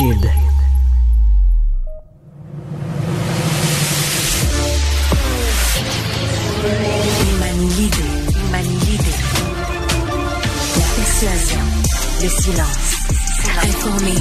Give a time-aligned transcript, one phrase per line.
[0.00, 0.30] L'idée.
[10.76, 11.60] La persuasion,
[12.22, 12.96] le silence.
[13.62, 14.12] Informé,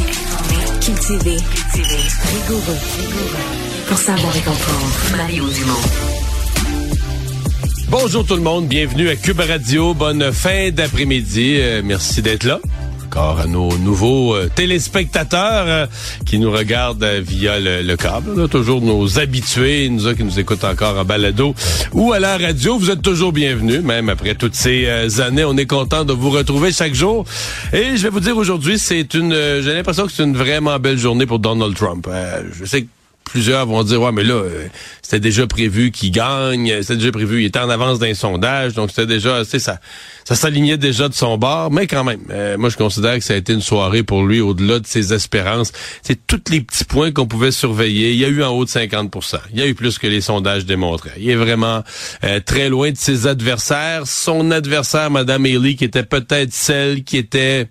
[0.82, 1.38] cultivé,
[1.71, 2.77] rigoureux,
[3.88, 5.73] Pour savoir et comprendre, Mario Dumont.
[7.88, 9.93] Bonjour tout le monde, bienvenue à Cube Radio.
[9.93, 11.55] Bonne fin d'après-midi.
[11.57, 12.59] Euh, merci d'être là.
[13.10, 15.88] Encore à nos nouveaux euh, téléspectateurs euh,
[16.28, 18.29] qui nous regardent euh, via le, câble.
[18.38, 21.56] On a toujours nos habitués, nous qui nous écoutent encore en balado
[21.92, 22.78] ou à la radio.
[22.78, 24.88] Vous êtes toujours bienvenus, même après toutes ces
[25.21, 25.43] années.
[25.43, 27.25] On est content de vous retrouver chaque jour.
[27.74, 31.00] Et je vais vous dire aujourd'hui, c'est une, j'ai l'impression que c'est une vraiment belle
[31.00, 32.08] journée pour Donald Trump.
[32.53, 32.88] je sais que
[33.30, 34.67] plusieurs vont dire ouais mais là euh,
[35.02, 38.89] c'était déjà prévu qu'il gagne, c'était déjà prévu, il était en avance d'un sondage, donc
[38.89, 39.80] c'était déjà c'est ça
[40.25, 43.33] ça s'alignait déjà de son bord, mais quand même euh, moi je considère que ça
[43.33, 45.72] a été une soirée pour lui au-delà de ses espérances.
[46.03, 48.69] C'est tous les petits points qu'on pouvait surveiller, il y a eu en haut de
[48.69, 51.16] 50% Il y a eu plus que les sondages démontraient.
[51.17, 51.83] Il est vraiment
[52.23, 57.17] euh, très loin de ses adversaires, son adversaire madame Haley qui était peut-être celle qui
[57.17, 57.67] était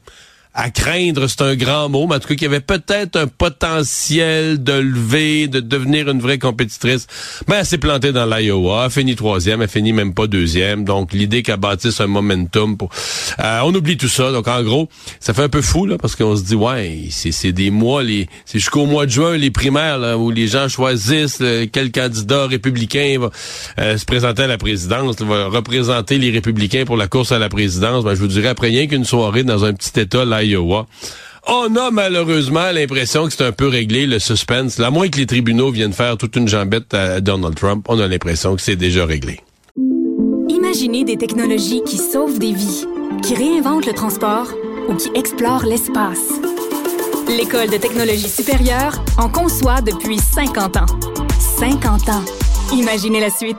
[0.55, 3.27] à craindre, c'est un grand mot, mais en tout cas, qu'il y avait peut-être un
[3.27, 7.07] potentiel de lever, de devenir une vraie compétitrice.
[7.47, 10.85] Ben, elle s'est plantée dans l'Iowa, elle finit troisième, elle finit même pas deuxième.
[10.85, 12.91] Donc, l'idée qu'elle bâtisse un momentum pour...
[13.39, 14.33] Euh, on oublie tout ça.
[14.33, 14.89] Donc, en gros,
[15.21, 18.29] ça fait un peu fou, là, parce qu'on se dit, ouais, c'est des mois, les
[18.45, 23.19] c'est jusqu'au mois de juin, les primaires, là, où les gens choisissent quel candidat républicain
[23.21, 23.31] va
[23.79, 27.49] euh, se présenter à la présidence, va représenter les républicains pour la course à la
[27.49, 28.05] présidence.
[28.05, 30.38] Ben, je vous dirais, après rien qu'une soirée dans un petit état, là,
[31.51, 34.79] on a malheureusement l'impression que c'est un peu réglé le suspense.
[34.81, 38.07] À moins que les tribunaux viennent faire toute une jambette à Donald Trump, on a
[38.07, 39.41] l'impression que c'est déjà réglé.
[40.49, 42.85] Imaginez des technologies qui sauvent des vies,
[43.23, 44.49] qui réinventent le transport
[44.89, 46.35] ou qui explorent l'espace.
[47.29, 50.87] L'École de technologie supérieure en conçoit depuis 50 ans.
[51.59, 52.25] 50 ans.
[52.75, 53.59] Imaginez la suite.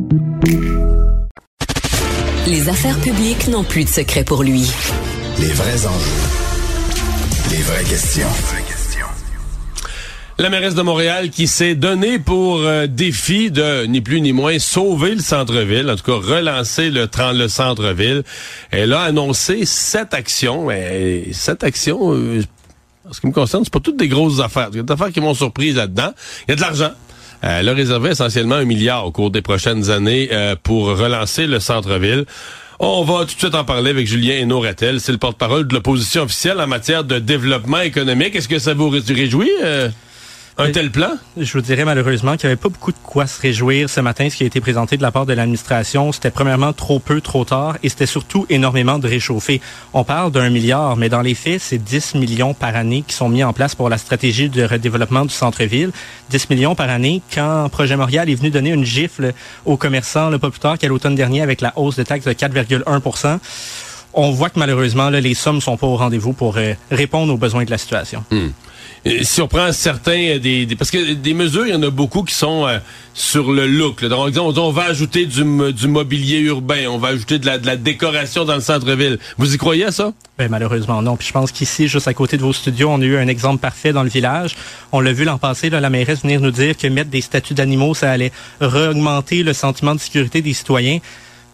[2.47, 4.69] Les affaires publiques n'ont plus de secret pour lui.
[5.39, 7.51] Les vrais enjeux.
[7.51, 8.27] Les vraies questions.
[10.37, 14.57] La mairesse de Montréal qui s'est donnée pour euh, défi de ni plus ni moins
[14.57, 18.23] sauver le centre-ville, en tout cas relancer le, le centre-ville.
[18.71, 20.65] Elle a annoncé sept actions.
[20.65, 22.41] Mais sept actions, euh,
[23.07, 24.69] en ce qui me concerne, c'est pas toutes des grosses affaires.
[24.71, 26.11] Il y a des affaires qui m'ont surprise là-dedans.
[26.47, 26.91] Il y a de l'argent.
[27.43, 31.47] Euh, elle a réservé essentiellement un milliard au cours des prochaines années euh, pour relancer
[31.47, 32.25] le centre-ville.
[32.79, 36.23] On va tout de suite en parler avec Julien hénaud C'est le porte-parole de l'opposition
[36.23, 38.35] officielle en matière de développement économique.
[38.35, 39.51] Est-ce que ça vous réjouit?
[40.61, 41.17] Un tel plan?
[41.37, 44.29] Je vous dirais malheureusement qu'il n'y avait pas beaucoup de quoi se réjouir ce matin.
[44.29, 47.45] Ce qui a été présenté de la part de l'administration, c'était premièrement trop peu, trop
[47.45, 49.59] tard, et c'était surtout énormément de réchauffé.
[49.93, 53.27] On parle d'un milliard, mais dans les faits, c'est 10 millions par année qui sont
[53.27, 55.91] mis en place pour la stratégie de redéveloppement du centre-ville.
[56.29, 59.33] 10 millions par année quand Projet Montréal est venu donner une gifle
[59.65, 62.33] aux commerçants, le pas plus tard qu'à l'automne dernier avec la hausse de taxes de
[62.33, 63.39] 4,1%
[64.13, 67.37] on voit que malheureusement, là, les sommes sont pas au rendez-vous pour euh, répondre aux
[67.37, 68.25] besoins de la situation.
[69.03, 72.67] Hmm surprend certains des, parce que des mesures, il y en a beaucoup qui sont
[72.67, 72.77] euh,
[73.13, 74.05] sur le look.
[74.05, 77.65] Donc, on, on, va ajouter du, du, mobilier urbain, on va ajouter de la, de
[77.65, 79.17] la décoration dans le centre-ville.
[79.37, 80.13] Vous y croyez à ça?
[80.37, 81.17] Ben, malheureusement, non.
[81.17, 83.59] Puis je pense qu'ici, juste à côté de vos studios, on a eu un exemple
[83.59, 84.55] parfait dans le village.
[84.91, 87.53] On l'a vu l'an passé, là, la mairesse venir nous dire que mettre des statues
[87.53, 88.31] d'animaux, ça allait
[88.61, 90.99] augmenter le sentiment de sécurité des citoyens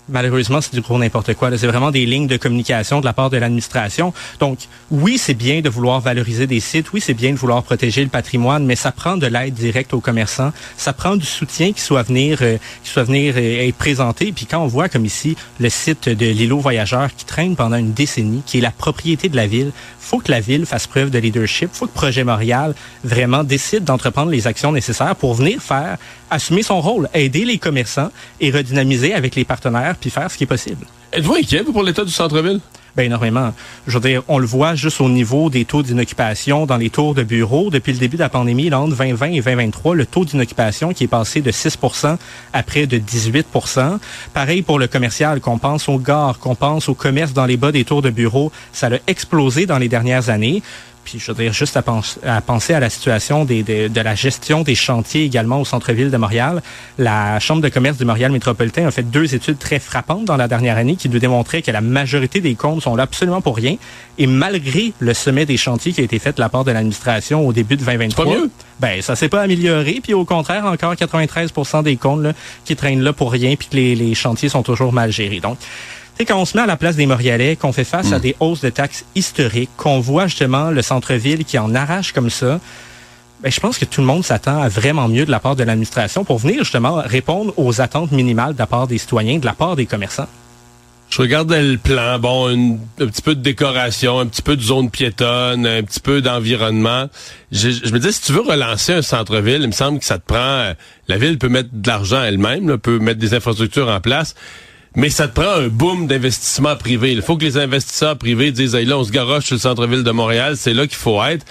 [0.10, 1.56] malheureusement, c'est du gros n'importe quoi.
[1.58, 4.14] C'est vraiment des lignes de communication de la part de l'administration.
[4.40, 4.60] Donc,
[4.92, 6.92] oui, c'est bien de vouloir valoriser des sites.
[6.94, 10.00] Oui, c'est bien de vouloir protéger le patrimoine, mais ça prend de l'aide directe aux
[10.00, 10.52] commerçants.
[10.78, 14.32] Ça prend du soutien qui soit venir, euh, qui soit venir euh, être présenté.
[14.32, 17.94] Puis quand on voit comme ici le site de l'îlot voyageur qui traîne pendant une
[17.94, 19.72] décennie, qui est la propriété de la ville,
[20.08, 21.70] faut que la ville fasse preuve de leadership.
[21.74, 22.74] Faut que Projet Montréal
[23.04, 25.98] vraiment décide d'entreprendre les actions nécessaires pour venir faire
[26.30, 28.10] assumer son rôle, aider les commerçants
[28.40, 30.86] et redynamiser avec les partenaires puis faire ce qui est possible.
[31.12, 32.62] Êtes-vous inquiet pour l'état du centre-ville?
[32.98, 33.54] Ben énormément.
[33.86, 37.14] Je veux dire, on le voit juste au niveau des taux d'inoccupation dans les tours
[37.14, 37.70] de bureaux.
[37.70, 41.08] Depuis le début de la pandémie, entre 2020 et 2023, le taux d'inoccupation qui est
[41.08, 41.78] passé de 6
[42.54, 44.00] à près de 18%
[44.34, 47.72] Pareil pour le commercial, qu'on pense aux gares, qu'on pense au commerce dans les bas
[47.72, 50.64] des tours de bureaux, ça a explosé dans les dernières années.
[51.08, 51.84] Puis je veux dire juste à,
[52.26, 56.18] à penser à la situation des, de la gestion des chantiers également au centre-ville de
[56.18, 56.62] Montréal.
[56.98, 60.50] La Chambre de commerce du Montréal métropolitain a fait deux études très frappantes dans la
[60.50, 63.78] dernière année qui nous démontraient que la majorité des comptes sont là absolument pour rien.
[64.18, 67.48] Et malgré le sommet des chantiers qui a été fait de la part de l'administration
[67.48, 68.50] au début de 2023, pas mieux.
[68.82, 70.02] ben ça s'est pas amélioré.
[70.04, 72.34] Puis au contraire, encore 93% des comptes là,
[72.66, 75.40] qui traînent là pour rien, puis que les, les chantiers sont toujours mal gérés.
[75.40, 75.58] Donc
[76.18, 78.22] c'est quand on se met à la place des Montréalais, qu'on fait face à hmm.
[78.22, 82.60] des hausses de taxes historiques, qu'on voit justement le centre-ville qui en arrache comme ça,
[83.42, 85.64] ben, je pense que tout le monde s'attend à vraiment mieux de la part de
[85.64, 89.54] l'administration pour venir justement répondre aux attentes minimales de la part des citoyens, de la
[89.54, 90.28] part des commerçants.
[91.10, 92.50] Je regardais le plan, bon,
[93.00, 97.06] un petit peu de décoration, un petit peu de zone piétonne, un petit peu d'environnement.
[97.52, 100.26] Je, me dis, si tu veux relancer un centre-ville, il me semble que ça te
[100.26, 100.38] prend...
[100.38, 100.74] Euh,
[101.08, 104.36] la ville peut mettre de l'argent elle-même, peut mettre des infrastructures en place
[104.98, 107.14] mais ça te prend un boom d'investissement privé.
[107.14, 110.04] Il faut que les investisseurs privés disent, hey, là, on se garoche sur le centre-ville
[110.04, 111.46] de Montréal, c'est là qu'il faut être.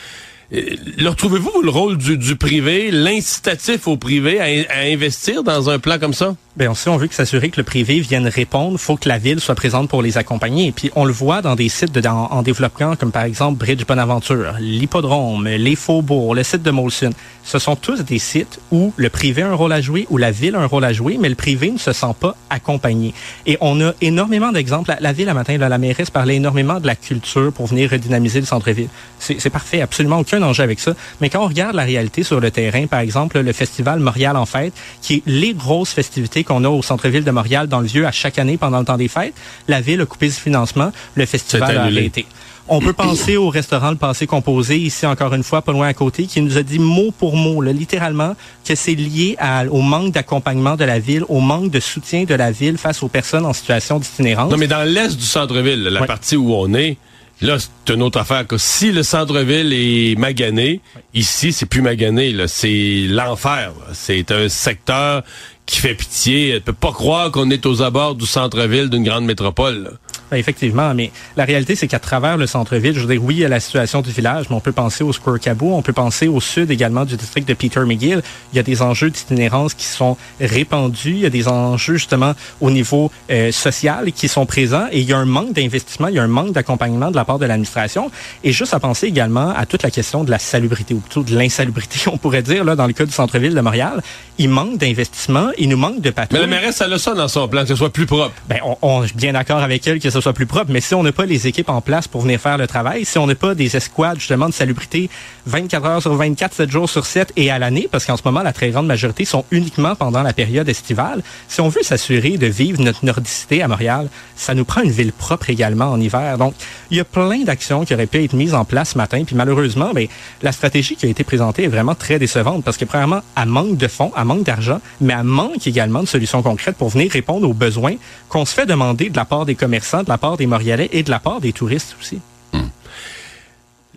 [0.52, 0.62] Euh,
[0.98, 6.00] le retrouvez-vous le rôle du, du privé, l'incitatif au privé à, investir dans un plan
[6.00, 6.34] comme ça?
[6.56, 9.54] Bien, si on veut s'assurer que le privé vienne répondre, faut que la ville soit
[9.54, 10.68] présente pour les accompagner.
[10.68, 13.84] Et puis, on le voit dans des sites de, en, développement, comme par exemple Bridge
[13.84, 17.10] Bonaventure, l'Hippodrome, les Faubourgs, le site de Molson.
[17.44, 20.30] Ce sont tous des sites où le privé a un rôle à jouer, où la
[20.30, 23.12] ville a un rôle à jouer, mais le privé ne se sent pas accompagné.
[23.44, 24.96] Et on a énormément d'exemples.
[24.98, 28.40] La, ville, à matin, là, la mairesse parlait énormément de la culture pour venir redynamiser
[28.40, 28.88] le centre-ville.
[29.18, 30.94] C'est parfait, absolument aucun danger avec ça.
[31.20, 34.46] Mais quand on regarde la réalité sur le terrain, par exemple, le festival Montréal en
[34.46, 34.72] fête,
[35.02, 38.12] qui est les grosses festivités qu'on a au centre-ville de Montréal dans le vieux à
[38.12, 39.34] chaque année pendant le temps des fêtes,
[39.68, 42.26] la ville a coupé ce financement, le festival a arrêté.
[42.68, 45.94] On peut penser au restaurant Le Passé Composé, ici encore une fois, pas loin à
[45.94, 48.34] côté, qui nous a dit mot pour mot, littéralement,
[48.64, 49.36] que c'est lié
[49.70, 53.08] au manque d'accompagnement de la ville, au manque de soutien de la ville face aux
[53.08, 54.50] personnes en situation d'itinérance.
[54.50, 56.96] Non, mais dans l'est du centre-ville, la partie où on est,
[57.42, 58.46] Là, c'est une autre affaire.
[58.46, 60.80] Que si le centre-ville est magané,
[61.12, 62.34] ici, c'est plus magané.
[62.46, 63.72] C'est l'enfer.
[63.92, 65.22] C'est un secteur
[65.66, 66.54] qui fait pitié.
[66.54, 69.98] Tu peux pas croire qu'on est aux abords du centre-ville d'une grande métropole.
[70.30, 73.40] Ben, effectivement, mais la réalité, c'est qu'à travers le centre-ville, je veux dire, oui, il
[73.40, 75.92] y a la situation du village, mais on peut penser au Square Cabot, on peut
[75.92, 78.22] penser au sud également du district de Peter McGill.
[78.52, 82.34] Il y a des enjeux d'itinérance qui sont répandus, il y a des enjeux justement
[82.60, 86.16] au niveau euh, social qui sont présents et il y a un manque d'investissement, il
[86.16, 88.10] y a un manque d'accompagnement de la part de l'administration.
[88.42, 91.36] Et juste à penser également à toute la question de la salubrité, ou plutôt de
[91.36, 94.02] l'insalubrité, on pourrait dire, là, dans le cas du centre-ville de Montréal.
[94.38, 96.40] Il manque d'investissement, il nous manque de patrouilles.
[96.40, 98.32] Mais la mairesse, elle a ça dans son plan, que ce soit plus propre.
[98.48, 101.02] Ben, on, on bien d'accord avec elle que ce soit plus propre, mais si on
[101.02, 103.54] n'a pas les équipes en place pour venir faire le travail, si on n'a pas
[103.54, 105.10] des escouades justement de salubrité
[105.46, 108.42] 24 heures sur 24, 7 jours sur 7 et à l'année, parce qu'en ce moment,
[108.42, 112.46] la très grande majorité sont uniquement pendant la période estivale, si on veut s'assurer de
[112.46, 116.38] vivre notre nordicité à Montréal, ça nous prend une ville propre également en hiver.
[116.38, 116.54] Donc,
[116.90, 119.36] il y a plein d'actions qui auraient pu être mises en place ce matin, puis
[119.36, 120.06] malheureusement, ben,
[120.42, 123.76] la stratégie qui a été présentée est vraiment très décevante, parce que premièrement, elle manque
[123.76, 127.46] de fonds, elle manque d'argent, mais elle manque également de solutions concrètes pour venir répondre
[127.48, 127.96] aux besoins
[128.30, 131.02] qu'on se fait demander de la part des commerçants, de la part des Montréalais et
[131.02, 132.20] de la part des touristes aussi.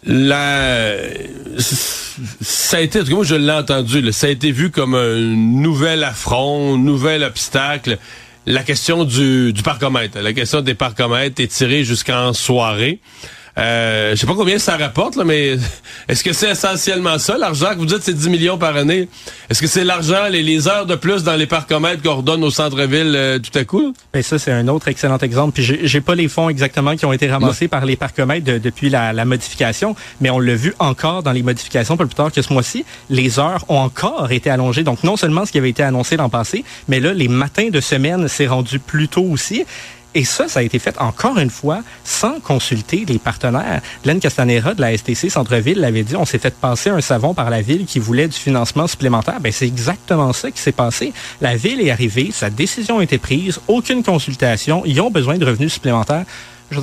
[0.06, 0.94] La...
[2.42, 4.96] Ça a été, en tout cas, moi je l'ai entendu, ça a été vu comme
[4.96, 7.98] un nouvel affront, un nouvel obstacle.
[8.46, 13.00] La question du, du parcomètre, la question des parcomètres est tirée jusqu'en soirée.
[13.58, 15.58] Euh, je sais pas combien ça rapporte, là, mais
[16.08, 19.10] est-ce que c'est essentiellement ça, l'argent que vous dites, c'est 10 millions par année?
[19.50, 22.52] Est-ce que c'est l'argent, les, les, heures de plus dans les parcomètres qu'on redonne au
[22.52, 23.94] centre-ville euh, tout à coup?
[24.14, 25.54] Ben ça, c'est un autre excellent exemple.
[25.54, 29.14] Puis j'ai pas les fonds exactement qui ont été ramassés par les parcomètres depuis la,
[29.14, 32.52] la, modification, mais on l'a vu encore dans les modifications, pas plus tard que ce
[32.54, 32.86] mois-ci.
[33.10, 34.84] Les heures ont encore été allongées.
[34.84, 37.80] Donc non seulement ce qui avait été annoncé l'an passé, mais là, les matins de
[37.80, 39.66] semaine, s'est rendu plus tôt aussi.
[40.16, 43.82] Et ça, ça a été fait encore une fois sans consulter les partenaires.
[44.04, 47.50] Glenn Castanera de la STC Centre-Ville l'avait dit, on s'est fait passer un savon par
[47.50, 49.40] la ville qui voulait du financement supplémentaire.
[49.40, 51.14] Ben, c'est exactement ça qui s'est passé.
[51.42, 55.46] La ville est arrivée, sa décision a été prise, aucune consultation, ils ont besoin de
[55.46, 56.26] revenus supplémentaires.
[56.72, 56.80] Je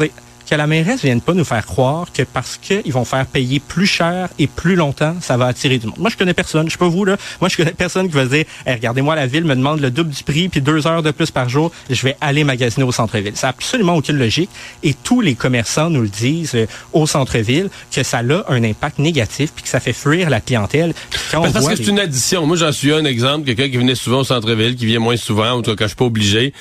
[0.49, 3.87] que la mairesse vienne pas nous faire croire que parce qu'ils vont faire payer plus
[3.87, 5.99] cher et plus longtemps, ça va attirer du monde.
[5.99, 6.67] Moi, je connais personne.
[6.67, 7.17] Je sais pas vous, là.
[7.41, 10.23] Moi, je connais personne qui va dire, regardez-moi, la ville me demande le double du
[10.23, 11.73] prix puis deux heures de plus par jour.
[11.91, 13.37] Je vais aller magasiner au centre-ville.
[13.37, 14.51] Ça n'a absolument aucune logique.
[14.83, 18.99] Et tous les commerçants nous le disent euh, au centre-ville que ça a un impact
[18.99, 20.95] négatif puis que ça fait fuir la clientèle.
[21.33, 22.47] parce que c'est une addition.
[22.47, 23.47] Moi, j'en suis un exemple.
[23.47, 25.89] Quelqu'un qui venait souvent au centre-ville, qui vient moins souvent, ou tout cas, quand je
[25.89, 26.53] suis pas obligé.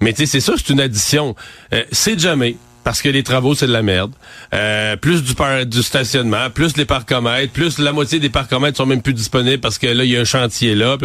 [0.00, 1.34] Mais tu sais, c'est ça, c'est une addition.
[1.72, 4.12] Euh, c'est jamais parce que les travaux, c'est de la merde.
[4.52, 8.86] Euh, plus du, par, du stationnement, plus les parcomètres, plus la moitié des parcomètres sont
[8.86, 10.98] même plus disponibles parce que là, il y a un chantier là.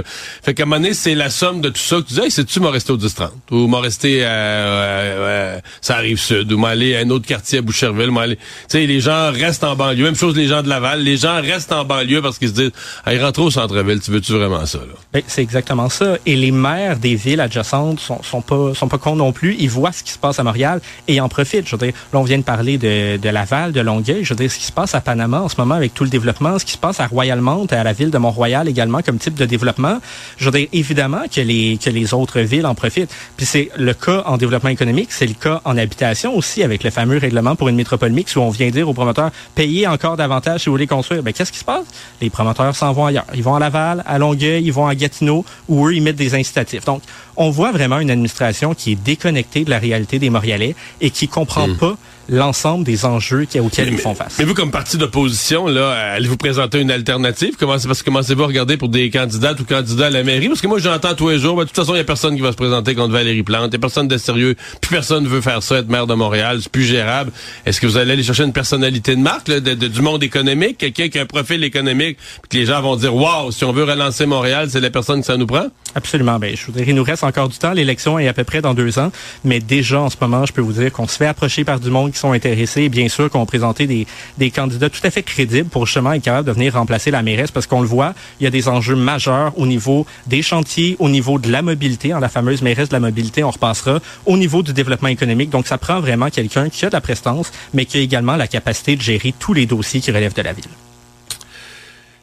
[0.43, 2.31] Fait qu'à un moment donné, c'est la somme de tout ça que tu dis, hey,
[2.31, 3.29] c'est-tu m'en rester au 10-30?
[3.51, 8.11] Ou m'en rester à, ça arrive sud, ou m'aller à un autre quartier à Boucherville,
[8.11, 8.35] m'aller.
[8.35, 10.03] Tu sais, les gens restent en banlieue.
[10.03, 11.01] Même chose les gens de Laval.
[11.01, 12.71] Les gens restent en banlieue parce qu'ils se disent,
[13.07, 14.79] hey, rentre au centre-ville, tu veux-tu vraiment ça?
[15.13, 16.17] Ben, c'est exactement ça.
[16.25, 19.55] Et les maires des villes adjacentes sont, sont pas, sont pas cons non plus.
[19.59, 21.68] Ils voient ce qui se passe à Montréal et en profitent.
[21.69, 24.23] Je veux dire, là, on vient de parler de, de Laval, de Longueuil.
[24.23, 26.09] Je veux dire, ce qui se passe à Panama en ce moment avec tout le
[26.09, 29.35] développement, ce qui se passe à Royalmont, à la ville de Mont-Royal également comme type
[29.35, 29.99] de développement.
[30.37, 33.13] Je veux dire, évidemment que les, que les autres villes en profitent.
[33.37, 36.89] Puis c'est le cas en développement économique, c'est le cas en habitation aussi avec le
[36.89, 40.61] fameux règlement pour une métropole mixte où on vient dire aux promoteurs, payez encore davantage
[40.61, 41.23] si vous voulez construire.
[41.23, 41.85] Ben, qu'est-ce qui se passe?
[42.21, 43.25] Les promoteurs s'en vont ailleurs.
[43.33, 46.35] Ils vont à Laval, à Longueuil, ils vont à Gatineau, où eux, ils mettent des
[46.35, 46.85] incitatifs.
[46.85, 47.01] Donc,
[47.35, 51.27] on voit vraiment une administration qui est déconnectée de la réalité des Montréalais et qui
[51.27, 51.77] comprend hmm.
[51.77, 51.97] pas
[52.29, 54.35] l'ensemble des enjeux auxquels ils font face.
[54.39, 57.55] Mais vous, comme parti d'opposition, là, allez-vous présenter une alternative?
[57.59, 60.47] Comment, parce que commencez-vous à regarder pour des candidats ou candidats à la mairie?
[60.47, 62.35] Parce que moi, j'entends tous les jours, ben, de toute façon, il n'y a personne
[62.35, 63.67] qui va se présenter contre Valérie Plante.
[63.67, 64.55] Il n'y a personne de sérieux.
[64.81, 66.59] Plus personne ne veut faire ça, être maire de Montréal.
[66.61, 67.31] C'est plus gérable.
[67.65, 71.09] Est-ce que vous allez aller chercher une personnalité de marque, de, du monde économique, quelqu'un
[71.09, 73.83] qui a un profil économique, puis que les gens vont dire, waouh, si on veut
[73.83, 75.67] relancer Montréal, c'est la personne que ça nous prend?
[75.95, 76.37] Absolument.
[76.39, 77.73] Ben, je voudrais, il nous reste encore du temps.
[77.73, 79.11] L'élection est à peu près dans deux ans.
[79.43, 81.89] Mais déjà, en ce moment, je peux vous dire qu'on se fait approcher par du
[81.89, 84.05] monde qui sont intéressés bien sûr qu'on présenté des,
[84.37, 87.51] des candidats tout à fait crédibles pour justement être capable de venir remplacer la mairesse
[87.51, 91.09] parce qu'on le voit, il y a des enjeux majeurs au niveau des chantiers, au
[91.09, 94.61] niveau de la mobilité, en la fameuse mairesse de la mobilité, on repassera, au niveau
[94.61, 95.49] du développement économique.
[95.49, 98.47] Donc, ça prend vraiment quelqu'un qui a de la prestance, mais qui a également la
[98.47, 100.65] capacité de gérer tous les dossiers qui relèvent de la ville.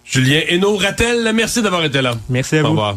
[0.05, 2.15] Julien Hainaut, Ratel, merci d'avoir été là.
[2.29, 2.69] Merci à vous.
[2.69, 2.97] Au revoir.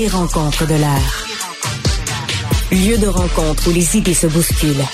[0.00, 1.26] Les rencontres de l'air.
[2.72, 4.86] Lieu de rencontre où les idées se bousculent.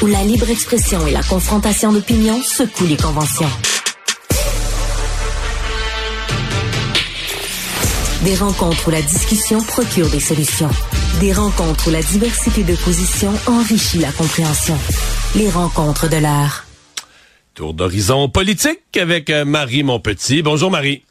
[0.00, 3.50] Où la libre expression et la confrontation d'opinions secouent les conventions.
[8.24, 10.70] Des rencontres où la discussion procure des solutions.
[11.20, 14.78] Des rencontres où la diversité de positions enrichit la compréhension.
[15.36, 16.64] Les rencontres de l'air.
[17.52, 20.40] Tour d'horizon politique avec euh, Marie Monpetit.
[20.40, 21.02] Bonjour Marie.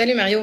[0.00, 0.42] Salut Mario.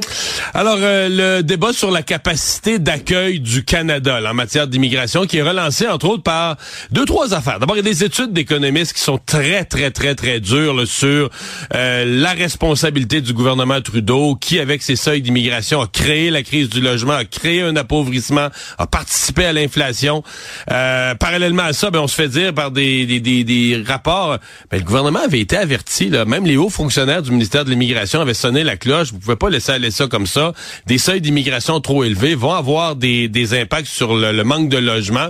[0.54, 5.42] Alors, euh, le débat sur la capacité d'accueil du Canada en matière d'immigration qui est
[5.42, 6.58] relancé, entre autres, par
[6.92, 7.60] deux, trois affaires.
[7.60, 11.32] D'abord, il y a des études d'économistes qui sont très, très, très, très dures sur
[11.74, 16.70] euh, la responsabilité du gouvernement Trudeau qui, avec ses seuils d'immigration, a créé la crise
[16.70, 20.22] du logement, a créé un appauvrissement, a participé à l'inflation.
[20.70, 24.38] Euh, parallèlement à ça, ben, on se fait dire par des, des, des, des rapports,
[24.70, 28.22] ben, le gouvernement avait été averti, là, même les hauts fonctionnaires du ministère de l'Immigration
[28.22, 29.12] avaient sonné la cloche.
[29.12, 30.54] Vous pouvez pas laisser aller ça comme ça.
[30.86, 35.30] Des seuils d'immigration trop élevés vont avoir des, impacts sur le, manque de logement.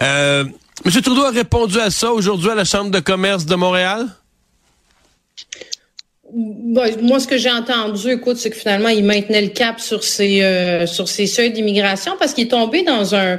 [0.00, 0.44] Euh,
[0.84, 0.92] M.
[1.02, 4.06] Trudeau a répondu à ça aujourd'hui à la Chambre de commerce de Montréal?
[6.32, 10.42] moi, ce que j'ai entendu, écoute, c'est que finalement, il maintenait le cap sur ses
[10.42, 13.38] euh, sur ses seuils d'immigration parce qu'il est tombé dans un.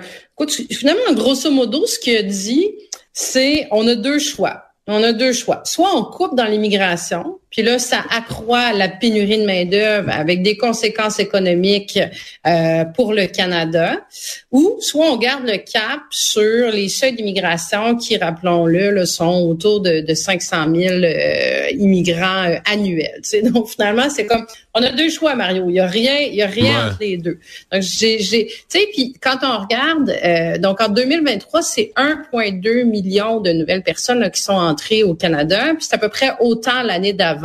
[0.71, 2.71] Finalement, grosso modo, ce qu'il a dit,
[3.13, 4.63] c'est on a deux choix.
[4.87, 5.61] On a deux choix.
[5.65, 10.57] Soit on coupe dans l'immigration, puis là, ça accroît la pénurie de main-d'œuvre avec des
[10.57, 11.99] conséquences économiques
[12.45, 14.05] euh, pour le Canada,
[14.51, 20.01] ou soit on garde le cap sur les seuils d'immigration qui, rappelons-le, sont autour de,
[20.01, 23.21] de 500 000 euh, immigrants euh, annuels.
[23.51, 25.65] Donc finalement, c'est comme on a deux choix, Mario.
[25.69, 27.39] Il y a rien, il y a rien entre les deux.
[27.71, 33.39] Donc j'ai, tu sais, puis quand on regarde, euh, donc en 2023, c'est 1,2 million
[33.39, 37.13] de nouvelles personnes qui sont entrées au Canada, puis c'est à peu près autant l'année
[37.13, 37.36] d'avant.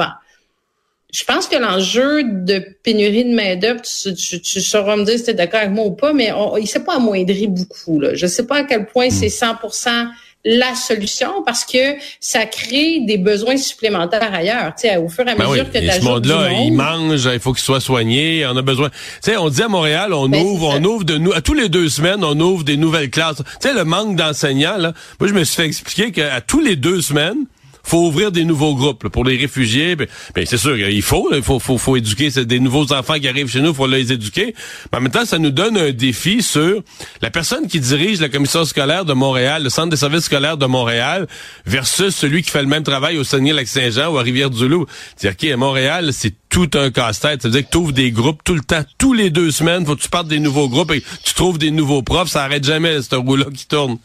[1.12, 5.30] Je pense que l'enjeu de pénurie de main-d'œuvre, tu, tu, sauras me dire si tu
[5.30, 8.00] es d'accord avec moi ou pas, mais on, il s'est pas amoindri beaucoup.
[8.00, 8.14] Là.
[8.14, 10.11] Je sais pas à quel point c'est 100% hmm.
[10.44, 14.72] la solution parce que ça crée des besoins supplémentaires ailleurs.
[14.75, 17.40] Tu sais, au fur et à ben mesure que tu ce monde-là, il mange, il
[17.40, 18.88] faut qu'il soit soigné, on a besoin.
[18.88, 18.96] Tu
[19.32, 21.68] sais, on dit à Montréal, on ben, ouvre, on ouvre de nous, à tous les
[21.68, 23.42] deux semaines, on ouvre des nouvelles classes.
[23.61, 24.94] Tu sais, le manque d'enseignants là.
[25.20, 27.44] Moi, je me suis fait expliquer qu'à tous les deux semaines,
[27.82, 29.96] faut ouvrir des nouveaux groupes pour les réfugiés.
[29.96, 33.28] Ben, ben, c'est sûr, il faut, il faut, faut, faut éduquer des nouveaux enfants qui
[33.28, 34.54] arrivent chez nous, faut les éduquer.
[34.92, 36.82] Mais en même temps, ça nous donne un défi sur
[37.20, 40.66] la personne qui dirige la commission scolaire de Montréal, le centre des services scolaires de
[40.66, 41.26] Montréal,
[41.66, 44.86] versus celui qui fait le même travail au Saguenay-Lac-Saint-Jean ou à Rivière-du-Loup.
[45.16, 47.42] C'est-à-dire qu'à Montréal, c'est tout un casse-tête.
[47.42, 49.84] Ça veut dire que tu ouvres des groupes tout le temps, tous les deux semaines,
[49.86, 52.64] faut que tu partes des nouveaux groupes et tu trouves des nouveaux profs, ça arrête
[52.64, 53.98] jamais, ce roue-là qui tourne.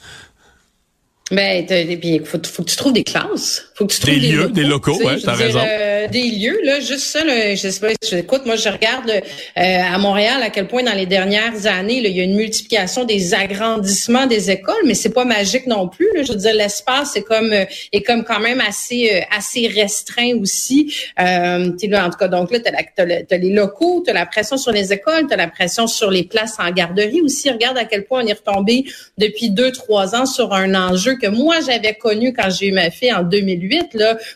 [1.31, 3.66] Ben, il faut, faut que tu trouves des classes.
[3.77, 5.59] Faut que tu trouves des, lieux, des locaux, ouais, t'as raison.
[5.63, 9.21] Euh, des lieux, là, juste ça, là, je sais pas, écoute, moi, je regarde euh,
[9.55, 13.03] à Montréal à quel point dans les dernières années, là, il y a une multiplication
[13.03, 16.07] des agrandissements des écoles, mais c'est pas magique non plus.
[16.15, 20.33] Là, je veux dire, l'espace est comme euh, est comme quand même assez assez restreint
[20.41, 20.91] aussi.
[21.19, 24.57] Euh, là, en tout cas, donc là, t'as, as, as, les locaux, t'as la pression
[24.57, 27.51] sur les écoles, t'as la pression sur les places en garderie aussi.
[27.51, 28.85] Regarde à quel point on est retombé
[29.19, 32.89] depuis deux, trois ans sur un enjeu que moi j'avais connu quand j'ai eu ma
[32.89, 33.66] fille en 2008,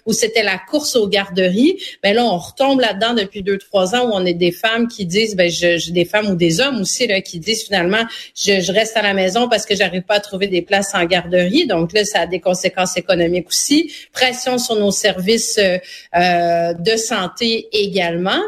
[0.06, 1.78] où c'était la course aux garderies.
[2.04, 4.88] Mais ben là, on retombe là-dedans depuis deux, trois ans où on est des femmes
[4.88, 8.04] qui disent, ben, je, des femmes ou des hommes aussi, là, qui disent finalement,
[8.36, 11.68] je, reste à la maison parce que j'arrive pas à trouver des places en garderie.
[11.68, 13.92] Donc là, ça a des conséquences économiques aussi.
[14.12, 15.78] Pression sur nos services euh,
[16.16, 18.42] euh, de santé également.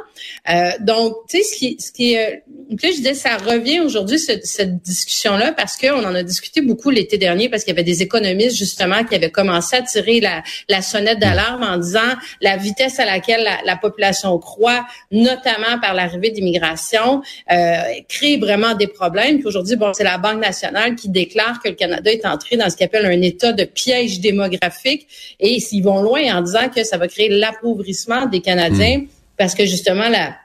[0.49, 4.45] Euh, donc, tu sais, ce qui, ce qui est, je disais, ça revient aujourd'hui cette,
[4.45, 8.01] cette discussion-là parce qu'on en a discuté beaucoup l'été dernier parce qu'il y avait des
[8.01, 11.99] économies justement qui avait commencé à tirer la, la sonnette d'alarme en disant
[12.41, 17.75] la vitesse à laquelle la, population croît, notamment par l'arrivée d'immigration, euh,
[18.07, 19.37] crée vraiment des problèmes.
[19.37, 22.69] Puis aujourd'hui, bon, c'est la Banque nationale qui déclare que le Canada est entré dans
[22.69, 25.07] ce qu'on appelle un état de piège démographique
[25.39, 29.07] et s'ils vont loin en disant que ça va créer l'appauvrissement des Canadiens hmm.
[29.37, 30.35] Parce que justement la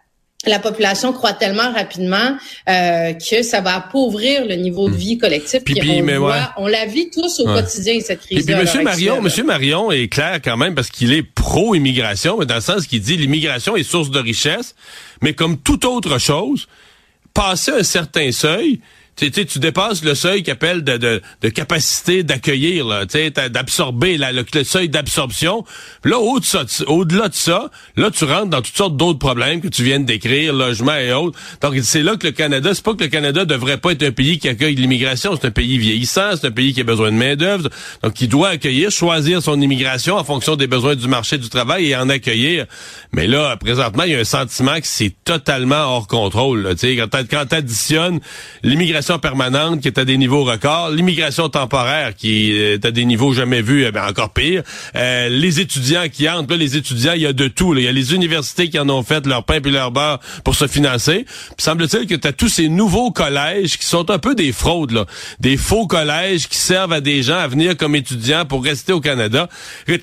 [0.46, 2.36] la population croît tellement rapidement
[2.68, 4.98] euh, que ça va appauvrir le niveau de hmm.
[4.98, 5.64] vie collectif.
[5.64, 8.46] Puis, on, on la vit tous au quotidien cette crise.
[8.46, 12.54] Puis, Monsieur Marion, Monsieur Marion est clair quand même parce qu'il est pro-immigration, mais dans
[12.54, 14.74] le sens qu'il dit l'immigration est source de richesse,
[15.22, 16.68] mais comme toute autre chose,
[17.34, 18.80] passer un certain seuil,
[19.18, 22.86] tu, tu dépasses le seuil qu'appelle de, de, de, capacité d'accueillir,
[23.50, 25.64] d'absorber le, le, seuil d'absorption.
[26.04, 29.98] Là, au-delà de ça, là, tu rentres dans toutes sortes d'autres problèmes que tu viens
[29.98, 31.38] de décrire, logement et autres.
[31.60, 34.12] Donc, c'est là que le Canada, c'est pas que le Canada devrait pas être un
[34.12, 37.16] pays qui accueille l'immigration, c'est un pays vieillissant, c'est un pays qui a besoin de
[37.16, 37.68] main-d'œuvre,
[38.04, 41.90] donc qui doit accueillir, choisir son immigration en fonction des besoins du marché du travail
[41.90, 42.66] et en accueillir.
[43.12, 46.62] Mais là, présentement, il y a un sentiment que c'est totalement hors contrôle.
[46.62, 46.74] Là,
[47.08, 48.20] quand tu additionnes
[48.62, 53.32] l'immigration permanente qui est à des niveaux records, l'immigration temporaire qui est à des niveaux
[53.32, 54.62] jamais vus, eh ben encore pire,
[54.96, 57.74] euh, les étudiants qui entrent, là, les étudiants, il y a de tout.
[57.74, 60.54] Il y a les universités qui en ont fait leur pain et leur beurre pour
[60.54, 61.24] se financer.
[61.56, 65.06] Semble-t-il que tu as tous ces nouveaux collèges qui sont un peu des fraudes, là.
[65.40, 69.00] des faux collèges qui servent à des gens à venir comme étudiants pour rester au
[69.00, 69.48] Canada.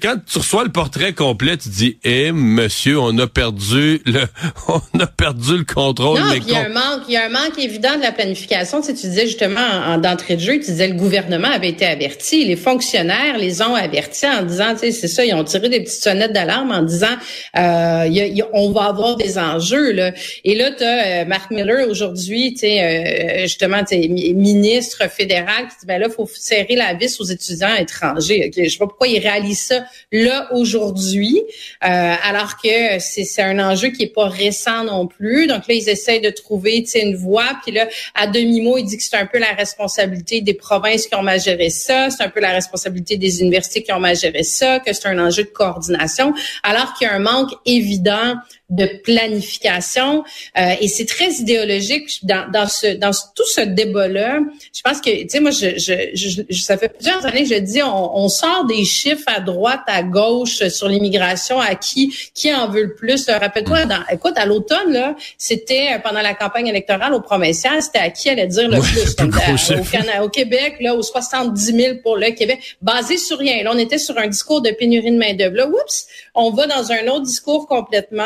[0.02, 4.24] Quand tu reçois le portrait complet, tu dis, eh monsieur, on a perdu le,
[4.68, 6.20] on a perdu le contrôle.
[6.20, 8.82] Non, il y a un manque, il y a un manque évident de la planification
[8.82, 12.55] tu disais justement en, d'entrée de jeu, tu disais le gouvernement avait été averti, les
[12.55, 16.03] fonctionnaires les ont avertis en disant, tu sais, c'est ça, ils ont tiré des petites
[16.03, 17.15] sonnettes d'alarme en disant,
[17.58, 18.10] euh,
[18.53, 20.12] on va avoir des enjeux là.
[20.43, 25.67] Et là, tu as euh, Mark Miller aujourd'hui, tu sais, euh, justement, tu ministre fédéral
[25.69, 28.47] qui dit, ben là, faut serrer la vis aux étudiants étrangers.
[28.47, 28.65] Okay?
[28.65, 31.41] Je sais pas pourquoi il réalise ça là aujourd'hui,
[31.84, 31.88] euh,
[32.23, 35.47] alors que c'est un enjeu qui est pas récent non plus.
[35.47, 37.58] Donc là, ils essayent de trouver, tu sais, une voie.
[37.63, 41.15] Puis là, à demi il dit que c'est un peu la responsabilité des provinces qui
[41.15, 44.43] ont mal géré ça, c'est un peu la responsabilité des universités qui ont mal géré
[44.43, 46.33] ça, que c'est un enjeu de coordination,
[46.63, 48.35] alors qu'il y a un manque évident
[48.69, 50.23] de planification.
[50.57, 52.19] Euh, et c'est très idéologique.
[52.23, 54.39] Dans, dans ce dans tout ce débat là
[54.73, 57.59] je pense que tu sais moi je, je, je, ça fait plusieurs années que je
[57.59, 62.53] dis on, on, sort des chiffres à droite à gauche sur l'immigration à qui qui
[62.53, 63.29] en veut le plus.
[63.29, 67.99] Rappelle-toi dans écoute à l'automne là c'était euh, pendant la campagne électorale au provincial c'était
[67.99, 69.12] à qui allait dire le plus
[69.80, 72.60] au, Canada, au Québec là aux 70 000 pour le Québec.
[72.82, 73.63] Basé sur rien.
[73.63, 76.67] Là on était sur un discours de pénurie de main d'œuvre là oups on va
[76.67, 78.23] dans un autre discours complètement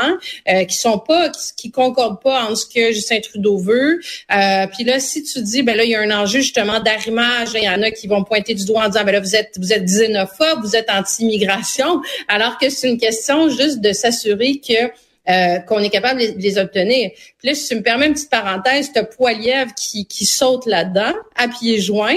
[0.50, 4.00] euh, qui sont pas, qui, concordent pas en ce que Justin Trudeau veut.
[4.34, 7.50] Euh, puis là, si tu dis, ben là, il y a un enjeu justement d'arrimage,
[7.54, 9.58] il y en a qui vont pointer du doigt en disant, ben là, vous êtes,
[9.60, 14.92] vous êtes xénophobe, vous êtes anti-immigration, alors que c'est une question juste de s'assurer que
[15.30, 17.12] euh, qu'on est capable de les, obtenir.
[17.38, 21.14] Puis là, si tu me permets une petite parenthèse, tu Poilievre qui, qui saute là-dedans,
[21.36, 22.16] à pieds joints,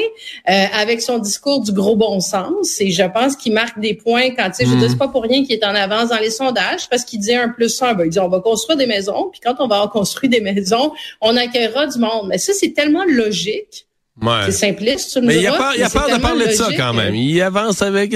[0.49, 2.81] euh, avec son discours du gros bon sens.
[2.81, 4.99] Et je pense qu'il marque des points quand, tu sais, je dis, mhm.
[4.99, 7.83] pas pour rien qu'il est en avance dans les sondages, parce qu'il dit un plus
[7.83, 7.95] un.
[7.95, 10.41] Ben, il dit, on va construire des maisons, puis quand on va avoir construit des
[10.41, 12.29] maisons, on accueillera du monde.
[12.29, 13.87] Mais ça, c'est tellement logique
[14.21, 14.43] Ouais.
[14.47, 16.69] C'est simpliste, tu me Mais il a peur, il a peur de parler de ça
[16.77, 17.15] quand même.
[17.15, 18.15] Il avance avec.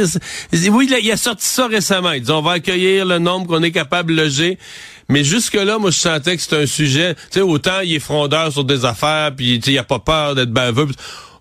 [0.70, 2.12] Oui, il a, sorti ça récemment.
[2.12, 4.58] Il dit on va accueillir le nombre qu'on est capable de loger.
[5.08, 7.14] Mais jusque-là, moi, je sentais que c'était un sujet.
[7.14, 10.00] Tu sais, autant il est frondeur sur des affaires, puis tu sais, il a pas
[10.00, 10.88] peur d'être baveux.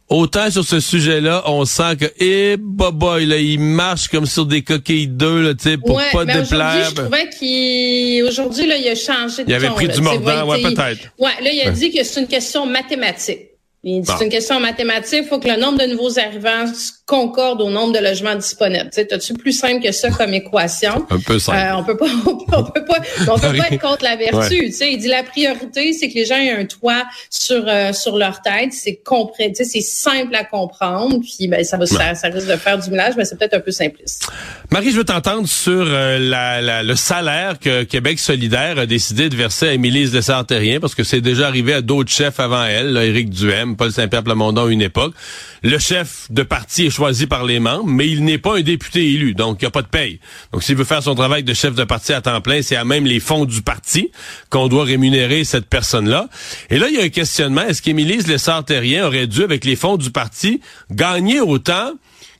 [0.08, 4.62] Autant sur ce sujet-là, on sent que, eh, boy, là, il marche comme sur des
[4.62, 6.90] coquilles d'œufs, là, tu sais, pour ouais, pas mais déplaire.
[6.92, 9.94] je trouvais qu'il aujourd'hui là, il a changé de Il avait ton, pris là.
[9.96, 11.12] du mordant, ouais, peut-être.
[11.18, 11.72] Ouais, là, il a Ouais.
[11.72, 13.55] dit que c'est une question mathématique.
[13.86, 14.04] Bon.
[14.04, 16.66] c'est une question mathématique, il faut que le nombre de nouveaux arrivants
[17.06, 18.90] concorde au nombre de logements disponibles.
[18.94, 21.06] Tu t'as-tu plus simple que ça comme équation?
[21.10, 21.58] Un peu simple.
[21.58, 22.98] Euh, on peut pas, on peut, pas,
[23.30, 24.38] on peut pas être contre la vertu.
[24.38, 24.50] Ouais.
[24.50, 27.94] Tu sais, il dit la priorité, c'est que les gens aient un toit sur euh,
[27.94, 28.74] sur leur tête.
[28.74, 31.20] C'est compré, tu sais, c'est simple à comprendre.
[31.20, 33.60] Puis ben ça va, ça, ça risque de faire du ménage, mais c'est peut-être un
[33.60, 34.28] peu simpliste.
[34.72, 39.30] Marie, je veux t'entendre sur euh, la, la- le salaire que Québec solidaire a décidé
[39.30, 42.94] de verser à Émilie Lessard-Terrien, parce que c'est déjà arrivé à d'autres chefs avant elle,
[42.94, 45.14] là, Éric Duhem, Paul Saint-Pierre Plamondon une époque.
[45.62, 49.14] Le chef de parti est choisi par les membres, mais il n'est pas un député
[49.14, 50.20] élu, donc il n'y a pas de paye.
[50.54, 52.86] Donc s'il veut faire son travail de chef de parti à temps plein, c'est à
[52.86, 54.12] même les fonds du parti
[54.50, 56.30] qu'on doit rémunérer cette personne-là.
[56.70, 57.62] Et là, il y a un questionnement.
[57.62, 61.92] Est-ce qu'Émilie Lessard-Terrien aurait dû, avec les fonds du parti, gagner autant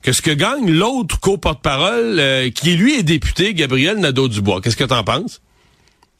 [0.02, 4.60] que ce que gagne l'autre co-porte-parole euh, qui lui est député, Gabriel Nadeau-Dubois?
[4.62, 5.40] Qu'est-ce que t'en penses?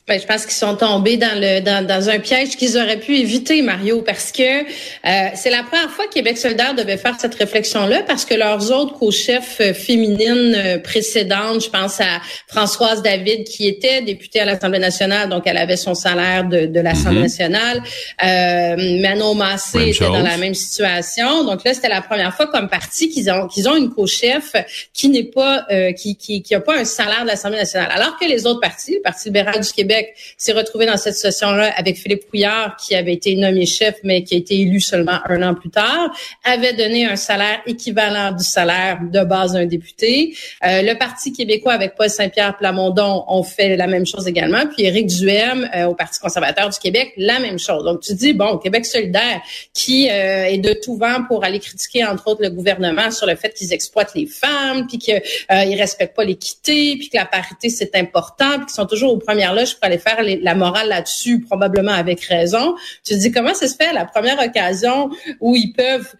[0.09, 3.17] Ben, je pense qu'ils sont tombés dans le dans, dans un piège qu'ils auraient pu
[3.17, 7.35] éviter, Mario, parce que euh, c'est la première fois que Québec solidaire devait faire cette
[7.35, 13.49] réflexion-là, parce que leurs autres co-chefs euh, féminines euh, précédentes, je pense à Françoise David,
[13.49, 17.23] qui était députée à l'Assemblée nationale, donc elle avait son salaire de, de l'Assemblée Mhm.
[17.23, 17.83] nationale.
[18.23, 21.43] Euh, Manon Massé Même était dans la même situation.
[21.43, 24.53] Donc là, c'était la première fois comme parti qu'ils ont qu'ils ont une co-chef
[24.95, 27.91] qui n'est pas euh, qui, qui qui a pas un salaire de l'Assemblée nationale.
[27.93, 29.96] Alors que les autres partis, le Parti libéral du Québec
[30.37, 34.35] s'est retrouvé dans cette situation-là avec Philippe Couillard qui avait été nommé chef mais qui
[34.35, 39.01] a été élu seulement un an plus tard, avait donné un salaire équivalent du salaire
[39.03, 40.35] de base d'un député.
[40.65, 44.67] Euh, le Parti québécois avec Paul Saint-Pierre Plamondon ont fait la même chose également.
[44.67, 47.85] Puis Éric Duhem euh, au Parti conservateur du Québec, la même chose.
[47.85, 49.41] Donc tu dis bon, Québec solidaire
[49.73, 53.37] qui euh, est de tout vent pour aller critiquer entre autres le gouvernement sur le
[53.37, 57.25] fait qu'ils exploitent les femmes, puis qu'ils euh, ils respectent pas l'équité, puis que la
[57.25, 61.41] parité c'est important, puis qu'ils sont toujours aux premières loges aller faire la morale là-dessus,
[61.41, 62.75] probablement avec raison.
[63.05, 66.15] Tu te dis comment ça se fait à la première occasion où ils peuvent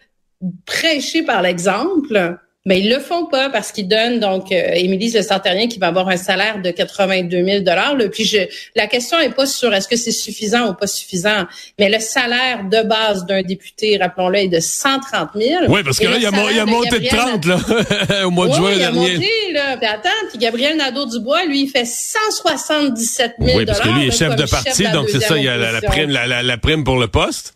[0.65, 2.39] prêcher par l'exemple?
[2.67, 5.87] Mais ils le font pas parce qu'ils donnent donc euh, Émilie Le Sartérien qui va
[5.87, 7.95] avoir un salaire de 82 000 dollars.
[8.11, 8.39] Puis je,
[8.75, 11.45] la question est pas sur est-ce que c'est suffisant ou pas suffisant,
[11.79, 15.63] mais le salaire de base d'un député, rappelons-le, est de 130 000.
[15.69, 18.53] Oui, parce que là, il a, il monté de Gabriel 30, là, au mois de
[18.53, 19.77] juin il a monté, là.
[19.77, 24.07] Puis attends, puis Gabriel Nadeau-Dubois, lui, il fait 177 000 Oui, parce que lui il
[24.09, 26.57] est chef de parti, donc c'est ça, il y a la, prime, la, la- la
[26.57, 27.53] prime pour le poste.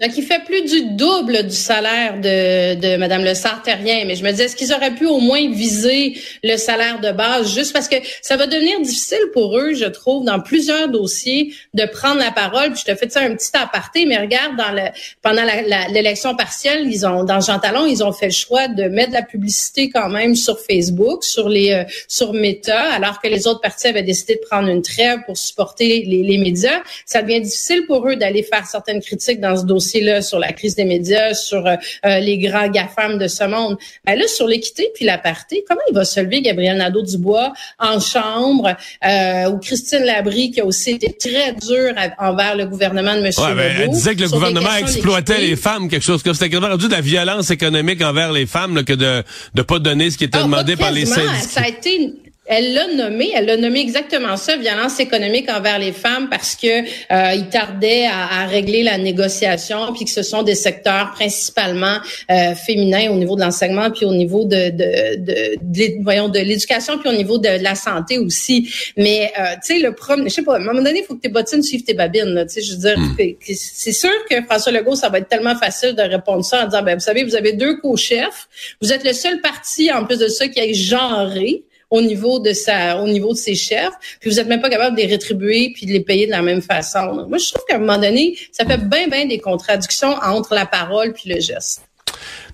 [0.00, 4.04] Donc, il fait plus du double du salaire de, de Mme Le Sartérien.
[4.06, 7.54] Mais je me dis, est-ce qu'ils auraient pu au moins viser le salaire de base
[7.54, 11.84] juste parce que ça va devenir difficile pour eux, je trouve, dans plusieurs dossiers, de
[11.86, 12.72] prendre la parole.
[12.72, 14.90] Puis je te fais ça un petit aparté, mais regarde, dans le,
[15.22, 15.44] pendant
[15.92, 19.14] l'élection partielle, ils ont, dans Jean Talon, ils ont fait le choix de mettre de
[19.14, 23.60] la publicité quand même sur Facebook, sur les, euh, sur Meta, alors que les autres
[23.60, 26.82] partis avaient décidé de prendre une trêve pour supporter les, les médias.
[27.06, 30.74] Ça devient difficile pour eux d'aller faire certaines critiques dans ce dossier-là sur la crise
[30.74, 33.76] des médias, sur euh, euh, les grands GAFAM de ce monde.
[34.06, 38.00] Ben là, sur l'équité puis la parité, comment il va se lever Gabriel Nadeau-Dubois en
[38.00, 38.74] chambre
[39.06, 43.18] euh, ou Christine Labrie qui a aussi été très dure à- envers le gouvernement de
[43.20, 43.24] M.
[43.38, 46.44] Ouais, ben, elle disait que le gouvernement exploitait les femmes, quelque chose comme ça.
[46.44, 49.22] C'était rendu de la violence économique envers les femmes là, que de
[49.54, 51.48] ne pas donner ce qui était Ah, demandé par les syndicats.
[51.48, 52.12] Ça a été
[52.46, 56.66] elle l'a nommé, elle l'a nommé exactement ça, violence économique envers les femmes, parce que
[56.66, 61.98] euh, il tardait à, à régler la négociation, puis que ce sont des secteurs principalement
[62.30, 66.38] euh, féminins au niveau de l'enseignement, puis au niveau de, de, de, de voyons de
[66.38, 68.68] l'éducation, puis au niveau de, la santé aussi.
[68.96, 71.14] Mais euh, tu sais, le premier, je sais pas, à un moment donné, il faut
[71.14, 72.44] que tes bottines suivent tes babines.
[72.48, 75.56] Tu sais, je veux dire, que c'est sûr que François Legault, ça va être tellement
[75.56, 78.48] facile de répondre ça en disant, ben vous savez, vous avez deux co-chefs,
[78.82, 81.62] vous êtes le seul parti en plus de ça qui est genré
[81.94, 84.96] au niveau de sa, au niveau de ses chefs, puis vous êtes même pas capable
[84.96, 87.14] de les rétribuer puis de les payer de la même façon.
[87.14, 90.54] Donc, moi, je trouve qu'à un moment donné, ça fait bien, bien des contradictions entre
[90.54, 91.82] la parole puis le geste.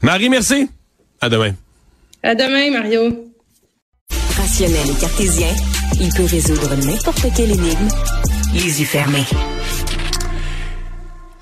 [0.03, 0.69] Marie, merci.
[1.23, 1.55] À demain.
[2.23, 3.31] À demain, Mario.
[4.37, 5.49] Rationnel et cartésien,
[5.99, 7.89] il peut résoudre n'importe quelle énigme,
[8.53, 9.25] les yeux fermés.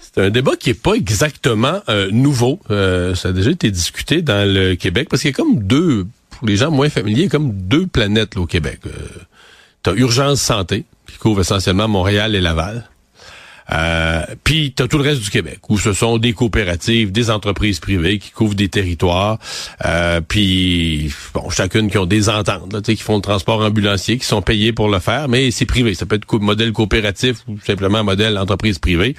[0.01, 2.61] C'est un débat qui est pas exactement euh, nouveau.
[2.71, 6.07] Euh, ça a déjà été discuté dans le Québec parce qu'il y a comme deux,
[6.39, 8.81] pour les gens moins familiers, comme deux planètes là, au Québec.
[8.87, 8.91] Euh,
[9.83, 12.89] T'as Urgence Santé, qui couvre essentiellement Montréal et Laval.
[13.71, 17.31] Euh, Puis tu as tout le reste du Québec, où ce sont des coopératives, des
[17.31, 19.39] entreprises privées qui couvrent des territoires.
[19.85, 24.25] Euh, Puis, bon, chacune qui ont des ententes, là, qui font le transport ambulancier, qui
[24.25, 25.95] sont payés pour le faire, mais c'est privé.
[25.95, 29.15] Ça peut être modèle coopératif ou simplement modèle entreprise privée.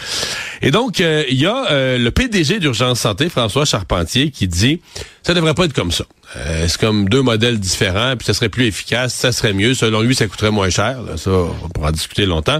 [0.62, 4.82] Et donc, euh, il y a euh, le PDG d'Urgence Santé, François Charpentier, qui dit
[5.24, 6.06] ça devrait pas être comme ça.
[6.36, 9.74] Euh, c'est comme deux modèles différents, puis ça serait plus efficace, ça serait mieux.
[9.74, 11.00] Selon lui, ça coûterait moins cher.
[11.18, 12.60] ça, on pourra en discuter longtemps.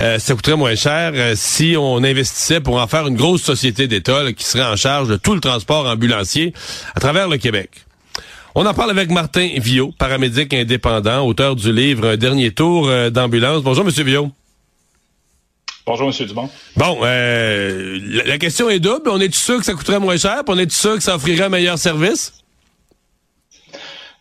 [0.00, 3.88] Euh, ça coûterait moins cher euh, si on investissait pour en faire une grosse société
[3.88, 6.52] d'État qui serait en charge de tout le transport ambulancier
[6.94, 7.70] à travers le Québec.
[8.54, 13.62] On en parle avec Martin Viau, paramédic indépendant, auteur du livre Un dernier tour d'ambulance.
[13.62, 14.30] Bonjour, Monsieur Viau.
[15.86, 16.26] Bonjour, M.
[16.26, 16.50] Dumont.
[16.76, 19.08] Bon, euh, la, question est double.
[19.08, 20.42] On est sûr que ça coûterait moins cher?
[20.44, 22.32] Puis on est sûr que ça offrirait un meilleur service?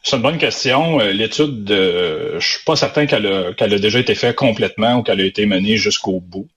[0.05, 0.99] C'est une bonne question.
[0.99, 5.03] Euh, l'étude, je je suis pas certain qu'elle a, a, déjà été faite complètement ou
[5.03, 6.47] qu'elle a été menée jusqu'au bout.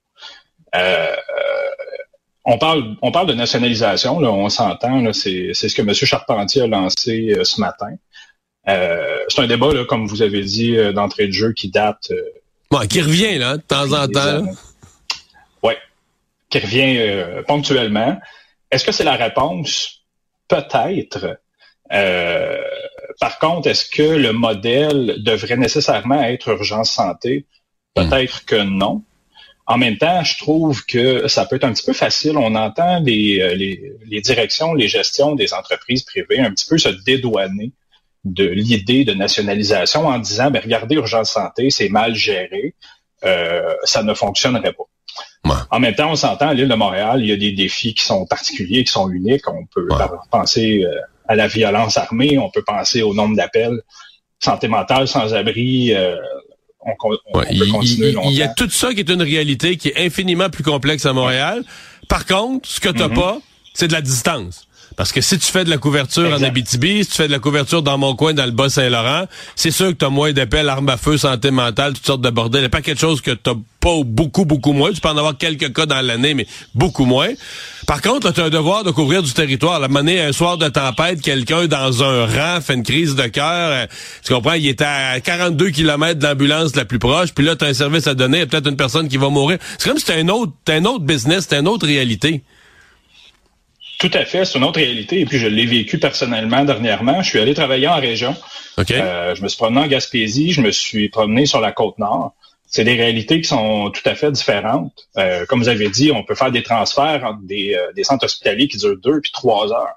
[0.74, 1.16] Euh,
[2.44, 5.12] on parle, on parle de nationalisation, là, on s'entend.
[5.12, 5.92] c'est, ce que M.
[5.94, 7.94] Charpentier a lancé ce matin.
[8.66, 12.12] c'est un débat, là, comme vous avez dit, d'entrée de jeu qui date.
[12.70, 14.44] Bon, qui revient là, de temps en temps
[16.50, 18.18] qui revient euh, ponctuellement.
[18.70, 20.04] Est-ce que c'est la réponse?
[20.48, 21.38] Peut-être.
[21.92, 22.62] Euh,
[23.20, 27.46] par contre, est-ce que le modèle devrait nécessairement être urgence santé?
[27.94, 29.02] Peut-être que non.
[29.66, 32.38] En même temps, je trouve que ça peut être un petit peu facile.
[32.38, 36.78] On entend les, euh, les, les directions, les gestions des entreprises privées un petit peu
[36.78, 37.72] se dédouaner
[38.24, 42.74] de l'idée de nationalisation en disant, ben, regardez, urgence santé, c'est mal géré,
[43.24, 44.84] euh, ça ne fonctionnerait pas.
[45.70, 48.04] En même temps, on s'entend, à l'île de Montréal, il y a des défis qui
[48.04, 49.48] sont particuliers, qui sont uniques.
[49.48, 49.88] On peut
[50.30, 53.80] penser euh, à la violence armée, on peut penser au nombre d'appels,
[54.40, 55.94] santé mentale, sans-abri.
[55.94, 56.16] Euh,
[56.80, 56.92] on,
[57.34, 60.06] on, peut continuer il, il, y a tout ça qui est une réalité qui est
[60.06, 61.64] infiniment plus complexe à Montréal.
[62.08, 63.14] Par contre, ce que tu n'as mm-hmm.
[63.14, 63.38] pas,
[63.74, 64.67] c'est de la distance.
[64.96, 67.38] Parce que si tu fais de la couverture en Abitibi, si tu fais de la
[67.38, 70.88] couverture dans mon coin, dans le Bas-Saint-Laurent, c'est sûr que tu as moins d'appels, armes
[70.88, 72.64] à feu, santé mentale, toutes sortes de bordel.
[72.64, 74.92] Il pas quelque chose que tu pas beaucoup, beaucoup moins.
[74.92, 77.28] Tu peux en avoir quelques cas dans l'année, mais beaucoup moins.
[77.86, 79.78] Par contre, tu as un devoir de couvrir du territoire.
[79.80, 83.70] La monnaie, un soir de tempête, quelqu'un dans un rang fait une crise de cœur.
[83.70, 83.86] Euh,
[84.24, 84.54] tu comprends?
[84.54, 87.74] Il est à 42 km de l'ambulance la plus proche, puis là, tu as un
[87.74, 89.58] service à donner, il y a peut-être une personne qui va mourir.
[89.78, 92.42] C'est comme si c'était un autre, un autre business, c'était une autre réalité.
[93.98, 95.20] Tout à fait, c'est une autre réalité.
[95.20, 97.20] Et puis, je l'ai vécu personnellement dernièrement.
[97.20, 98.36] Je suis allé travailler en région.
[98.92, 102.34] Euh, je me suis promené en Gaspésie, je me suis promené sur la côte nord.
[102.66, 105.08] C'est des réalités qui sont tout à fait différentes.
[105.16, 108.26] Euh, comme vous avez dit, on peut faire des transferts entre des, euh, des centres
[108.26, 109.96] hospitaliers qui durent deux puis trois heures.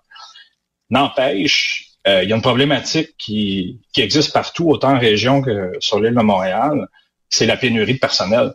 [0.90, 6.00] N'empêche, il y a une problématique qui, qui existe partout, autant en région que sur
[6.00, 6.88] l'île de Montréal,
[7.30, 8.54] c'est la pénurie de personnel.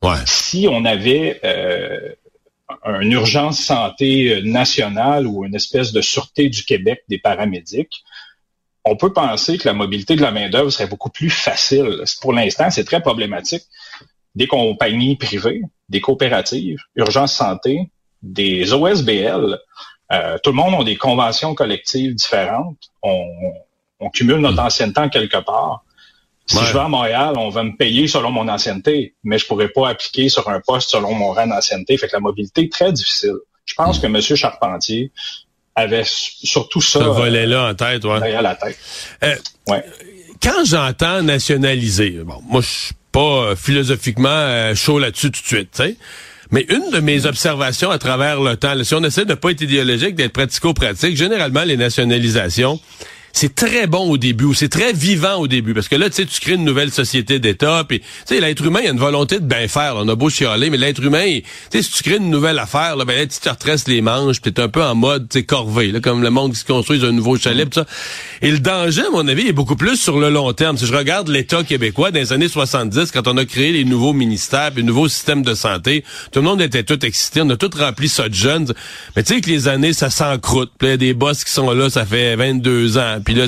[0.00, 0.16] Ouais.
[0.24, 1.40] Si on avait
[3.00, 8.02] une urgence santé euh, nationale ou une espèce de sûreté du Québec des paramédics,
[8.84, 12.02] on peut penser que la mobilité de la main-d'œuvre serait beaucoup plus facile.
[12.20, 13.64] Pour l'instant, c'est très problématique.
[14.34, 17.90] Des compagnies privées, des coopératives, urgence santé,
[18.22, 19.58] des OSBL,
[20.12, 22.78] euh, tout le monde a des conventions collectives différentes.
[23.02, 23.26] On,
[24.00, 24.66] on cumule notre hmm.
[24.66, 25.84] ancienneté quelque part.
[26.50, 29.68] Si je vais à Montréal, on va me payer selon mon ancienneté, mais je pourrais
[29.68, 31.96] pas appliquer sur un poste selon mon rang d'ancienneté.
[31.96, 33.36] Fait que la mobilité est très difficile.
[33.64, 34.02] Je pense hmm.
[34.02, 34.36] que M.
[34.36, 35.12] Charpentier
[35.76, 36.98] avait surtout ça.
[36.98, 38.18] Ce volet-là en tête, ouais.
[38.18, 38.76] Derrière la tête.
[39.22, 39.36] Euh,
[39.68, 39.84] ouais.
[40.42, 45.46] Quand j'entends nationaliser, bon, moi je suis pas euh, philosophiquement euh, chaud là-dessus tout de
[45.46, 45.96] suite, tu sais.
[46.50, 49.60] Mais une de mes observations à travers le temps, si on essaie de pas être
[49.60, 52.80] idéologique, d'être pratico-pratique, généralement les nationalisations,
[53.32, 56.16] c'est très bon au début, ou c'est très vivant au début, parce que là, tu
[56.16, 58.98] sais, tu crées une nouvelle société d'État, puis, tu sais, l'être humain, il a une
[58.98, 59.94] volonté de bien faire.
[59.96, 62.96] on a beau chialer, mais l'être humain, tu sais, si tu crées une nouvelle affaire,
[62.96, 65.44] là, ben là, tu te retresses les manches, puis t'es un peu en mode, tu
[65.44, 67.86] corvée, là, comme le monde qui se construit un nouveau chalet, pis ça.
[68.42, 70.76] Et le danger, à mon avis, est beaucoup plus sur le long terme.
[70.76, 74.12] Si je regarde l'État québécois dans les années 70, quand on a créé les nouveaux
[74.12, 77.56] ministères, puis le nouveau système de santé, tout le monde était tout excité, on a
[77.56, 78.72] tout rempli ça de jeunes.
[79.16, 80.72] Mais tu sais que les années, ça s'encroute.
[80.78, 83.46] Puis des boss qui sont là, ça fait 22 ans puis là,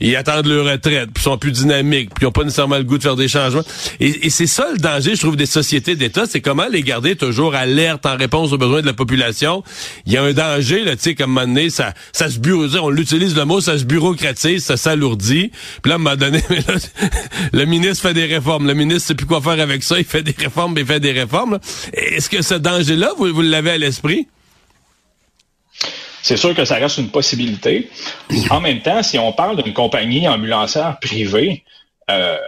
[0.00, 2.98] ils attendent leur retraite, puis sont plus dynamiques, puis ils n'ont pas nécessairement le goût
[2.98, 3.62] de faire des changements.
[4.00, 7.54] Et, c'est ça le danger, je trouve, des sociétés d'État, c'est comment les garder toujours
[7.54, 9.62] alertes en réponse aux besoins de la population.
[10.06, 12.38] Il y a un danger, là, tu sais, comme un moment donné, ça, ça se
[12.38, 15.52] bureautise, on l'utilise le mot, ça se bureaucratise, ça s'alourdit.
[15.82, 16.42] Puis là, à un moment donné,
[17.52, 18.66] le ministre fait des réformes.
[18.66, 21.12] Le ministre sait plus quoi faire avec ça, il fait des réformes, il fait des
[21.12, 21.58] réformes.
[21.92, 24.26] Est-ce que ce danger-là, vous, vous l'avez à l'esprit?
[26.24, 27.90] C'est sûr que ça reste une possibilité.
[28.48, 31.64] En même temps, si on parle d'une compagnie ambulancière privée,
[32.10, 32.38] euh,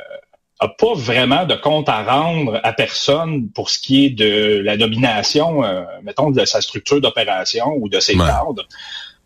[0.59, 4.79] a pas vraiment de compte à rendre à personne pour ce qui est de la
[4.79, 8.67] domination, euh, mettons, de sa structure d'opération ou de ses cadres.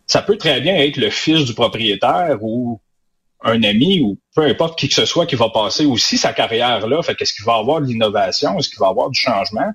[0.05, 2.81] Ça peut très bien être le fils du propriétaire ou
[3.43, 6.85] un ami ou peu importe qui que ce soit qui va passer aussi sa carrière
[6.87, 7.01] là.
[7.03, 8.59] Fait qu'est-ce qu'il va avoir de l'innovation?
[8.59, 9.71] Est-ce qu'il va avoir du changement?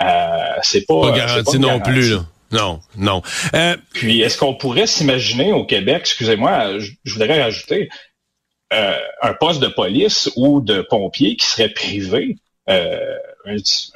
[0.00, 2.14] Euh, c'est pas, pas garanti non plus.
[2.14, 2.24] Là.
[2.54, 3.20] Non, non.
[3.54, 7.88] Euh, Puis, est-ce qu'on pourrait s'imaginer au Québec, excusez-moi, je, voudrais rajouter,
[8.72, 12.36] euh, un poste de police ou de pompier qui serait privé,
[12.70, 13.16] euh,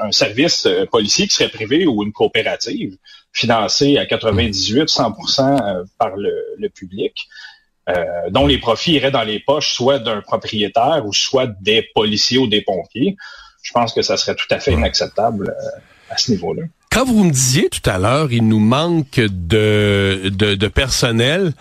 [0.00, 2.96] un, service policier qui serait privé ou une coopérative
[3.32, 7.28] financée à 98-100% par le, le public,
[8.30, 12.48] dont les profits iraient dans les poches soit d'un propriétaire ou soit des policiers ou
[12.48, 13.16] des pompiers?
[13.62, 15.54] Je pense que ça serait tout à fait inacceptable
[16.10, 16.64] à ce niveau-là.
[16.90, 21.52] Quand vous me disiez tout à l'heure, il nous manque de, de, de personnel,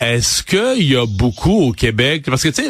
[0.00, 2.24] est-ce qu'il y a beaucoup au Québec?
[2.24, 2.68] Parce que, tu sais,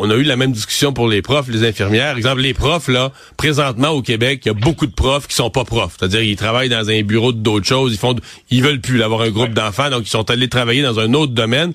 [0.00, 2.16] on a eu la même discussion pour les profs, les infirmières.
[2.16, 5.50] Exemple, les profs, là, présentement au Québec, il y a beaucoup de profs qui sont
[5.50, 5.94] pas profs.
[5.96, 7.92] C'est-à-dire, ils travaillent dans un bureau d'autres choses.
[7.92, 8.16] Ils font,
[8.50, 11.32] ils veulent plus avoir un groupe d'enfants, donc ils sont allés travailler dans un autre
[11.32, 11.72] domaine.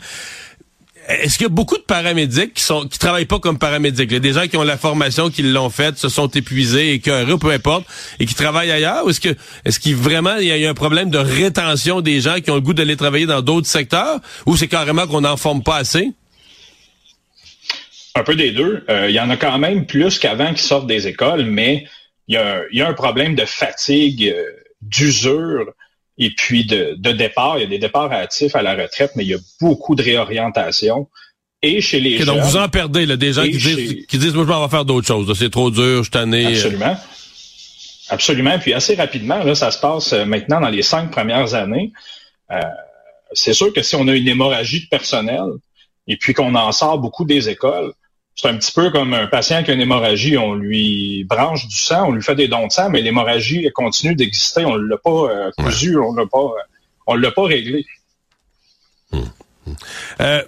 [1.08, 4.12] Est-ce qu'il y a beaucoup de paramédics qui sont qui travaillent pas comme paramédics?
[4.12, 7.38] Y a des gens qui ont la formation, qui l'ont faite, se sont épuisés, écœurés,
[7.38, 7.86] peu importe,
[8.20, 9.06] et qui travaillent ailleurs?
[9.06, 12.40] Ou est-ce que est-ce qu'il vraiment il y, a un problème de rétention des gens
[12.40, 14.20] qui ont le goût d'aller travailler dans d'autres secteurs?
[14.48, 16.12] Ou c'est carrément qu'on n'en forme pas assez?
[18.16, 18.84] Un peu des deux.
[18.90, 21.86] Euh, il y en a quand même plus qu'avant qui sortent des écoles, mais
[22.28, 22.36] il
[22.72, 24.44] y a, un problème de fatigue, euh,
[24.82, 25.72] d'usure
[26.18, 27.58] et puis de, de départ.
[27.58, 30.04] Il y a des départs actifs à la retraite, mais il y a beaucoup de
[30.04, 31.08] réorientation.
[31.62, 32.28] Et chez les jeunes...
[32.28, 34.86] Donc vous en perdez, là, des gens qui disent, qui disent, moi, je vais faire
[34.86, 35.38] d'autres choses.
[35.38, 36.48] C'est trop dur, je t'en ai...
[36.48, 36.98] Absolument.
[38.10, 38.60] Absolument.
[38.60, 41.92] Puis assez rapidement, là, ça se passe euh, maintenant dans les cinq premières années.
[42.52, 42.60] Euh,
[43.34, 45.46] c'est sûr que si on a une hémorragie de personnel
[46.08, 47.94] et puis qu'on en sort beaucoup des écoles,
[48.36, 51.78] c'est un petit peu comme un patient qui a une hémorragie, on lui branche du
[51.78, 55.10] sang, on lui fait des dons de sang, mais l'hémorragie continue d'exister, on l'a pas
[55.10, 56.62] euh, cousu, on l'a pas, euh,
[57.08, 57.86] on l'a pas réglé.
[59.14, 59.30] Hum,
[59.68, 59.76] hum.
[60.20, 60.42] Euh,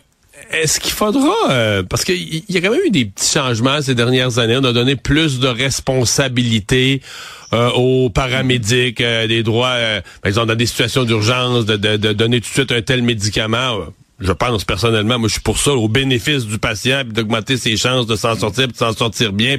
[0.52, 4.38] est-ce qu'il faudra, parce qu'il y a quand même eu des petits changements ces dernières
[4.38, 7.02] années, on a donné plus de responsabilités
[7.52, 9.76] aux paramédics, des droits,
[10.22, 13.80] par exemple dans des situations d'urgence, de, de, donner tout de suite un tel médicament
[14.20, 17.78] je pense personnellement, moi je suis pour ça, au bénéfice du patient, puis d'augmenter ses
[17.78, 19.58] chances de s'en sortir, de s'en sortir bien.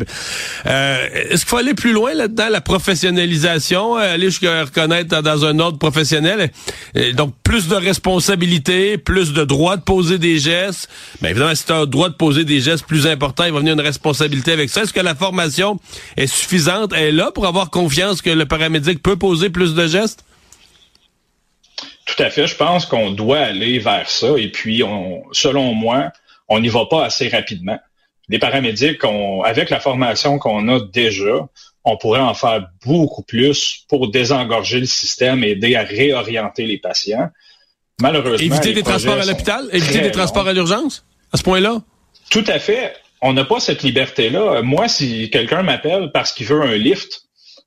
[0.66, 5.44] Euh, Est-ce qu'il faut aller plus loin là-dedans, la professionnalisation, euh, aller jusqu'à reconnaître dans
[5.44, 6.50] un ordre professionnel,
[6.96, 10.88] euh, donc plus de responsabilités, plus de droit de poser des gestes.
[11.22, 13.60] Mais évidemment, si tu as le droit de poser des gestes plus importants, il va
[13.60, 14.82] venir une responsabilité avec ça.
[14.82, 15.78] Est-ce que la formation
[16.16, 19.86] est suffisante, elle est là pour avoir confiance que le paramédic peut poser plus de
[19.86, 20.24] gestes?
[22.08, 22.46] Tout à fait.
[22.46, 24.28] Je pense qu'on doit aller vers ça.
[24.38, 26.10] Et puis, on, selon moi,
[26.48, 27.78] on n'y va pas assez rapidement.
[28.30, 29.00] Les paramédics,
[29.44, 31.48] avec la formation qu'on a déjà,
[31.84, 36.78] on pourrait en faire beaucoup plus pour désengorger le système et aider à réorienter les
[36.78, 37.28] patients.
[38.00, 38.44] Malheureusement.
[38.44, 39.68] Éviter des transports à l'hôpital?
[39.72, 41.04] Éviter des transports à l'urgence?
[41.32, 41.82] À ce point-là?
[42.30, 42.94] Tout à fait.
[43.20, 44.62] On n'a pas cette liberté-là.
[44.62, 47.22] Moi, si quelqu'un m'appelle parce qu'il veut un lift,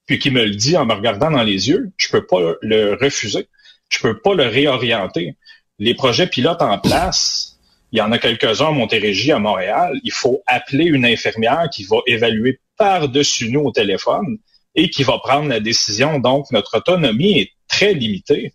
[0.06, 2.98] puis qu'il me le dit en me regardant dans les yeux, je peux pas le
[3.00, 3.48] refuser
[3.92, 5.36] je peux pas le réorienter.
[5.78, 7.60] Les projets pilotes en place,
[7.92, 10.00] il y en a quelques-uns à Montérégie, à Montréal.
[10.04, 14.38] Il faut appeler une infirmière qui va évaluer par-dessus nous au téléphone
[14.76, 16.20] et qui va prendre la décision.
[16.20, 18.54] Donc, notre autonomie est très limitée.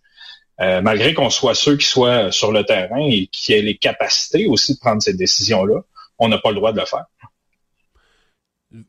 [0.59, 4.47] Euh, malgré qu'on soit ceux qui soient sur le terrain et qui aient les capacités
[4.47, 5.81] aussi de prendre ces décisions-là,
[6.17, 7.05] on n'a pas le droit de le faire.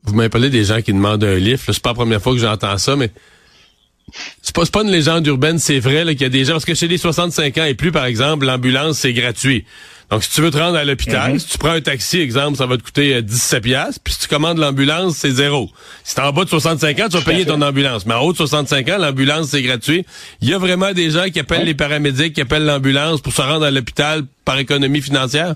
[0.03, 1.61] Vous m'avez parlé des gens qui demandent un livre.
[1.63, 3.11] C'est pas la première fois que j'entends ça, mais
[4.41, 6.73] c'est pas, pas une légende urbaine, c'est vrai qu'il y a des gens, parce que
[6.73, 9.65] chez les 65 ans et plus, par exemple, l'ambulance, c'est gratuit.
[10.09, 11.39] Donc, si tu veux te rendre à l'hôpital, mhm.
[11.39, 14.21] si tu prends un taxi, exemple, ça va te coûter 17 euh, pièces, puis si
[14.21, 15.69] tu commandes l'ambulance, c'est zéro.
[16.03, 18.07] Si t'es en bas de 65 ans, tu vas payer ton ambulance.
[18.07, 20.05] Mais en haut de 65 ans, l'ambulance, c'est gratuit.
[20.41, 23.41] Il y a vraiment des gens qui appellent les paramédics, qui appellent l'ambulance pour se
[23.41, 25.55] rendre à l'hôpital par économie financière?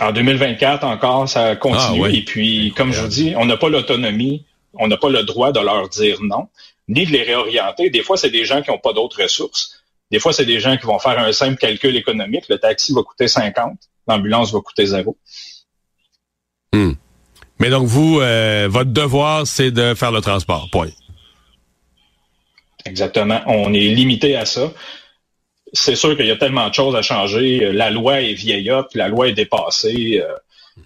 [0.00, 2.02] En 2024 encore, ça continue.
[2.04, 5.22] Ah, Et puis, comme je vous dis, on n'a pas l'autonomie, on n'a pas le
[5.22, 6.48] droit de leur dire non
[6.88, 7.90] ni de les réorienter.
[7.90, 9.82] Des fois, c'est des gens qui n'ont pas d'autres ressources.
[10.10, 12.44] Des fois, c'est des gens qui vont faire un simple calcul économique.
[12.48, 15.16] Le taxi va coûter 50, l'ambulance va coûter zéro.
[16.72, 16.92] Hmm.
[17.58, 20.90] Mais donc, vous, euh, votre devoir, c'est de faire le transport, point.
[22.84, 23.40] Exactement.
[23.46, 24.72] On est limité à ça.
[25.72, 27.72] C'est sûr qu'il y a tellement de choses à changer.
[27.72, 30.22] La loi est vieillotte, la loi est dépassée.
[30.22, 30.32] Euh,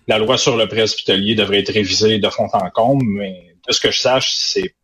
[0.06, 3.72] la loi sur le prêt hospitalier devrait être révisée de fond en comble, mais de
[3.72, 4.74] ce que je sache, c'est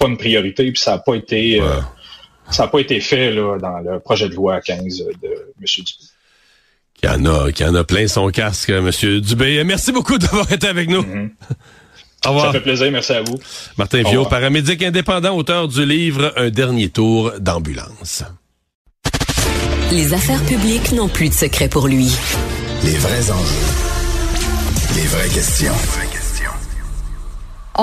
[0.00, 1.80] pas une priorité, puis ça n'a pas été euh,
[2.50, 5.64] ça a pas été fait là, dans le projet de loi 15 de M.
[5.64, 6.04] Dupont.
[6.94, 9.62] Qui en a, qui en a plein son casque, Monsieur Dubé.
[9.64, 11.00] Merci beaucoup d'avoir été avec nous.
[12.26, 12.46] Au revoir.
[12.46, 13.38] Ça fait plaisir, merci à vous.
[13.78, 18.24] Martin Au Viau, paramédic indépendant, auteur du livre Un dernier tour d'ambulance.
[19.92, 22.14] Les affaires publiques n'ont plus de secret pour lui.
[22.84, 24.96] Les vrais enjeux.
[24.96, 26.09] Les vraies questions.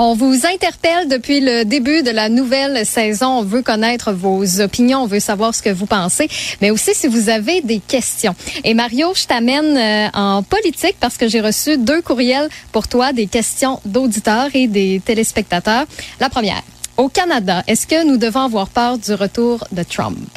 [0.00, 3.40] On vous interpelle depuis le début de la nouvelle saison.
[3.40, 6.28] On veut connaître vos opinions, on veut savoir ce que vous pensez,
[6.60, 8.36] mais aussi si vous avez des questions.
[8.62, 13.12] Et Mario, je t'amène euh, en politique parce que j'ai reçu deux courriels pour toi,
[13.12, 15.86] des questions d'auditeurs et des téléspectateurs.
[16.20, 16.62] La première,
[16.96, 20.30] au Canada, est-ce que nous devons avoir peur du retour de Trump?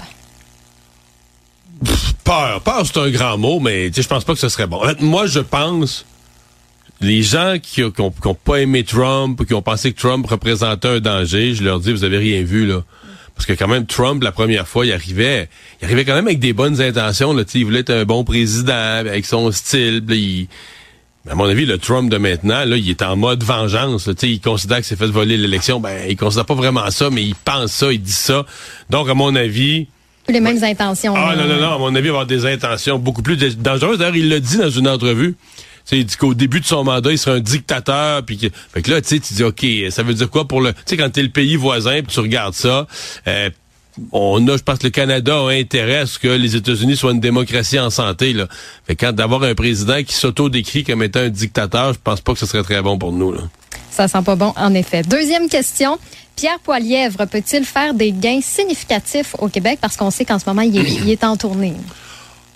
[2.24, 2.62] Peur.
[2.62, 4.82] Peur, c'est un grand mot, mais je pense pas que ce serait bon.
[5.02, 6.04] Moi, je pense
[7.02, 11.56] les gens qui n'ont pas aimé Trump, qui ont pensé que Trump représentait un danger,
[11.56, 12.84] je leur dis, vous avez rien vu, là.
[13.36, 15.50] Parce que quand même, Trump, la première fois, il arrivait,
[15.82, 18.74] il arrivait quand même avec des bonnes intentions, là, il voulait être un bon président,
[18.74, 20.48] avec son style, puis il-
[21.26, 24.08] mais à mon avis, le Trump de maintenant, là, il est en mode vengeance.
[24.08, 24.14] là.
[24.24, 25.80] Il considère que c'est fait voler l'élection.
[25.80, 28.44] Ben, il considère pas vraiment ça, mais il pense ça, il dit ça.
[28.90, 29.88] Donc, à mon avis,
[30.28, 31.14] Les mêmes intentions.
[31.16, 31.44] ah là.
[31.46, 34.00] non, non, non, à mon avis, il va avoir des intentions beaucoup plus dangereuses.
[34.00, 35.36] D'ailleurs, il l'a dit dans une entrevue.
[35.92, 38.24] Il dit qu'au début de son mandat, il serait un dictateur.
[38.24, 40.74] Puis fait là, tu dis, OK, ça veut dire quoi pour le...
[40.74, 42.88] Tu sais, quand t'es le pays voisin, puis tu regardes ça,
[43.28, 43.50] euh,
[44.12, 47.12] on a, je pense que le Canada a intérêt à ce que les États-Unis soient
[47.12, 48.34] une démocratie en santé.
[48.34, 48.48] Là.
[48.88, 52.40] Fait quand d'avoir un président qui s'auto-décrit comme étant un dictateur, je pense pas que
[52.40, 53.32] ce serait très bon pour nous.
[53.32, 53.42] Là.
[53.90, 55.04] Ça sent pas bon, en effet.
[55.04, 56.00] Deuxième question.
[56.36, 59.80] Pierre Poilièvre peut-il faire des gains significatifs au Québec?
[59.82, 61.74] Parce qu'on sait qu'en ce moment, il est en tournée?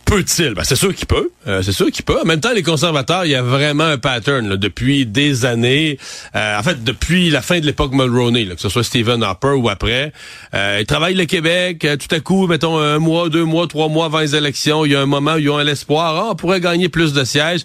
[0.05, 0.53] Peut-il?
[0.53, 1.31] Ben, c'est sûr qu'il peut.
[1.47, 2.21] Euh, c'est sûr qu'il peut.
[2.21, 5.97] En même temps, les conservateurs, il y a vraiment un pattern depuis des années.
[6.35, 9.67] Euh, en fait, depuis la fin de l'époque Mulroney, que ce soit Stephen Harper ou
[9.67, 10.13] après.
[10.53, 11.83] Euh, ils travaillent le Québec.
[11.85, 14.91] euh, tout à coup, mettons un mois, deux mois, trois mois avant les élections, il
[14.91, 16.15] y a un moment où ils ont l'espoir.
[16.15, 17.61] Ah, on pourrait gagner plus de sièges.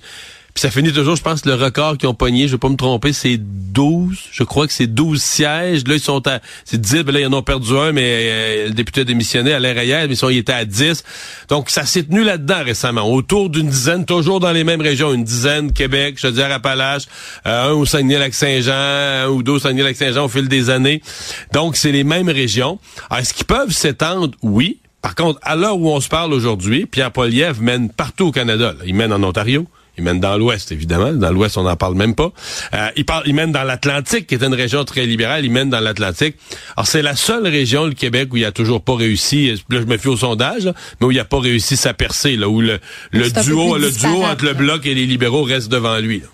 [0.55, 2.77] Puis ça finit toujours, je pense, le record qu'ils ont pogné, je vais pas me
[2.77, 4.19] tromper, c'est 12.
[4.33, 5.87] Je crois que c'est 12 sièges.
[5.87, 6.41] Là, ils sont à...
[6.65, 9.53] C'est 10, ben là, ils en ont perdu un, mais euh, le député a démissionné,
[9.53, 11.05] Alain Reyes, mais ils, étaient à 10.
[11.49, 13.09] Donc, ça s'est tenu là-dedans récemment.
[13.13, 15.13] Autour d'une dizaine, toujours dans les mêmes régions.
[15.13, 17.05] Une dizaine, Québec, je dire Appalaches,
[17.47, 21.01] euh, un au Saguenay-Lac-Saint-Jean, un ou deux au Saguenay-Lac-Saint-Jean au fil des années.
[21.53, 22.79] Donc, c'est les mêmes régions.
[23.17, 24.37] Est-ce qu'ils peuvent s'étendre?
[24.43, 24.79] Oui.
[25.03, 28.75] Par contre, à l'heure où on se parle aujourd'hui, Pierre Poliev mène partout au Canada.
[28.79, 28.85] là.
[28.87, 29.67] Il mène en Ontario.
[29.99, 31.13] Il mène dans l'Ouest, évidemment.
[31.13, 32.33] Dans l'Ouest, on n'en parle même pas.
[32.75, 35.45] Euh, il, parle, il mène dans l'Atlantique, qui est une région très libérale.
[35.45, 36.37] Il mène dans l'Atlantique.
[36.77, 39.51] Alors, c'est la seule région, le Québec, où il a toujours pas réussi.
[39.69, 42.37] Là, je me fie au sondage, là, mais où il a pas réussi sa percée,
[42.37, 42.79] là, où le,
[43.13, 44.55] duo, le duo entre le.
[44.61, 46.21] Bloc et les libéraux reste devant lui.
[46.21, 46.27] là.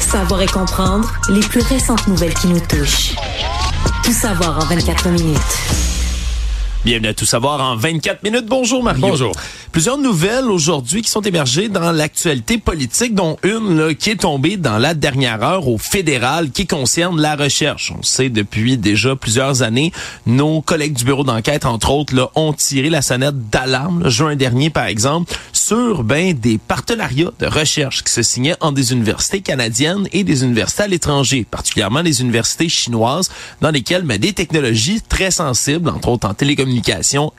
[0.00, 3.14] Savoir et comprendre les plus récentes nouvelles qui nous touchent.
[4.04, 5.99] Tout savoir en 24 minutes.
[6.82, 8.46] Bienvenue à Tout savoir en 24 minutes.
[8.46, 9.06] Bonjour Mario.
[9.06, 9.32] Bonjour.
[9.70, 14.56] Plusieurs nouvelles aujourd'hui qui sont émergées dans l'actualité politique, dont une là, qui est tombée
[14.56, 17.92] dans la dernière heure au fédéral qui concerne la recherche.
[17.96, 19.92] On sait depuis déjà plusieurs années,
[20.24, 24.70] nos collègues du bureau d'enquête, entre autres, là, ont tiré la sonnette d'alarme, juin dernier
[24.70, 30.08] par exemple, sur ben, des partenariats de recherche qui se signaient entre des universités canadiennes
[30.12, 35.30] et des universités à l'étranger, particulièrement les universités chinoises, dans lesquelles ben, des technologies très
[35.30, 36.69] sensibles, entre autres en télécommunications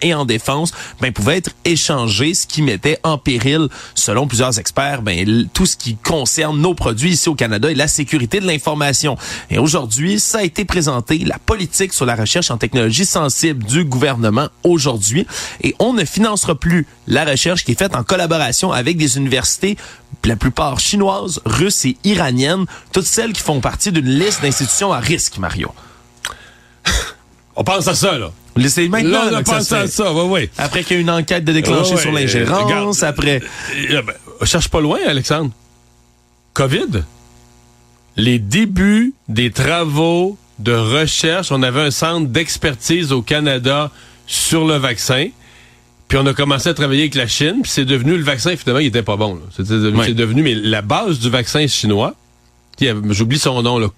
[0.02, 5.02] et en défense, ben, pouvaient être échangées, ce qui mettait en péril, selon plusieurs experts,
[5.02, 9.18] ben, tout ce qui concerne nos produits ici au Canada et la sécurité de l'information.
[9.50, 13.84] Et aujourd'hui, ça a été présenté, la politique sur la recherche en technologies sensibles du
[13.84, 15.26] gouvernement aujourd'hui.
[15.62, 19.78] Et on ne financera plus la recherche qui est faite en collaboration avec des universités,
[20.26, 25.00] la plupart chinoises, russes et iraniennes, toutes celles qui font partie d'une liste d'institutions à
[25.00, 25.74] risque, Mario.
[27.56, 28.32] On pense à ça, là.
[28.68, 29.82] C'est maintenant Là, on là, a que ça pensé se fait.
[29.82, 30.50] à ça, oui, oui.
[30.58, 33.42] Après qu'il y a une enquête de déclenchée sur l'ingérence, euh, après...
[33.92, 34.14] Euh, ben,
[34.46, 35.52] cherche pas loin, Alexandre.
[36.54, 37.04] COVID.
[38.18, 43.90] Les débuts des travaux de recherche, on avait un centre d'expertise au Canada
[44.28, 45.28] sur le vaccin.
[46.08, 48.82] Puis on a commencé à travailler avec la Chine, puis c'est devenu le vaccin, finalement,
[48.82, 49.40] il était pas bon.
[49.56, 52.16] C'est devenu, devenu, mais la base du vaccin chinois,
[53.10, 53.90] j'oublie son nom, le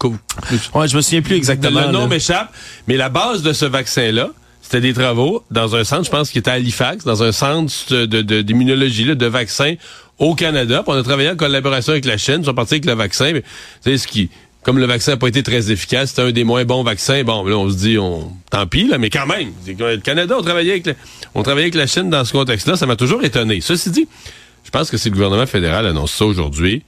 [0.73, 1.87] Ouais, je me souviens plus exactement.
[1.87, 2.53] Le nom m'échappe,
[2.87, 4.29] mais la base de ce vaccin-là,
[4.61, 8.05] c'était des travaux dans un centre, je pense, qui était à Halifax, dans un centre
[8.41, 9.75] d'immunologie, de, de, vaccins
[10.19, 10.83] au Canada.
[10.83, 13.33] Puis on a travaillé en collaboration avec la Chine, ils sont partis avec le vaccin.
[13.81, 14.29] C'est ce qui,
[14.63, 17.23] comme le vaccin n'a pas été très efficace, c'était un des moins bons vaccins.
[17.23, 20.41] Bon, là, on se dit, on, tant pis, là, mais quand même, le Canada, on
[20.41, 20.95] travaillait avec,
[21.35, 22.77] on travaillait avec la Chine dans ce contexte-là.
[22.77, 23.59] Ça m'a toujours étonné.
[23.61, 24.07] Ceci dit,
[24.63, 26.83] je pense que si le gouvernement fédéral annonce ça aujourd'hui,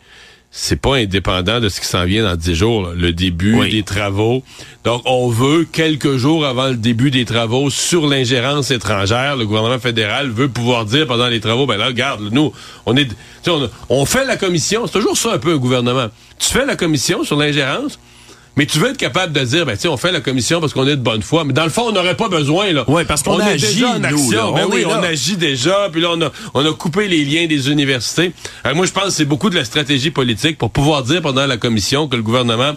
[0.58, 4.42] c'est pas indépendant de ce qui s'en vient dans dix jours, le début des travaux.
[4.86, 9.36] Donc, on veut quelques jours avant le début des travaux sur l'ingérence étrangère.
[9.36, 12.54] Le gouvernement fédéral veut pouvoir dire pendant les travaux, ben là, regarde, nous,
[12.86, 13.10] on est,
[13.48, 14.88] on, on fait la commission.
[14.88, 16.08] C'est toujours ça un peu un gouvernement.
[16.40, 18.00] Tu fais la commission sur l'ingérence.
[18.58, 20.88] Mais tu veux être capable de dire, ben, tu on fait la commission parce qu'on
[20.88, 21.44] est de bonne foi.
[21.44, 22.86] Mais dans le fond, on n'aurait pas besoin, là.
[22.88, 24.54] Oui, parce qu'on agit, déjà en action.
[24.54, 25.90] Ben oui, on agit déjà.
[25.92, 28.32] Puis là, on a, on a coupé les liens des universités.
[28.64, 31.46] Alors, moi, je pense que c'est beaucoup de la stratégie politique pour pouvoir dire pendant
[31.46, 32.74] la commission que le gouvernement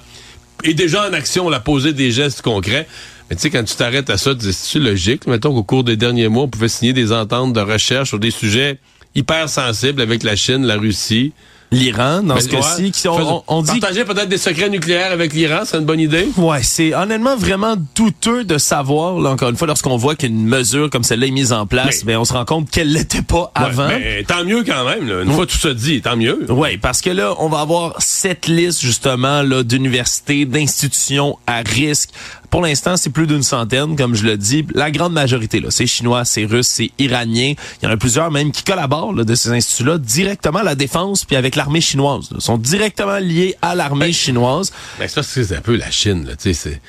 [0.64, 2.88] est déjà en action, on a posé des gestes concrets.
[3.30, 5.26] Mais tu sais, quand tu t'arrêtes à ça, c'est logique?
[5.26, 8.30] Mettons qu'au cours des derniers mois, on pouvait signer des ententes de recherche sur des
[8.30, 8.78] sujets
[9.14, 11.32] hyper sensibles avec la Chine, la Russie,
[11.70, 12.92] l'Iran dans ce cas-ci.
[13.08, 16.28] On, on, dit partager peut-être des secrets nucléaires avec l'Iran, c'est une bonne idée.
[16.36, 19.18] Ouais, c'est honnêtement vraiment douteux de savoir.
[19.20, 22.16] Là, encore une fois, lorsqu'on voit qu'une mesure comme celle-là est mise en place, ben
[22.16, 23.88] on se rend compte qu'elle l'était pas avant.
[23.88, 25.08] mais tant mieux quand même.
[25.08, 25.22] Là.
[25.22, 26.50] Une fois tout ça dit, tant mieux.
[26.50, 32.10] Ouais, parce que là, on va avoir cette liste justement là d'universités, d'institutions à risque
[32.50, 34.66] pour l'instant, c'est plus d'une centaine, comme je le dis.
[34.74, 37.54] La grande majorité, là, c'est chinois, c'est russe, c'est iranien.
[37.82, 40.74] Il y en a plusieurs même qui collaborent là, de ces instituts-là directement à la
[40.74, 42.30] défense puis avec l'armée chinoise.
[42.34, 44.72] Ils sont directement liés à l'armée ben, chinoise.
[44.98, 46.26] Ben ça, c'est un peu la Chine.
[46.26, 46.80] Là, c'est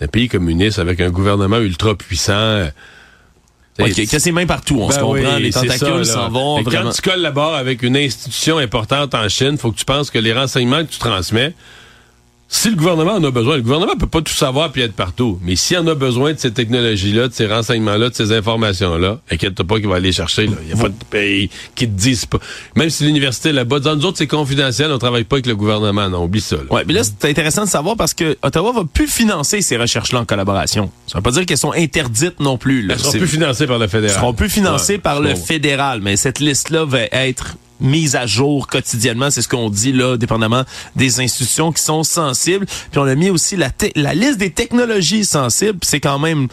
[0.00, 2.66] un pays communiste avec un gouvernement ultra puissant.
[3.78, 6.64] Okay, qui a ses mains partout, on ben se comprend, les tentacules s'en vont.
[6.64, 10.32] Quand tu collabores avec une institution importante en Chine, faut que tu penses que les
[10.32, 11.52] renseignements que tu transmets
[12.48, 15.40] si le gouvernement en a besoin, le gouvernement peut pas tout savoir puis être partout.
[15.42, 19.66] Mais s'il en a besoin de ces technologies-là, de ces renseignements-là, de ces informations-là, inquiète-toi
[19.66, 20.44] pas qu'il va aller chercher.
[20.44, 22.38] Il n'y a pas de pays qui te disent pas.
[22.76, 26.08] Même si l'université là-bas, dans nous autres, c'est confidentiel, on travaille pas avec le gouvernement.
[26.08, 26.56] Non, oublie ça.
[26.70, 30.20] Ouais, mais là, c'est intéressant de savoir parce que Ottawa va plus financer ces recherches-là
[30.20, 30.92] en collaboration.
[31.08, 32.82] Ça veut pas dire qu'elles sont interdites non plus.
[32.82, 32.94] Là.
[32.94, 34.14] Elles seront plus financées par le fédéral.
[34.14, 36.00] Elles seront plus financées par le fédéral.
[36.00, 39.30] Mais cette liste-là va être mise à jour quotidiennement.
[39.30, 40.64] C'est ce qu'on dit là, dépendamment
[40.94, 42.66] des institutions qui sont sensibles.
[42.66, 45.78] Puis on a mis aussi la, la liste des technologies sensibles.
[45.82, 46.48] C'est quand même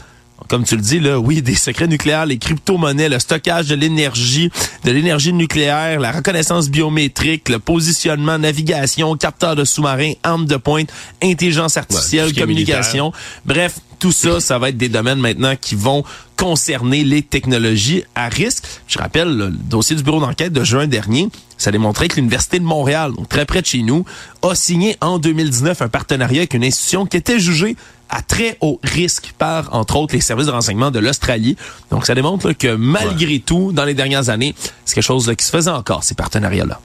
[0.50, 4.52] comme tu le dis, là, oui, des secrets nucléaires, les crypto-monnaies, le stockage de l'énergie,
[4.84, 10.90] de l'énergie nucléaire, la reconnaissance biométrique, le positionnement, navigation, capteur de sous-marins, armes de pointe,
[11.24, 13.12] intelligence artificielle, communication.
[13.46, 16.04] Bref, tout ça, ça va être des domaines maintenant qui vont
[16.36, 18.66] concerner les technologies à risque.
[18.88, 22.66] Je rappelle, le dossier du bureau d'enquête de juin dernier, ça démontrait que l'Université de
[22.66, 24.04] Montréal, donc très près de chez nous,
[24.42, 27.78] a signé en 2019 un partenariat avec une institution qui était jugée
[28.14, 31.58] à très haut risque par, entre autres, les services de renseignement de l'Australie.
[31.90, 34.54] Donc, ça démontre que malgré tout, dans les dernières années,
[34.86, 36.80] c'est quelque chose qui se faisait encore, ces partenariats-là.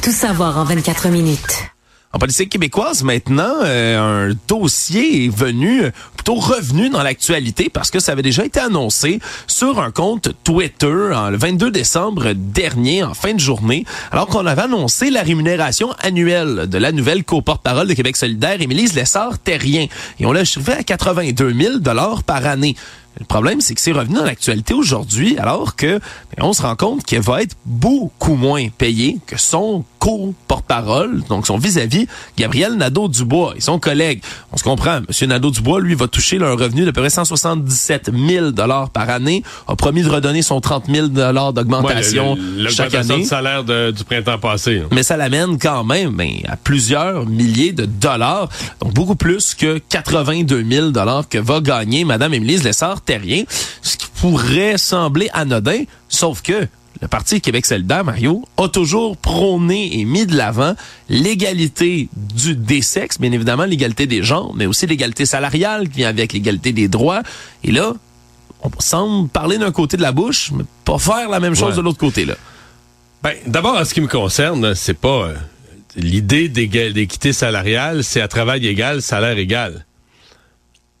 [0.00, 1.70] Tout savoir en 24 minutes.
[2.12, 5.82] En politique québécoise, maintenant, euh, un dossier est venu,
[6.16, 10.88] plutôt revenu dans l'actualité parce que ça avait déjà été annoncé sur un compte Twitter
[10.88, 16.66] le 22 décembre dernier, en fin de journée, alors qu'on avait annoncé la rémunération annuelle
[16.68, 19.86] de la nouvelle co-porte-parole de Québec solidaire, Émilise Lessard-Terrien.
[20.18, 21.78] Et on l'a achevé à 82 000
[22.26, 22.74] par année.
[23.18, 25.98] Le problème, c'est que c'est revenu dans l'actualité aujourd'hui, alors que
[26.36, 31.46] ben, on se rend compte qu'elle va être beaucoup moins payée que son co-porte-parole, donc
[31.46, 34.22] son vis-à-vis, Gabriel Nadeau-Dubois et son collègue.
[34.50, 35.28] On se comprend, M.
[35.28, 38.52] Nadeau-Dubois, lui, va toucher un revenu de peu près 177 000
[38.92, 42.36] par année, a promis de redonner son 30 000 d'augmentation
[42.70, 43.20] chaque année.
[43.20, 44.80] de salaire du printemps passé.
[44.82, 44.88] Hein.
[44.90, 48.48] Mais ça l'amène quand même ben, à plusieurs milliers de dollars,
[48.80, 50.92] donc beaucoup plus que 82 000
[51.28, 53.44] que va gagner Mme Émilie Lessard terrien,
[53.82, 56.66] ce qui pourrait sembler anodin, sauf que
[57.00, 60.74] le Parti Québec solidaire, Mario, a toujours prôné et mis de l'avant
[61.08, 66.08] l'égalité du des sexes, bien évidemment l'égalité des genres, mais aussi l'égalité salariale qui vient
[66.08, 67.22] avec l'égalité des droits.
[67.64, 67.94] Et là,
[68.62, 71.80] on semble parler d'un côté de la bouche, mais pas faire la même chose de
[71.80, 72.34] l'autre côté là.
[73.22, 75.34] Ben, d'abord, en ce qui me concerne, c'est pas euh,
[75.94, 79.84] l'idée d'équité salariale, c'est à travail égal, salaire égal.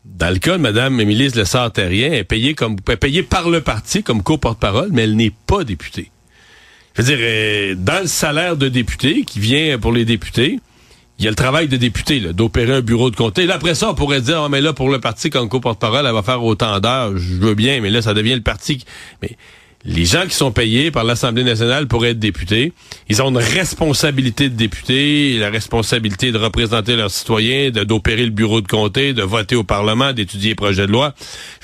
[0.04, 4.22] Dans le cas de Mme Émilie Lessard-Terrien, est payée, comme, payée par le parti comme
[4.22, 6.10] co-porte-parole, mais elle n'est pas députée.
[6.94, 10.58] Je veux dire, euh, dans le salaire de député qui vient pour les députés,
[11.18, 13.44] il y a le travail de député, d'opérer un bureau de comté.
[13.44, 16.12] Là, après ça, on pourrait dire, ah, mais là, pour le parti, comme co-porte-parole, elle
[16.14, 17.16] va faire autant d'heures.
[17.18, 18.78] Je veux bien, mais là, ça devient le parti.
[18.78, 18.86] qui-
[19.20, 19.36] Mais
[19.84, 22.72] les gens qui sont payés par l'Assemblée nationale pour être députés,
[23.08, 28.60] ils ont une responsabilité de député, la responsabilité de représenter leurs citoyens, d'opérer le bureau
[28.60, 31.14] de comté, de voter au Parlement, d'étudier les projets de loi.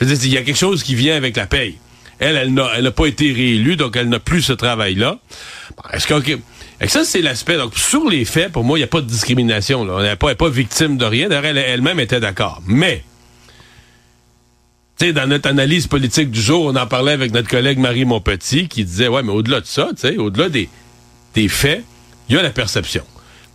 [0.00, 1.76] Je veux il y a quelque chose qui vient avec la paye.
[2.18, 5.18] Elle, elle n'a, elle pas été réélue, donc elle n'a plus ce travail-là.
[5.76, 6.38] Bon, Est-ce que, ok.
[6.80, 7.56] Et ça, c'est l'aspect.
[7.56, 9.84] Donc, sur les faits, pour moi, il n'y a pas de discrimination.
[9.84, 9.94] Là.
[9.96, 11.28] On n'est pas, elle victime de rien.
[11.28, 12.62] D'ailleurs, elle, elle-même était d'accord.
[12.66, 13.02] Mais,
[14.98, 18.68] sais, dans notre analyse politique du jour, on en parlait avec notre collègue Marie Monpetit,
[18.68, 20.68] qui disait, ouais, mais au-delà de ça, au-delà des,
[21.34, 21.84] des faits,
[22.28, 23.04] il y a la perception.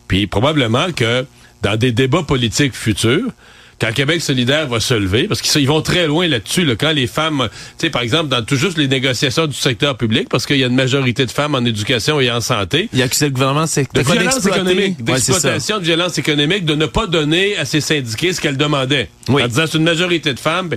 [0.07, 1.25] Puis, probablement que
[1.61, 3.31] dans des débats politiques futurs,
[3.81, 7.07] quand Québec solidaire va se lever, parce qu'ils vont très loin là-dessus, là, quand les
[7.07, 10.57] femmes, tu sais, par exemple, dans tout juste les négociations du secteur public, parce qu'il
[10.57, 12.89] y a une majorité de femmes en éducation et en santé.
[12.93, 16.63] Il y a accusé le gouvernement, c'est De violence économique, Ouais, d'exploitation de violence économique,
[16.63, 19.09] de ne pas donner à ses syndiqués ce qu'elles demandaient.
[19.27, 20.69] En disant c'est une majorité de femmes.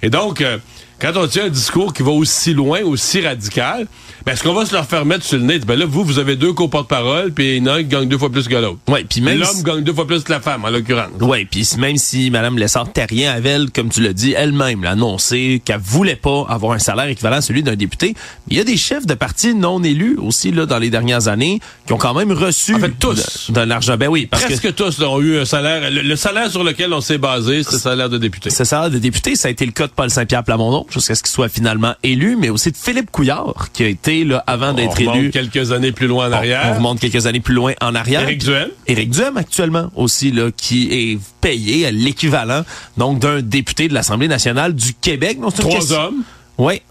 [0.00, 0.58] Et donc, euh,
[1.00, 3.88] quand on tient un discours qui va aussi loin, aussi radical,
[4.24, 5.58] ben, est-ce qu'on va se leur faire mettre sur le nez?
[5.60, 8.08] Ben là, vous, vous avez deux co-porte-parole, puis il y en a un qui gagne
[8.08, 8.78] deux fois plus que l'autre.
[8.88, 11.10] Ouais, puis même L'homme si- gagne deux fois plus que la femme, en l'occurrence.
[11.20, 15.60] Ouais, puis même si Mme Lessard-Terrien avait, elle, comme tu l'as dit, elle-même l'a annoncé
[15.64, 18.14] qu'elle voulait pas avoir un salaire équivalent à celui d'un député,
[18.48, 21.60] il y a des chefs de partis non élus aussi là dans les dernières années
[21.86, 23.50] qui ont quand même reçu En fait, tous.
[23.50, 23.96] de, de l'argent.
[23.96, 25.90] Ben oui, parce Presque que tous ont eu un salaire.
[25.90, 28.50] Le, le salaire sur lequel on s'est basé, c'est le salaire de député.
[28.50, 31.22] ce salaire de député, ça a été le cas de Paul Saint-Pierre Plamondon jusqu'à ce
[31.22, 34.92] qu'il soit finalement élu, mais aussi de Philippe Couillard qui a été là avant d'être
[35.00, 35.30] on remonte élu.
[35.30, 36.62] quelques années plus loin en arrière.
[36.70, 38.22] On, remonte quelques années plus loin en arrière.
[38.22, 38.68] Éric Duhem.
[38.86, 42.62] Éric Duhem actuellement aussi là qui est payé à l'équivalent
[42.96, 45.40] donc d'un député de l'Assemblée nationale du Québec.
[45.40, 46.22] Donc, Trois question- hommes.
[46.58, 46.82] Oui.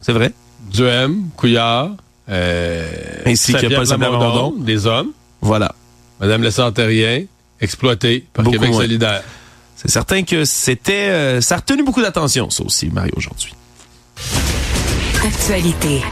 [0.00, 0.32] C'est vrai.
[0.72, 1.90] Duhem, Couillard,
[2.28, 2.86] euh,
[3.26, 4.54] Ainsi que Paul Plamondon.
[4.58, 5.10] des hommes.
[5.40, 5.74] Voilà.
[6.20, 7.24] Madame Lessard-Terrien,
[7.60, 8.80] exploitée par Beaucoup Québec moins.
[8.82, 9.22] solidaire.
[9.76, 13.52] C'est certain que c'était euh, ça a retenu beaucoup d'attention ça aussi Mario aujourd'hui.
[15.24, 16.02] Actualité.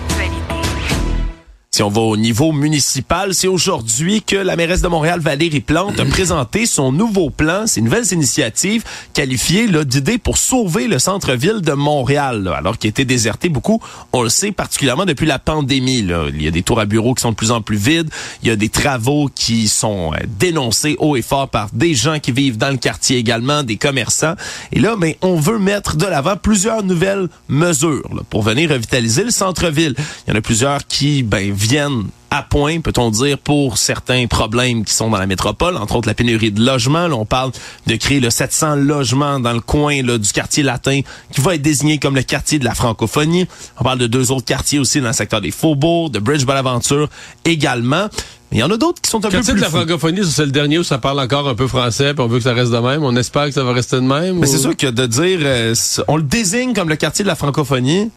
[1.77, 6.01] Si on va au niveau municipal, c'est aujourd'hui que la mairesse de Montréal, Valérie Plante,
[6.01, 11.73] a présenté son nouveau plan, ses nouvelles initiatives qualifiées d'idées pour sauver le centre-ville de
[11.73, 13.83] Montréal, là, alors qu'il était déserté beaucoup.
[14.15, 16.01] On le sait particulièrement depuis la pandémie.
[16.01, 16.29] Là.
[16.33, 18.09] Il y a des tours à bureaux qui sont de plus en plus vides.
[18.43, 22.21] Il y a des travaux qui sont euh, dénoncés haut et fort par des gens
[22.21, 24.35] qui vivent dans le quartier également, des commerçants.
[24.73, 29.25] Et là, ben, on veut mettre de l'avant plusieurs nouvelles mesures là, pour venir revitaliser
[29.25, 29.95] le centre-ville.
[30.27, 34.85] Il y en a plusieurs qui ben, viennent à point, peut-on dire, pour certains problèmes
[34.85, 37.07] qui sont dans la métropole, entre autres la pénurie de logements.
[37.09, 37.53] Là, on parle
[37.87, 41.01] de créer le 700 logements dans le coin là, du quartier latin
[41.33, 43.47] qui va être désigné comme le quartier de la francophonie.
[43.81, 47.09] On parle de deux autres quartiers aussi dans le secteur des faubourgs, de Bridge Bonaventure
[47.45, 48.09] également.
[48.51, 49.77] Mais il y en a d'autres qui sont un Quartier peu de plus la fous.
[49.77, 52.45] francophonie, c'est le dernier où ça parle encore un peu français, puis on veut que
[52.45, 53.03] ça reste de même.
[53.03, 54.39] On espère que ça va rester de même.
[54.39, 55.75] Mais ou- c'est sûr que de dire, euh,
[56.07, 58.11] on le désigne comme le quartier de la francophonie,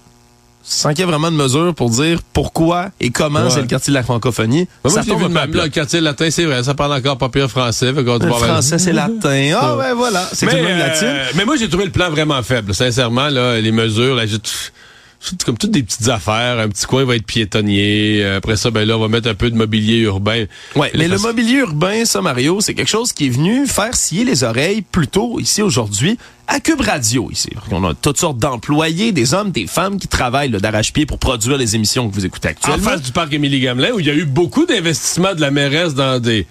[0.64, 3.49] sans qu'il y ait vraiment de mesure pour dire pourquoi et comment Ouais.
[3.49, 4.68] c'est le quartier de la francophonie.
[4.84, 5.53] Moi, ça tombe même.
[5.53, 7.93] Là, le quartier latin, c'est vrai, ça parle encore pas pire français.
[7.93, 9.53] Fait Le français, c'est latin.
[9.60, 9.93] Ah Ouais.
[9.95, 10.24] voilà.
[10.34, 12.74] C'est mais, euh, mais moi, j'ai trouvé le plan vraiment faible.
[12.76, 14.38] Sincèrement, là, les mesures, là, j'ai-
[15.45, 16.59] comme toutes des petites affaires.
[16.59, 18.22] Un petit coin va être piétonnier.
[18.24, 20.45] Euh, Après ça, ben là, on va mettre un peu de mobilier urbain.
[20.76, 24.24] Ouais, mais le mobilier urbain, ça, Mario, c'est quelque chose qui est venu faire scier
[24.24, 26.17] les oreilles plus tôt ici aujourd'hui
[26.47, 27.49] à Cube Radio ici.
[27.70, 31.76] On a toutes sortes d'employés, des hommes, des femmes qui travaillent d'arrache-pied pour produire les
[31.76, 32.89] émissions que vous écoutez En actuellement.
[32.89, 35.93] face du parc Émilie Gamelin, où il y a eu beaucoup d'investissements de la mairesse
[35.93, 36.47] dans des,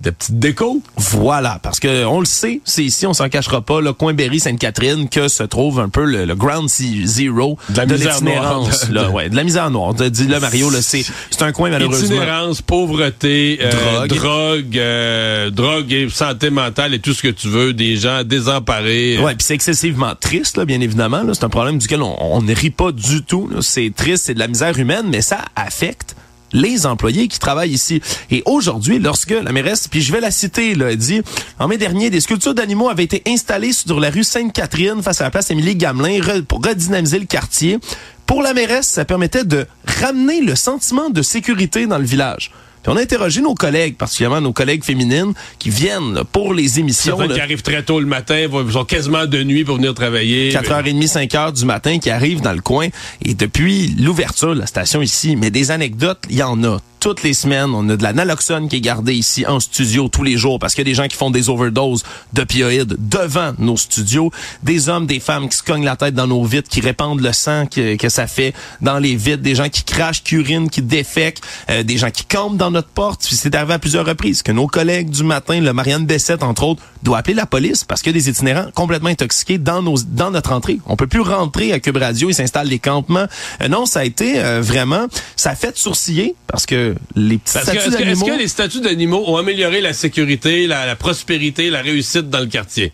[0.00, 0.82] des petites décos.
[0.96, 5.08] Voilà, parce que on le sait, c'est ici, on s'en cachera pas, le coin Berry-Sainte-Catherine,
[5.08, 8.88] que se trouve un peu le, le ground zero De la l'itinérance.
[8.90, 9.04] noire.
[9.04, 9.94] là, ouais, de la misère noire.
[9.94, 12.06] De- Dis-le, Mario, là, c'est c'est un coin malheureusement.
[12.16, 14.18] Itinérance, pauvreté, euh, Drogue.
[14.18, 19.18] drogue, euh, drogue et santé mentale et tout ce que tu veux, des gens désemparés.
[19.18, 21.22] Ouais, puis c'est excessivement triste, là, bien évidemment.
[21.22, 21.32] là.
[21.34, 23.48] C'est un problème duquel on, on ne rit pas du tout.
[23.48, 23.58] là.
[23.62, 26.16] C'est triste, c'est de la misère humaine, mais ça affecte
[26.54, 28.00] les employés qui travaillent ici.
[28.30, 31.20] Et aujourd'hui, lorsque la mairesse, puis je vais la citer, là, elle dit,
[31.58, 35.24] en mai dernier, des sculptures d'animaux avaient été installées sur la rue Sainte-Catherine face à
[35.24, 37.78] la place Émilie Gamelin re- pour redynamiser le quartier.
[38.24, 39.66] Pour la mairesse, ça permettait de
[40.00, 42.52] ramener le sentiment de sécurité dans le village.
[42.84, 46.78] Puis on a interrogé nos collègues, particulièrement nos collègues féminines, qui viennent là, pour les
[46.78, 47.18] émissions.
[47.18, 50.50] Là, qui arrivent très tôt le matin, vont- sont quasiment de nuit pour venir travailler.
[50.52, 52.88] 4h30, 5h du matin qui arrivent dans le coin.
[53.24, 57.22] Et depuis l'ouverture de la station ici, mais des anecdotes, il y en a toutes
[57.22, 57.74] les semaines.
[57.74, 60.74] On a de la naloxone qui est gardée ici en studio tous les jours parce
[60.74, 62.02] qu'il y a des gens qui font des overdoses
[62.32, 64.30] d'opioïdes devant nos studios.
[64.62, 67.34] Des hommes, des femmes qui se cognent la tête dans nos vitres, qui répandent le
[67.34, 69.42] sang que, que ça fait dans les vitres.
[69.42, 71.42] Des gens qui crachent, qui urinent, qui défèquent.
[71.68, 73.20] euh, des gens qui campent dans notre porte.
[73.22, 76.82] C'est arrivé à plusieurs reprises que nos collègues du matin, le Marianne Bessette, entre autres,
[77.02, 80.78] doit appeler la police parce a des itinérants complètement intoxiqués dans nos dans notre entrée.
[80.86, 82.30] On peut plus rentrer à Cube Radio.
[82.30, 83.26] Ils s'installent des campements.
[83.60, 85.06] Euh, non, ça a été euh, vraiment...
[85.36, 89.80] Ça a fait sourciller parce que les Parce est-ce, que, les statuts d'animaux ont amélioré
[89.80, 92.92] la sécurité, la, la prospérité, la réussite dans le quartier?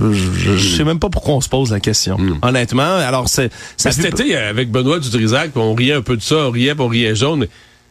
[0.00, 2.16] Je, je- je sais même pas pourquoi on se pose la question.
[2.42, 3.50] Honnêtement, alors c'est...
[3.76, 6.88] cet été, avec Benoît Dutrisac, on riait un peu de ça, on riait, puis on
[6.88, 7.46] riait jaune.
[7.46, 7.48] Tu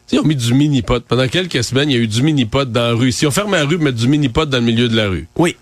[0.07, 1.05] sais, ils ont mis du mini-pot.
[1.05, 3.11] Pendant quelques semaines, il y a eu du mini-pot dans la rue.
[3.11, 5.27] Si on ferme la rue, mettre du mini-pot dans le milieu de la rue.
[5.37, 5.55] Oui.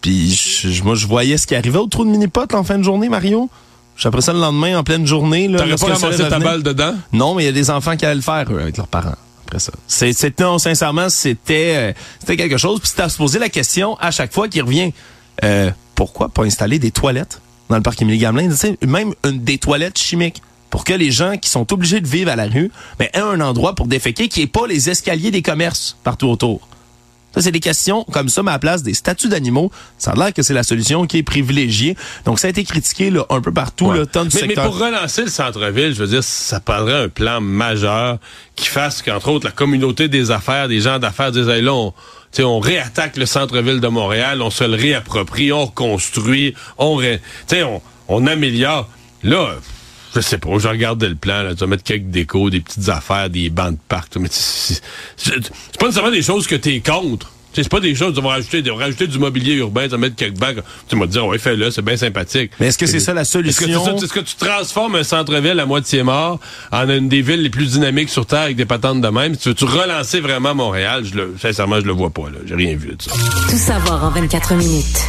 [0.00, 2.84] Puis je- moi, je voyais ce qui arrivait au trou de mini-pot en fin de
[2.84, 3.50] journée, Mario.
[4.04, 5.48] Après ça, le lendemain, en pleine journée...
[5.48, 6.94] là, T'aurais pas ramassé ta balle dedans?
[7.12, 9.14] Non, mais il y a des enfants qui allaient le faire, eux, avec leurs parents.
[9.46, 9.72] Après ça.
[9.86, 12.80] C'est, c'est- non, sincèrement, c'était, euh, c'était quelque chose.
[12.80, 14.92] Puis c'était à se poser la question à chaque fois qu'il revient.
[15.44, 17.40] Euh, pourquoi pas installer des toilettes
[17.70, 18.50] dans le parc Émilie Gamelin?
[18.86, 20.42] Même une, des toilettes chimiques.
[20.68, 23.40] Pour que les gens qui sont obligés de vivre à la rue, ben, aient un
[23.40, 26.68] endroit pour déféquer qui n'est pas les escaliers des commerces partout autour.
[27.36, 30.14] Ça, c'est des questions comme ça, mais à la place des statuts d'animaux, ça a
[30.16, 31.94] l'air que c'est la solution qui est privilégiée.
[32.24, 34.64] Donc, ça a été critiqué là, un peu partout, là, tant du Mais, mais secteur.
[34.64, 38.18] pour relancer le centre-ville, je veux dire, ça prendrait un plan majeur
[38.54, 41.90] qui fasse qu'entre autres, la communauté des affaires, des gens d'affaires disent, Hey, là, on,
[41.90, 41.96] tu
[42.38, 47.20] sais, on réattaque le centre-ville de Montréal, on se le réapproprie, on reconstruit, on, ré-
[47.46, 48.88] tu sais, on, on améliore.
[49.22, 49.56] Là,
[50.14, 52.88] je sais pas, je regardais le plan, là, tu vas mettre quelques décos, des petites
[52.88, 54.80] affaires, des bancs de parc, mais c'est
[55.16, 57.30] c'est- c'est pas nécessairement des choses que t'es contre.
[57.52, 59.84] Tu sais, C'est pas des choses, tu vas rajouter, tu vas rajouter du mobilier urbain,
[59.84, 60.56] tu vas mettre quelques bancs.
[60.88, 62.50] Tu vas te dire, ouais, fais-le, c'est bien sympathique.
[62.60, 63.98] Mais est-ce que c'est ça la Est-ce que, c'est solution?
[63.98, 66.38] ça- est-ce que tu transformes un centre-ville à moitié mort
[66.70, 69.38] en une des villes les plus dynamiques sur Terre avec des patentes de même?
[69.38, 71.04] Tu veux-tu relancer vraiment Montréal?
[71.10, 72.36] Je le, sincèrement, je le vois pas, là.
[72.44, 73.12] J'ai rien vu de ça.
[73.48, 75.00] Tout savoir en 24 minutes.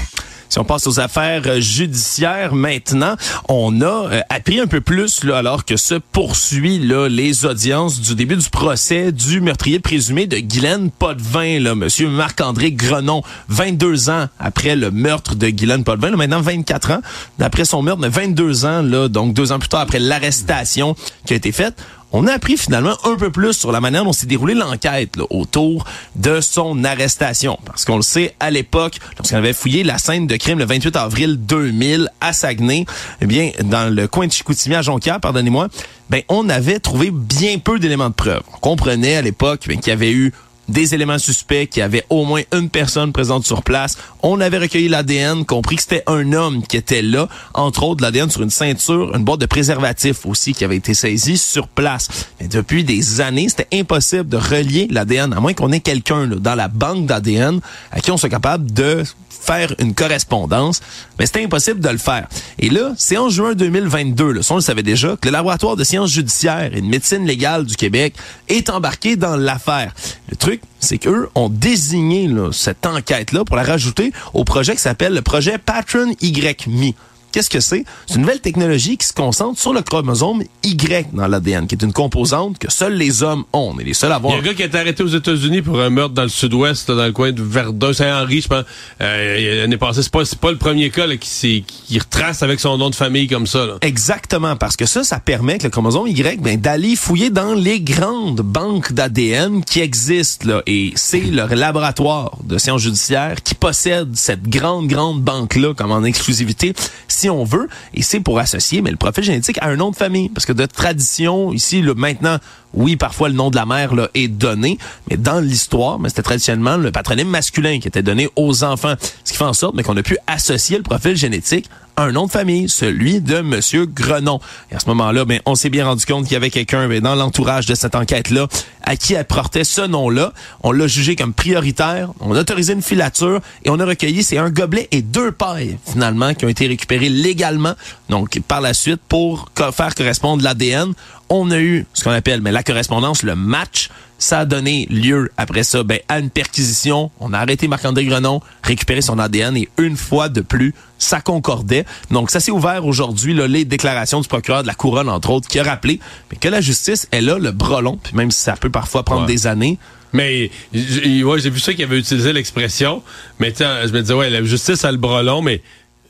[0.50, 3.16] Si on passe aux affaires euh, judiciaires maintenant,
[3.50, 8.00] on a euh, appris un peu plus là, alors que se poursuit là, les audiences
[8.00, 14.10] du début du procès du meurtrier présumé de Guylaine Potvin, là, monsieur Marc-André Grenon, 22
[14.10, 17.02] ans après le meurtre de Guylaine Potvin, là, maintenant 24 ans
[17.40, 20.96] d'après son meurtre, mais 22 ans là, donc deux ans plus tard après l'arrestation
[21.26, 21.76] qui a été faite.
[22.14, 25.86] On a appris finalement un peu plus sur la manière dont s'est déroulée l'enquête autour
[26.16, 27.60] de son arrestation.
[27.66, 30.96] Parce qu'on le sait, à l'époque, lorsqu'on avait fouillé la scène de crime le 28
[30.96, 32.86] avril 2000 à Saguenay,
[33.22, 35.68] eh bien, dans le coin de Chicoutimi à Jonquière, pardonnez-moi,
[36.10, 38.42] ben, on avait trouvé bien peu d'éléments de preuve.
[38.54, 40.32] On comprenait à l'époque ben, qu'il y avait eu
[40.68, 43.98] des éléments suspects, qu'il y avait au moins une personne présente sur place.
[44.22, 48.30] On avait recueilli l'ADN, compris que c'était un homme qui était là, entre autres l'ADN
[48.30, 52.10] sur une ceinture, une boîte de préservatifs aussi qui avait été saisie sur place.
[52.40, 56.56] Mais depuis des années, c'était impossible de relier l'ADN, à moins qu'on ait quelqu'un dans
[56.56, 57.60] la banque d'ADN
[57.92, 59.04] à qui on soit capable de
[59.48, 60.82] faire une correspondance,
[61.18, 62.28] mais c'était impossible de le faire.
[62.60, 65.84] Et là, c'est en juin 2022, là, on le savait déjà, que le laboratoire de
[65.84, 68.14] sciences judiciaires et de médecine légale du Québec
[68.50, 69.94] est embarqué dans l'affaire.
[70.30, 74.82] Le truc, c'est qu'eux ont désigné là, cette enquête-là pour la rajouter au projet qui
[74.82, 76.96] s'appelle le projet Patron YMI.
[77.38, 77.86] Qu'est-ce que c'est?
[78.08, 81.84] C'est une nouvelle technologie qui se concentre sur le chromosome Y dans l'ADN, qui est
[81.84, 83.74] une composante que seuls les hommes ont.
[83.76, 84.34] On est les seuls à Il y avoir.
[84.34, 86.90] a un gars qui a été arrêté aux États-Unis pour un meurtre dans le sud-ouest,
[86.90, 88.64] dans le coin de Verdun, Saint-Henri, je pense.
[89.02, 92.60] Euh, l'année passée, c'est pas, c'est pas le premier cas là, qui, qui retrace avec
[92.60, 93.68] son nom de famille comme ça.
[93.68, 93.74] Là.
[93.82, 97.82] Exactement, parce que ça, ça permet que le chromosome Y, ben, d'aller fouiller dans les
[97.82, 100.64] grandes banques d'ADN qui existent, là.
[100.66, 106.04] Et c'est le laboratoire de sciences judiciaires qui possède cette grande, grande banque-là, comme en
[106.04, 106.74] exclusivité,
[107.08, 107.68] si on veut.
[107.94, 110.30] Et c'est pour associer, mais le profil génétique à un nom de famille.
[110.30, 112.38] Parce que de tradition, ici, là, maintenant,
[112.74, 114.78] oui, parfois le nom de la mère là, est donné,
[115.10, 118.96] mais dans l'histoire, c'était traditionnellement le patronyme masculin qui était donné aux enfants.
[119.24, 121.70] Ce qui fait en sorte qu'on a pu associer le profil génétique
[122.00, 124.40] un nom de famille, celui de Monsieur Grenon.
[124.72, 127.02] Et à ce moment-là, ben, on s'est bien rendu compte qu'il y avait quelqu'un ben,
[127.02, 128.48] dans l'entourage de cette enquête-là
[128.84, 130.32] à qui elle portait ce nom-là.
[130.62, 134.38] On l'a jugé comme prioritaire, on a autorisé une filature et on a recueilli, c'est
[134.38, 137.74] un gobelet et deux pailles, finalement, qui ont été récupérés légalement,
[138.10, 140.94] donc par la suite, pour faire correspondre l'ADN.
[141.30, 143.90] On a eu ce qu'on appelle mais la correspondance, le match.
[144.20, 147.12] Ça a donné lieu, après ça, ben, à une perquisition.
[147.20, 151.86] On a arrêté Marc-André Grenon, récupéré son ADN et une fois de plus, ça concordait.
[152.10, 155.60] Donc, ça s'est ouvert aujourd'hui, les déclarations du procureur de la Couronne, entre autres, qui
[155.60, 156.00] a rappelé
[156.32, 159.22] mais que la justice est là, le brelon, puis même si ça peut parfois prendre
[159.22, 159.28] Ouais.
[159.28, 159.78] des années,
[160.14, 163.04] Mais ouais, j'ai vu ça qu'il avait utilisé l'expression.
[163.40, 165.62] Mais tiens, je me disais, ouais, la justice a le bras long, mais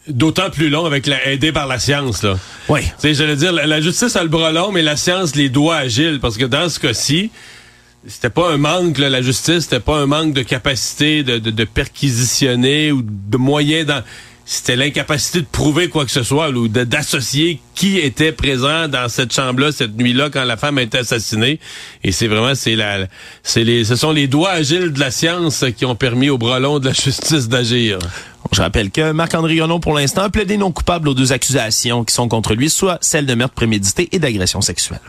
[0.10, 2.38] d'autant plus long avec la aidé par la science, là.
[2.70, 2.82] Oui.
[3.02, 5.78] Tu j'allais dire, la, la justice a le bras long, mais la science les doigts
[5.78, 7.32] agiles, parce que dans ce cas-ci,
[8.08, 11.52] c'était pas un manque, là, la justice, c'était pas un manque de capacité de, de,
[11.52, 11.64] de
[12.12, 14.02] perquisitionner ou de moyens dans
[14.50, 19.10] c'était l'incapacité de prouver quoi que ce soit ou de- d'associer qui était présent dans
[19.10, 21.60] cette chambre-là cette nuit-là quand la femme a été assassinée.
[22.06, 23.08] Et c'est vraiment c'est la
[23.44, 26.62] c'est les ce sont les doigts agiles de la science qui ont permis au bras
[26.62, 28.00] long de la justice d'agir.
[28.54, 32.14] Je rappelle que Marc-André Renaud, pour l'instant, a plaidé non coupable aux deux accusations qui
[32.14, 35.02] sont contre lui, soit celle de meurtre prémédité et d'agression sexuelle.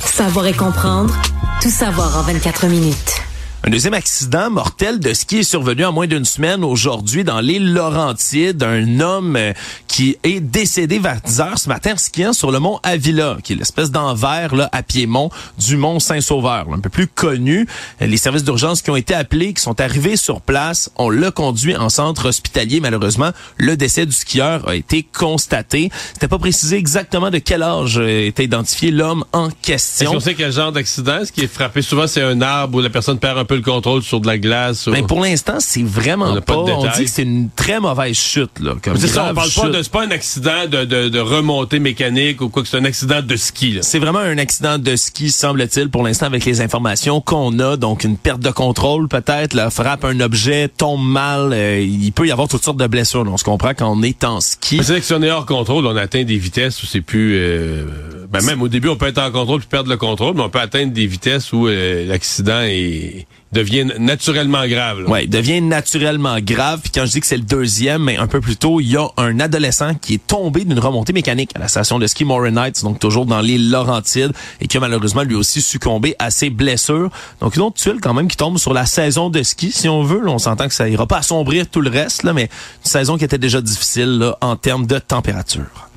[0.00, 1.14] Savoir et comprendre,
[1.60, 3.22] tout savoir en 24 minutes.
[3.64, 7.72] Un deuxième accident mortel de ski est survenu en moins d'une semaine aujourd'hui dans l'île
[7.72, 8.60] Laurentides.
[8.64, 9.52] Un homme euh,
[9.86, 13.56] qui est décédé vers 10 heures ce matin skiant sur le mont Avila, qui est
[13.56, 17.68] l'espèce d'envers là, à Piémont du mont Saint-Sauveur, un peu plus connu.
[18.00, 21.30] Euh, Les services d'urgence qui ont été appelés, qui sont arrivés sur place, on l'a
[21.30, 22.80] conduit en centre hospitalier.
[22.80, 25.88] Malheureusement, le décès du skieur a été constaté.
[26.14, 30.12] C'était pas précisé exactement de quel âge euh, était identifié l'homme en Est-ce question.
[30.14, 31.24] qu'on sait quel genre d'accident?
[31.24, 33.62] Ce qui est frappé souvent, c'est un arbre où la personne perd un peu le
[33.62, 34.86] contrôle sur de la glace.
[34.86, 36.54] ou- Mais pour l'instant, c'est On vraiment n'a pas.
[36.56, 38.74] pas de on dit que c'est une très mauvaise chute là.
[38.82, 41.78] Comme C'est ça, on parle pas de, c'est pas un accident de, de, de remontée
[41.78, 43.78] mécanique ou quoi que c'est un accident de ski.
[43.82, 47.76] C'est vraiment un accident de ski, semble-t-il, pour l'instant, avec les informations qu'on a.
[47.76, 51.52] Donc, une perte de contrôle, peut-être, là, frappe un objet, tombe mal.
[51.52, 53.24] euh, il peut y avoir toutes sortes de blessures.
[53.24, 53.30] là.
[53.32, 54.80] On se comprend quand on est en ski.
[54.82, 57.34] C'est que si on est hors contrôle, on atteint des vitesses où c'est plus...
[57.36, 57.84] euh,
[58.30, 60.48] ben même au début, on peut être en contrôle puis perdre le contrôle, mais on
[60.48, 65.00] peut atteindre des vitesses où euh, l'accident est, devient naturellement grave.
[65.00, 65.08] là.
[65.08, 66.80] Ouais, il devient naturellement grave.
[66.82, 68.96] Puis quand je dis que c'est le deuxième, mais un peu plus tôt, il y
[68.96, 72.56] a un adolescent qui est tombé d'une remontée mécanique à la station de ski Morin
[72.56, 76.50] Heights, donc toujours dans l'île Laurentide, et qui a malheureusement lui aussi succombé à ses
[76.50, 77.10] blessures.
[77.40, 80.02] Donc une autre tuile quand même qui tombe sur la saison de ski, si on
[80.02, 80.20] veut.
[80.20, 83.18] Là, on s'entend que ça ira pas assombrir tout le reste, là, mais une saison
[83.18, 85.88] qui était déjà difficile là, en termes de température.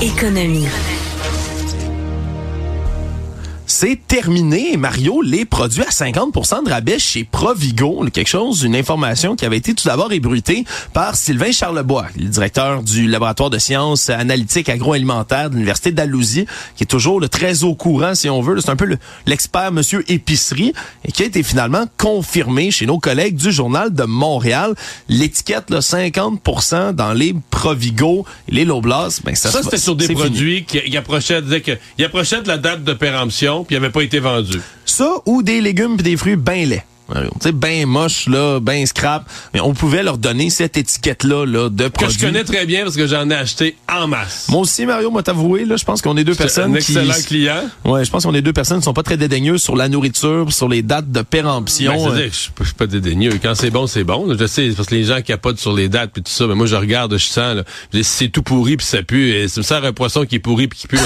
[0.00, 0.66] Économie.
[3.78, 8.06] C'est terminé, Mario, les produits à 50% de rabais chez Provigo.
[8.10, 10.64] Quelque chose, une information qui avait été tout d'abord ébruitée
[10.94, 16.46] par Sylvain Charlebois, le directeur du laboratoire de sciences analytiques agroalimentaires de l'Université d'Alousie,
[16.76, 18.58] qui est toujours le très au courant, si on veut.
[18.62, 18.96] C'est un peu le-
[19.26, 20.72] l'expert monsieur épicerie
[21.04, 24.74] et qui a été finalement confirmé chez nos collègues du Journal de Montréal.
[25.10, 30.18] L'étiquette, là, 50% dans les Provigo les Loblas, ben, ça, Ça, c'était sur des fini.
[30.18, 33.80] produits qui, qui approchaient, disait que, ils approchaient de la date de péremption puis ils
[33.80, 34.60] n'avaient pas été vendus.
[34.84, 36.84] Ça ou des légumes des fruits bien laids.
[37.12, 39.28] Tu sais, ben moche, là, ben scrap.
[39.54, 42.18] Mais on pouvait leur donner cette étiquette-là, là, de Que produits.
[42.18, 44.46] je connais très bien parce que j'en ai acheté en masse.
[44.48, 47.24] Moi aussi, Mario, moi t'avouer, là, je pense qu'on est deux personnes un excellent qui...
[47.24, 47.62] client.
[47.84, 50.52] Ouais, je pense qu'on est deux personnes qui sont pas très dédaigneuses sur la nourriture,
[50.52, 51.92] sur les dates de péremption.
[51.94, 53.38] Ben, Euh, je suis pas- je suis pas dédaigneux.
[53.42, 54.26] Quand c'est bon, c'est bon.
[54.36, 56.46] Je sais, parce que les gens capotent sur les dates puis tout ça.
[56.46, 57.54] Mais moi, je regarde, je sens.
[57.56, 59.30] Là, Je dis, si c'est tout pourri puis ça pue.
[59.30, 60.96] Et si me sert un poisson qui est pourri puis qui pue,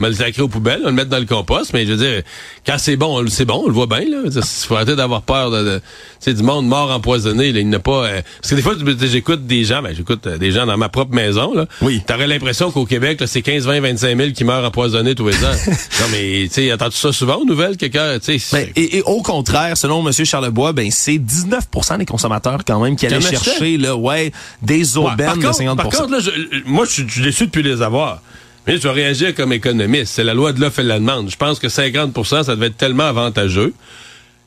[0.00, 1.72] me le sacrer aux poubelles, on le mettre dans le compost.
[1.74, 2.22] Mais je veux dire,
[2.66, 4.00] quand c'est bon, on c'est bon, on le voit bien.
[4.00, 4.22] Là.
[4.34, 5.80] Il faut arrêter d'avoir peur de,
[6.26, 7.52] du monde mort empoisonné.
[7.52, 8.04] Là, il n'a pas.
[8.06, 10.88] euh, parce que des fois, j'écoute des gens, ben, j'écoute euh, des gens dans ma
[10.88, 11.54] propre maison.
[11.54, 11.66] Là.
[11.80, 12.02] Oui.
[12.06, 15.48] T'aurais l'impression qu'au Québec, c'est 15, 20, 25 000 qui meurent empoisonnés tous les ans.
[15.66, 18.56] non, mais tu sais, entends-tu ça souvent aux nouvelles, quelqu'un, tu sais.
[18.56, 20.12] Ben, et, et au contraire, selon M.
[20.24, 24.32] Charlebois, ben c'est 19% des consommateurs quand même qui allaient chercher là, ouais,
[24.62, 26.30] des Ouais, aubaines de contre, 50 Par contre, là, je-
[26.66, 28.20] moi, je suis déçu de plus les avoir.
[28.66, 30.12] Mais je vais réagir comme économiste.
[30.14, 31.28] C'est la loi de l'offre et de la demande.
[31.30, 33.74] Je pense que 50% ça devait être tellement avantageux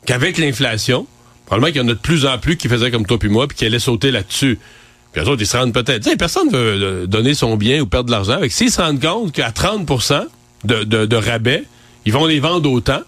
[0.06, 1.08] qu'avec l'inflation,
[1.45, 3.47] probablement qu'il y en a de plus en plus qui faisaient comme toi puis moi
[3.47, 4.60] puis qui allaient sauter là-dessus.
[5.12, 6.10] Puis eux autres, ils se rendent peut-être...
[6.18, 8.34] Personne veut euh, donner son bien ou perdre de l'argent.
[8.34, 9.86] Avec S'ils se rendent compte qu'à 30
[10.66, 11.64] de, de, de rabais,
[12.06, 13.01] ils vont les vendre autant.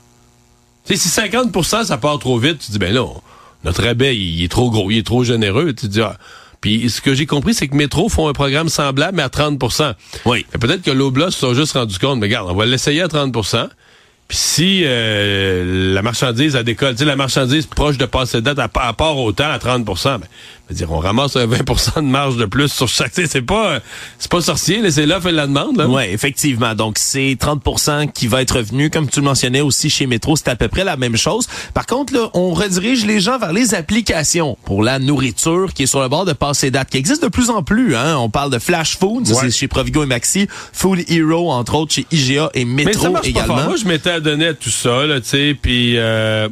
[0.86, 3.22] Tu sais, si 50% ça part trop vite, tu dis, ben là, on-
[3.64, 5.74] notre rabais, il, est trop gros, il est trop généreux.
[5.74, 6.18] Tu dis, ah.
[6.62, 9.94] Puis ce que j'ai compris, c'est que Métro font un programme semblable, mais à 30%
[10.26, 10.46] Oui.
[10.60, 13.36] Peut-être que l'Oblas se sont juste rendus compte, mais regarde, on va l'essayer à 30
[14.28, 19.18] puis si euh, la marchandise, elle décolle, la marchandise proche de passer date, à, part
[19.18, 20.20] autant à 30 ben,
[20.74, 21.58] dire, on ramasse un 20
[21.98, 23.12] de marge de plus sur chaque...
[23.14, 23.80] C'est pas,
[24.20, 25.78] c'est pas sorcier, là, c'est l'offre et la demande.
[25.78, 25.88] Là.
[25.88, 26.76] Oui, effectivement.
[26.76, 28.90] Donc, c'est 30 qui va être revenu.
[28.90, 31.48] Comme tu le mentionnais aussi chez Métro, c'est à peu près la même chose.
[31.74, 35.88] Par contre, là, on redirige les gens vers les applications pour la nourriture qui est
[35.88, 37.96] sur le bord de passer date, qui existe de plus en plus.
[37.96, 38.18] Hein?
[38.18, 39.42] On parle de Flash Food, ça, Ouais.
[39.44, 43.12] c'est chez Provigo et Maxi, Food Hero, entre autres, chez IGA et Mais ça Métro
[43.12, 43.56] marche pas également.
[43.58, 43.66] fort.
[43.68, 45.98] Moi, je m'étais adonné à tout ça, là, tu sais, puis...
[45.98, 46.50] Euh,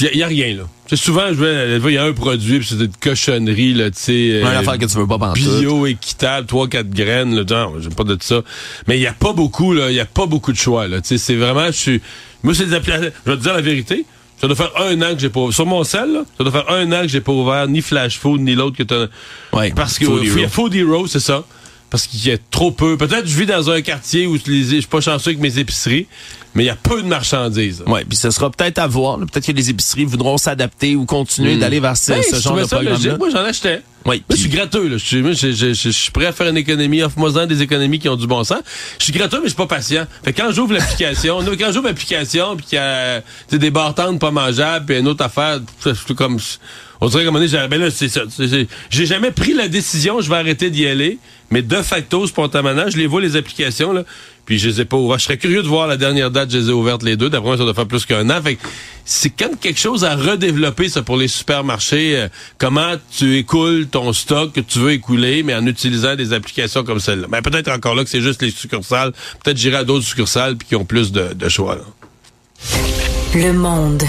[0.00, 0.64] il y, a rien, là.
[0.86, 3.90] Tu sais, souvent, je vais, il y a un produit, puis c'est une cochonnerie, là,
[3.90, 4.40] tu sais.
[4.40, 5.32] Une affaire que tu veux pas.
[5.34, 8.42] Bio, équitable, 3-4 graines, là, non, j'aime pas de ça.
[8.86, 11.00] Mais il y a pas beaucoup, là, il y a pas beaucoup de choix, là.
[11.00, 12.02] Tu sais, c'est vraiment, je suis...
[12.42, 13.10] Moi, c'est des applications...
[13.24, 14.04] Je vais te dire la vérité.
[14.40, 15.54] Ça doit faire un an que j'ai pas ouvert.
[15.54, 18.18] Sur mon sel, là, ça doit faire un an que j'ai pas ouvert ni Flash
[18.18, 19.06] Food, ni l'autre que t'as...
[19.52, 20.48] Ouais, Parce que a.
[20.48, 21.44] Food Hero, c'est ça.
[21.90, 22.96] parce qu'il y a trop peu.
[22.96, 26.08] Peut-être je vis dans un quartier où je suis pas chanceux avec mes épiceries,
[26.54, 27.82] mais il y a peu de marchandises.
[27.86, 29.18] Oui, puis ce sera peut-être à voir.
[29.18, 31.60] Peut-être que les épiceries voudront s'adapter ou continuer Hmm.
[31.60, 33.18] d'aller vers ce, Ben, ce genre de ça programme logique.
[33.18, 33.82] Moi, j'en achetais.
[34.06, 34.86] Oui, Moi, je suis gratteux.
[34.88, 34.96] Là.
[34.98, 37.02] Je, je, je- je- suis prêt à faire une économie.
[37.02, 38.60] Offre-moi des économies qui ont du bon sens.
[38.98, 40.06] Je suis gratteux, mais je suis pas patient.
[40.22, 44.30] Fait que quand j'ouvre l'application, quand j'ouvre l'application, puis qu'il y a des bartendes pas
[44.30, 46.38] mangeables, puis une autre affaire, je suis comme...
[47.00, 48.22] On dirait moment donné, j'ai- ben là, c'est ça.
[48.30, 51.18] c'est- c'est- J'ai jamais pris la décision, je vais arrêter d'y aller,
[51.54, 54.02] mais de facto, spontanément, je les vois, les applications, là,
[54.44, 55.20] puis je les ai pas ouvertes.
[55.20, 57.30] Je serais curieux de voir la dernière date, je les ai ouvertes les deux.
[57.30, 58.42] D'après moi, ça doit faire plus qu'un an.
[58.42, 58.58] Fait
[59.04, 62.16] c'est quand quelque chose à redévelopper, ça, pour les supermarchés.
[62.16, 62.28] euh,
[62.58, 66.98] comment tu écoules ton stock que tu veux écouler, mais en utilisant des applications comme
[66.98, 67.28] celle-là.
[67.30, 69.12] Mais peut-être encore là que c'est juste les succursales.
[69.44, 71.78] Peut-être j'irai à d'autres succursales puis qui ont plus de, choix.
[73.32, 74.02] Le monde.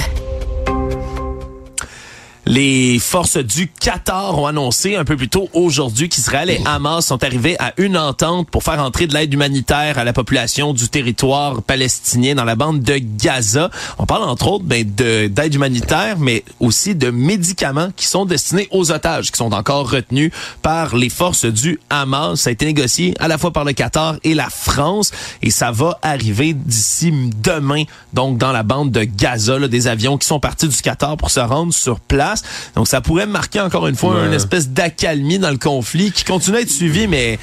[2.48, 7.24] Les forces du Qatar ont annoncé un peu plus tôt aujourd'hui qu'Israël et Hamas sont
[7.24, 11.64] arrivés à une entente pour faire entrer de l'aide humanitaire à la population du territoire
[11.64, 13.72] palestinien dans la bande de Gaza.
[13.98, 18.68] On parle entre autres ben, de- d'aide humanitaire, mais aussi de médicaments qui sont destinés
[18.70, 20.32] aux otages, qui sont encore retenus
[20.62, 22.42] par les forces du Hamas.
[22.42, 25.10] Ça a été négocié à la fois par le Qatar et la France,
[25.42, 30.20] et ça va arriver d'ici demain, donc dans la bande de Gaza, là, des avions
[30.20, 32.35] qui sont partis du Qatar pour se rendre sur place.
[32.76, 34.28] Donc ça pourrait marquer encore une fois Ouais.
[34.28, 37.38] une espèce d'accalmie dans le conflit qui continue à être suivi, mais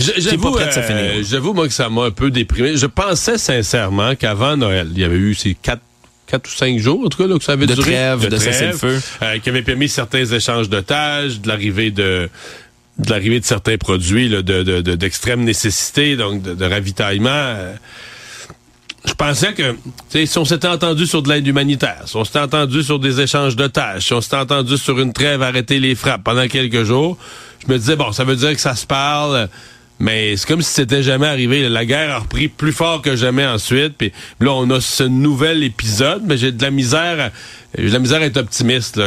[0.00, 0.60] J'avoue, de
[0.90, 2.76] euh, j'avoue, moi, que ça m'a un peu déprimé.
[2.76, 5.82] Je pensais sincèrement qu'avant Noël, il y avait eu ces quatre
[6.26, 7.92] quatre ou cinq jours, en tout cas, là, que ça avait De duré.
[7.92, 9.00] trêve, de cessez-le-feu.
[9.22, 12.28] euh, qui avait permis certains échanges d'otages, de l'arrivée de
[12.98, 17.28] de l'arrivée de certains produits là, de, de- de- d'extrême nécessité, donc de, de ravitaillement.
[17.30, 17.74] euh,
[19.06, 19.76] je pensais que
[20.08, 23.56] si on s'était entendu sur de l'aide humanitaire, si on s'était entendu sur des échanges
[23.56, 27.16] de tâches, si on s'était entendu sur une trêve arrêter les frappes pendant quelques jours,
[27.66, 29.48] je me disais, bon, ça veut dire que ça se parle,
[29.98, 31.68] mais c'est comme si c'était jamais arrivé.
[31.68, 33.94] La guerre a repris plus fort que jamais ensuite.
[33.96, 37.30] Puis là, on a ce nouvel épisode, mais j'ai de la misère,
[37.78, 39.00] j'ai la misère à être optimiste.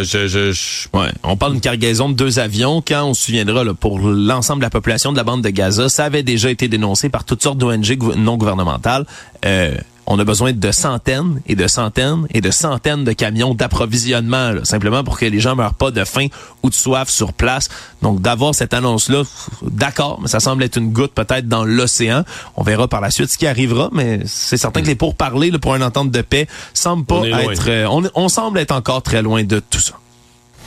[1.24, 2.82] On parle d'une cargaison de deux avions.
[2.86, 6.06] Quand on se souviendra, pour l'ensemble de la population de la bande de Gaza, ça
[6.06, 9.06] avait déjà été dénoncé par toutes sortes d'ONG non gouvernementales.
[9.46, 9.76] Euh,
[10.10, 15.04] on a besoin de centaines et de centaines et de centaines de camions d'approvisionnement, simplement
[15.04, 16.28] pour que les gens meurent pas de faim
[16.64, 17.70] ou de soif sur place.
[18.02, 19.22] Donc, d'avoir cette annonce-là,
[19.62, 22.24] d'accord, mais ça semble être une goutte peut-être dans l'océan.
[22.56, 25.60] On verra par la suite ce qui arrivera, mais c'est certain que les pourparlers là,
[25.60, 27.70] pour une entente de paix semblent pas On être...
[27.70, 29.94] euh, on, on semble être encore très loin de tout ça.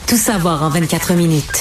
[0.07, 1.59] Tout savoir en 24 minutes.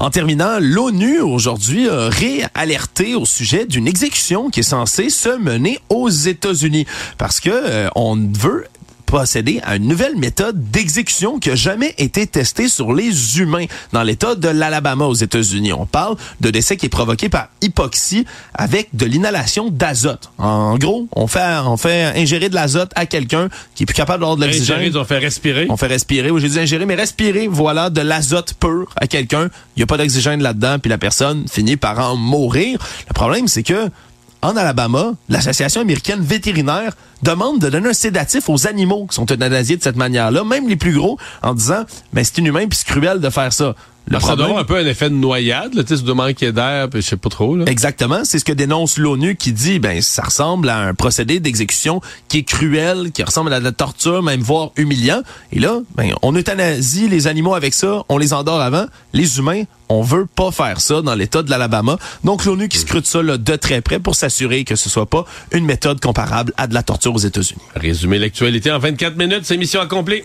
[0.00, 5.78] En terminant, l'ONU aujourd'hui a réalerté au sujet d'une exécution qui est censée se mener
[5.90, 6.86] aux États-Unis.
[7.18, 8.64] Parce que euh, on veut
[9.10, 14.04] procéder à une nouvelle méthode d'exécution qui a jamais été testée sur les humains dans
[14.04, 15.72] l'État de l'Alabama aux États-Unis.
[15.72, 20.30] On parle de décès qui est provoqué par hypoxie avec de l'inhalation d'azote.
[20.38, 24.20] En gros, on fait on fait ingérer de l'azote à quelqu'un qui est plus capable
[24.20, 24.96] d'avoir de l'oxygène.
[24.96, 25.66] Ont fait respirer.
[25.70, 26.30] On fait respirer.
[26.30, 29.50] Oui, j'ai dit ingérer, mais respirer, voilà, de l'azote pur à quelqu'un.
[29.74, 32.78] Il n'y a pas d'oxygène là-dedans, puis la personne finit par en mourir.
[33.08, 33.90] Le problème, c'est que
[34.42, 39.76] en Alabama, l'Association américaine vétérinaire demande de donner un sédatif aux animaux qui sont euthanasiés
[39.76, 43.20] de cette manière-là, même les plus gros, en disant, mais c'est inhumain puis c'est cruel
[43.20, 43.74] de faire ça.
[44.10, 45.96] Le Alors, ça doit problème- avoir un peu un effet de noyade, là, tu sais,
[45.98, 47.54] ça doit manquer d'air, je sais pas trop.
[47.54, 47.64] Là.
[47.68, 52.00] Exactement, c'est ce que dénonce l'ONU qui dit ben ça ressemble à un procédé d'exécution
[52.26, 55.22] qui est cruel, qui ressemble à de la torture, même voire humiliant.
[55.52, 58.86] Et là, ben on euthanasie les animaux avec ça, on les endort avant.
[59.12, 61.96] Les humains, on veut pas faire ça dans l'État de l'Alabama.
[62.24, 65.24] Donc l'ONU qui scrute ça là, de très près pour s'assurer que ce soit pas
[65.52, 67.62] une méthode comparable à de la torture aux États-Unis.
[67.76, 70.24] Résumer l'actualité en 24 minutes, c'est mission accomplie.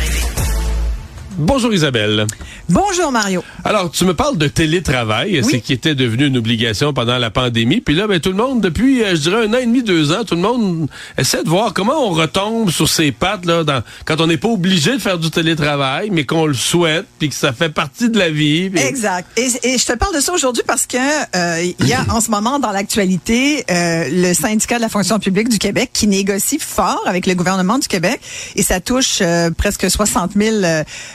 [1.37, 2.27] Bonjour Isabelle.
[2.67, 3.43] Bonjour Mario.
[3.63, 7.79] Alors, tu me parles de télétravail, c'est qui était devenu une obligation pendant la pandémie.
[7.79, 10.11] Puis là, ben, tout le monde, depuis, euh, je dirais, un an et demi, deux
[10.11, 13.81] ans, tout le monde essaie de voir comment on retombe sur ses pattes là, dans,
[14.05, 17.35] quand on n'est pas obligé de faire du télétravail, mais qu'on le souhaite, puis que
[17.35, 18.71] ça fait partie de la vie.
[18.75, 19.27] Exact.
[19.37, 22.19] Et, et je te parle de ça aujourd'hui parce que euh, il y a en
[22.19, 26.59] ce moment dans l'actualité euh, le syndicat de la fonction publique du Québec qui négocie
[26.59, 28.19] fort avec le gouvernement du Québec
[28.55, 30.57] et ça touche euh, presque 60 000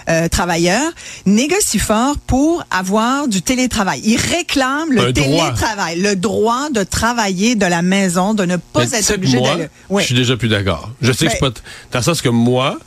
[0.09, 0.93] euh, travailleurs.
[1.27, 4.01] Négocie fort pour avoir du télétravail.
[4.05, 5.47] Ils réclament le Un droit.
[5.51, 9.69] télétravail, le droit de travailler de la maison, de ne pas Mais être obligé d'aller.
[9.89, 10.03] Oui.
[10.03, 10.91] Je suis déjà plus d'accord.
[11.03, 11.61] Je sais que c'est Ben- pas.
[11.61, 12.79] t- Dans le sens que moi,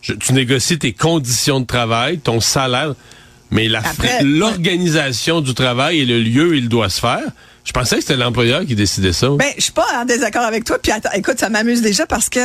[0.00, 2.94] je- tu négocies tes conditions de travail, ton salaire,
[3.50, 3.68] mais
[4.22, 7.22] l'organisation du travail et le lieu où il doit se faire.
[7.64, 9.28] Je pensais que c'était l'employeur qui décidait ça.
[9.38, 10.78] Ben, je suis pas en désaccord avec toi.
[10.82, 12.40] Puis écoute, ça m'amuse déjà parce que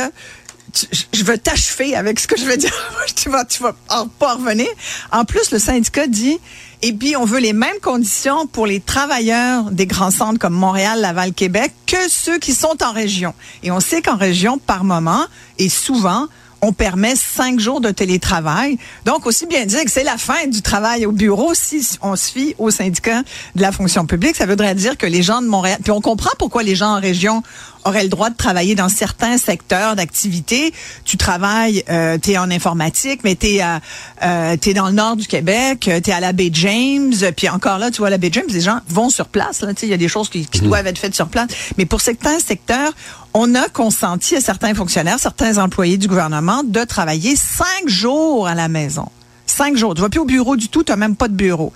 [1.12, 2.72] je- veux t'achever avec ce que je veux dire.
[3.16, 4.66] tu vas, tu vas en- pas en revenir.
[5.12, 6.38] En plus, le syndicat dit,
[6.82, 11.00] et puis on veut les mêmes conditions pour les travailleurs des grands centres comme Montréal,
[11.00, 13.32] Laval, Québec que ceux qui sont en région.
[13.62, 15.24] Et on sait qu'en région, par moment
[15.58, 16.26] et souvent,
[16.66, 18.78] on permet cinq jours de télétravail.
[19.04, 22.30] Donc, aussi bien dire que c'est la fin du travail au bureau si on se
[22.32, 23.22] fie au syndicat
[23.54, 24.34] de la fonction publique.
[24.36, 27.00] Ça voudrait dire que les gens de Montréal, puis on comprend pourquoi les gens en
[27.00, 27.42] région
[27.84, 30.72] auraient le droit de travailler dans certains secteurs d'activité.
[31.04, 35.16] Tu travailles, euh, tu es en informatique, mais tu es, euh, t'es dans le nord
[35.16, 38.18] du Québec, tu es à la baie James, puis encore là, tu vois, à la
[38.18, 39.60] baie James, les gens vont sur place.
[39.62, 39.74] là.
[39.74, 41.48] Tu sais, Il y a des choses qui, qui doivent être faites sur place.
[41.78, 42.92] Mais pour certains secteurs,
[43.34, 48.54] on a consenti à certains fonctionnaires, certains employés du gouvernement de travailler cinq jours à
[48.54, 49.08] la maison.
[49.46, 49.94] Cinq jours.
[49.94, 51.72] Tu vas plus au bureau du tout, tu n'as même pas de bureau.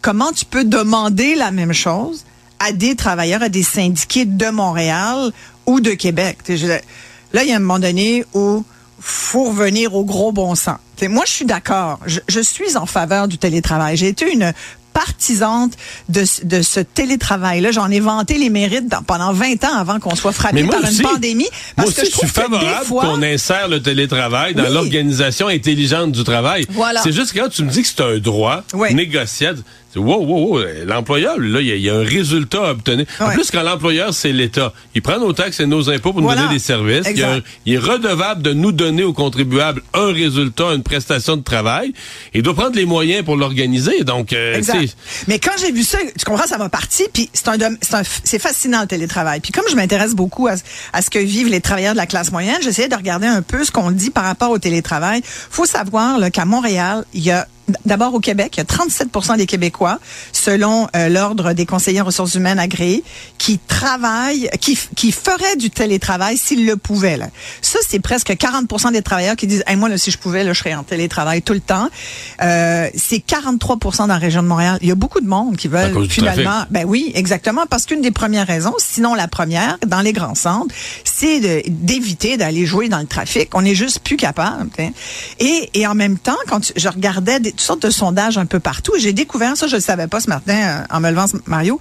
[0.00, 2.24] Comment tu peux demander la même chose
[2.58, 5.32] à des travailleurs, à des syndiqués de Montréal
[5.66, 6.38] ou de Québec?
[6.48, 8.64] Je- là, il y a un moment donné où
[9.00, 10.76] faut revenir au gros bon sens.
[11.08, 11.98] Moi, je suis d'accord.
[12.06, 13.96] Je, je suis en faveur du télétravail.
[13.96, 14.52] J'ai été une
[14.92, 15.72] partisante
[16.08, 17.72] de, ce- de ce télétravail-là.
[17.72, 20.98] J'en ai vanté les mérites dans- pendant 20 ans avant qu'on soit frappé par aussi,
[21.02, 21.48] une pandémie.
[21.76, 24.72] moi aussi, que je je suis favorable fois- qu'on insère le télétravail dans Oui.
[24.74, 26.66] l'organisation intelligente du travail.
[26.70, 27.00] Voilà.
[27.02, 28.94] C'est juste que quand tu me dis que c'est un droit Oui.
[28.94, 29.62] négociable,
[30.00, 33.06] wow, wow, wow, l'employeur, là, il y, y a un résultat à obtenir.
[33.20, 36.42] En plus, quand l'employeur, c'est l'État, il prend nos taxes et nos impôts pour Voilà.
[36.42, 37.06] nous donner des services.
[37.14, 41.42] Il, un- il est redevable de nous donner aux contribuables un résultat, une prestation de
[41.42, 41.92] travail.
[42.34, 44.04] Et il doit prendre les moyens pour l'organiser.
[44.04, 44.96] Donc, euh, Exact.
[45.28, 48.02] Mais quand j'ai vu ça, tu comprends, ça m'a parti, puis c'est un, c'est un-
[48.24, 49.40] c'est fascinant le télétravail.
[49.40, 50.54] Puis comme je m'intéresse beaucoup à,
[50.92, 53.64] à ce que vivent les travailleurs de la classe moyenne, j'essayais de regarder un peu
[53.64, 55.22] ce qu'on dit par rapport au télétravail.
[55.24, 57.46] Faut savoir qu'à Montréal, il y a
[57.84, 59.08] D'abord au Québec, il y a 37
[59.38, 59.98] des Québécois,
[60.32, 63.04] selon euh, l'ordre des conseillers en ressources humaines agréés,
[63.38, 67.16] qui travaillent, qui, qui feraient du télétravail s'ils le pouvaient.
[67.16, 67.28] Là.
[67.60, 70.52] Ça, c'est presque 40 des travailleurs qui disent, hey, moi, là, si je pouvais, là,
[70.52, 71.88] je serais en télétravail tout le temps.
[72.42, 74.78] Euh, c'est 43% dans la région de Montréal.
[74.82, 75.92] Il y a beaucoup de monde qui veulent
[76.34, 76.64] finalement.
[76.70, 80.74] Ben oui, exactement, parce qu'une des premières raisons, sinon la première, dans les grands centres,
[81.04, 83.50] c'est d'éviter d'aller jouer dans le trafic.
[83.54, 84.68] On est juste plus capable.
[85.38, 88.46] Et, et en même temps, quand tu- je regardais des, toutes sortes de sondages un
[88.46, 91.26] peu partout, j'ai découvert ça, je le savais pas ce matin euh, en me levant,
[91.46, 91.78] Mario.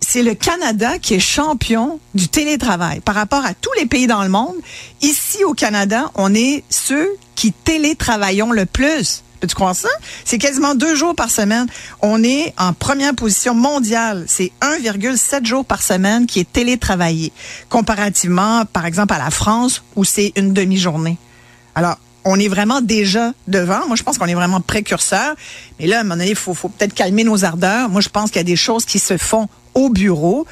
[0.00, 4.22] C'est le Canada qui est champion du télétravail par rapport à tous les pays dans
[4.22, 4.56] le monde.
[5.02, 9.22] Ici au Canada, on est ceux qui télétravaillons le plus.
[9.40, 9.88] Peux-tu croire ça?
[10.24, 11.66] C'est quasiment deux jours par semaine.
[12.02, 14.24] On est en première position mondiale.
[14.26, 17.32] C'est 1,7 jours par semaine qui est télétravaillé.
[17.68, 21.16] Comparativement, par exemple, à la France, où c'est une demi-journée.
[21.74, 23.86] Alors, on est vraiment déjà devant.
[23.86, 25.34] Moi, je pense qu'on est vraiment précurseur.
[25.78, 27.88] Mais là, à un moment donné, il faut, peut-être calmer nos ardeurs.
[27.88, 30.46] Moi, je pense qu'il y a des choses qui se font au bureau.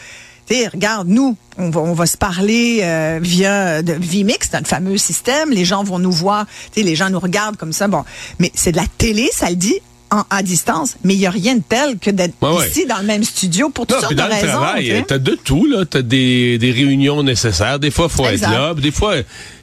[0.46, 5.50] Tu sais, regarde, nous, on va, se parler euh, via de Vimix, notre fameux système.
[5.50, 6.46] Les gens vont nous voir.
[6.76, 7.86] Les gens nous regardent comme ça.
[7.88, 8.04] Bon,
[8.38, 9.80] mais c'est de la télé, ça le dit.
[10.10, 12.68] En, à distance, mais il n'y a rien de tel que d'être Ouais, ouais.
[12.68, 14.46] ici dans le même studio pour toutes Non, sortes de dans le raisons.
[14.46, 15.84] travail, t'as de tout, là.
[15.84, 17.78] T'as des, des réunions nécessaires.
[17.78, 18.72] Des fois, il faut être là.
[18.72, 19.16] Des fois,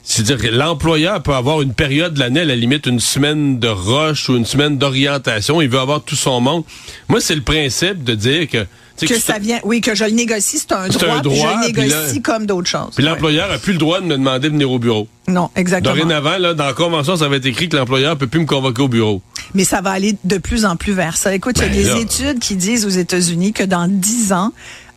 [0.04, 3.68] c'est-à-dire que l'employeur peut avoir une période de l'année, à la limite, une semaine de
[3.70, 5.62] rush ou une semaine d'orientation.
[5.62, 6.64] Il veut avoir tout son monde.
[7.08, 8.66] Moi, c'est le principe de dire que...
[9.02, 11.32] que que ça vient, oui, que je le négocie, c'est un C'est droit, un puis
[11.36, 12.96] droit, je le négocie comme d'autres choses.
[12.96, 15.08] Puis l'employeur a plus le droit de me demander de venir au bureau.
[15.28, 15.96] Non, exactement.
[15.96, 18.82] Dorénavant, là, dans la convention, ça va être écrit que l'employeur peut plus me convoquer
[18.84, 19.22] au bureau.
[19.54, 21.34] Mais ça va aller de plus en plus vers ça.
[21.34, 21.98] Écoute, il y a Ben des là.
[22.00, 24.52] études qui disent aux États-Unis que dans 10 ans,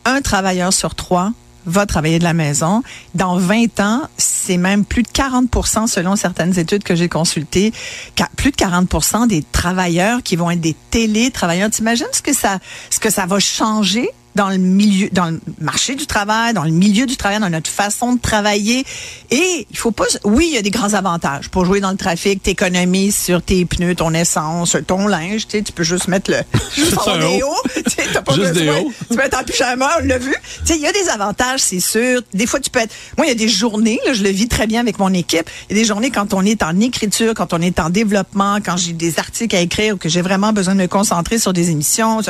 [0.05, 1.31] un travailleur sur trois
[1.65, 2.83] va travailler de la maison.
[3.15, 7.73] Dans 20 ans, c'est même plus de 40 selon certaines études que j'ai consultées,
[8.35, 11.69] plus de 40 des travailleurs qui vont être des télétravailleurs.
[11.69, 14.09] T'imagines ce que ça, ce que ça va changer?
[14.39, 17.69] Dans le milieu, dans le marché du travail, dans le milieu du travail, dans notre
[17.69, 18.85] façon de travailler.
[19.31, 21.49] Et il faut pas, oui, il y a des grands avantages.
[21.49, 25.61] Pour jouer dans le trafic, t'économises sur tes pneus, ton essence, ton linge, tu sais,
[25.61, 26.37] tu peux juste mettre le,
[26.73, 26.95] juste.
[26.95, 28.79] Tu sais, t'as pas Juste des besoin.
[28.79, 28.93] hauts.
[29.11, 30.33] Tu peux être en pyjama, on l'a vu.
[30.59, 32.21] Tu sais, il y a des avantages, c'est sûr.
[32.33, 34.47] Des fois, tu peux être, moi, il y a des journées, là, je le vis
[34.47, 35.49] très bien avec mon équipe.
[35.69, 38.59] Il y a des journées quand on est en écriture, quand on est en développement,
[38.63, 41.51] quand j'ai des articles à écrire ou que j'ai vraiment besoin de me concentrer sur
[41.51, 42.21] des émissions.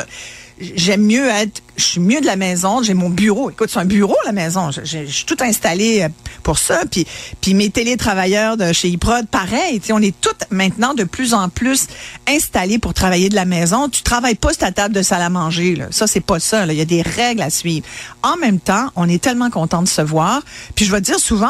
[0.60, 2.82] J'aime mieux être, je suis mieux de la maison.
[2.82, 3.50] J'ai mon bureau.
[3.50, 4.70] Écoute, c'est un bureau la maison.
[4.70, 6.08] Je, suis tout installé euh,
[6.42, 6.82] pour ça.
[6.90, 7.06] Puis,
[7.40, 9.80] puis mes télétravailleurs de chez Iprod, pareil.
[9.90, 11.86] On est toutes maintenant de plus en plus
[12.28, 13.88] installés pour travailler de la maison.
[13.88, 15.76] Tu travailles pas sur ta table de salle à manger.
[15.76, 15.86] Là.
[15.90, 16.66] Ça, c'est pas ça.
[16.66, 17.86] Il y a des règles à suivre.
[18.22, 20.42] En même temps, on est tellement content de se voir.
[20.74, 21.48] Puis je vais dire souvent,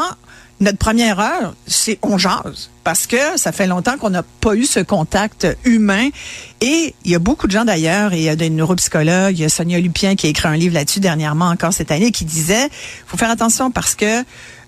[0.61, 4.65] notre première heure, c'est on jase parce que ça fait longtemps qu'on n'a pas eu
[4.65, 6.09] ce contact humain.
[6.61, 9.41] Et il y a beaucoup de gens d'ailleurs, et il y a des neuropsychologues, il
[9.41, 12.25] y a Sonia Lupien qui a écrit un livre là-dessus dernièrement encore cette année, qui
[12.25, 12.69] disait,
[13.05, 14.23] faut faire attention parce que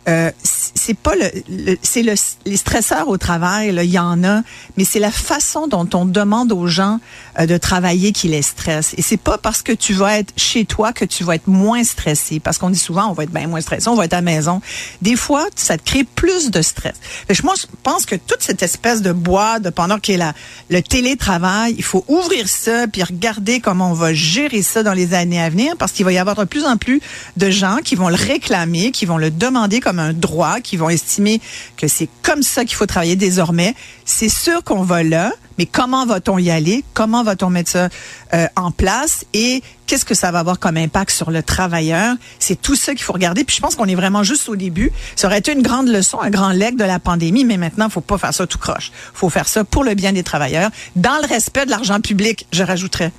[0.07, 2.13] euh, c'est pas le, c'est le,
[2.45, 4.41] les stresseurs au travail, il y en a,
[4.77, 6.99] mais c'est la façon dont on demande aux gens
[7.39, 8.93] euh, de travailler qui les stresse.
[8.97, 11.83] Et c'est pas parce que tu vas être chez toi que tu vas être moins
[11.83, 14.17] stressé, parce qu'on dit souvent on va être bien moins stressé, on va être à
[14.17, 14.61] la maison.
[15.01, 16.95] Des fois, ça te crée plus de stress.
[17.27, 20.33] Fait que moi, je pense que toute cette espèce de bois de pendant qu'il là,
[20.69, 25.13] le télétravail, il faut ouvrir ça puis regarder comment on va gérer ça dans les
[25.13, 27.01] années à venir, parce qu'il va y avoir de plus en plus
[27.37, 31.41] de gens qui vont le réclamer, qui vont le demander un droit, qui vont estimer
[31.77, 33.75] que c'est comme ça qu'il faut travailler désormais.
[34.05, 36.83] C'est sûr qu'on va là, mais comment va-t-on y aller?
[36.93, 37.89] Comment va-t-on mettre ça
[38.33, 39.25] euh, en place?
[39.33, 42.15] Et qu'est-ce que ça va avoir comme impact sur le travailleur?
[42.39, 43.43] C'est tout ça qu'il faut regarder.
[43.43, 44.91] Puis je pense qu'on est vraiment juste au début.
[45.15, 48.01] Ça aurait été une grande leçon, un grand leg de la pandémie, mais maintenant, faut
[48.01, 48.91] pas faire ça tout croche.
[49.13, 52.63] faut faire ça pour le bien des travailleurs, dans le respect de l'argent public, je
[52.63, 53.11] rajouterais.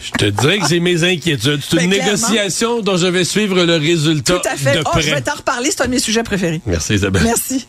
[0.00, 1.60] Je te dirais que j'ai mes inquiétudes.
[1.68, 2.12] C'est une Ben, clairement.
[2.28, 4.76] négociation dont je vais suivre le résultat Tout à fait.
[4.78, 6.60] de Oh, je vais t'en reparler, c'est un de mes sujets préférés.
[6.66, 7.22] Merci Isabelle.
[7.24, 7.66] Merci.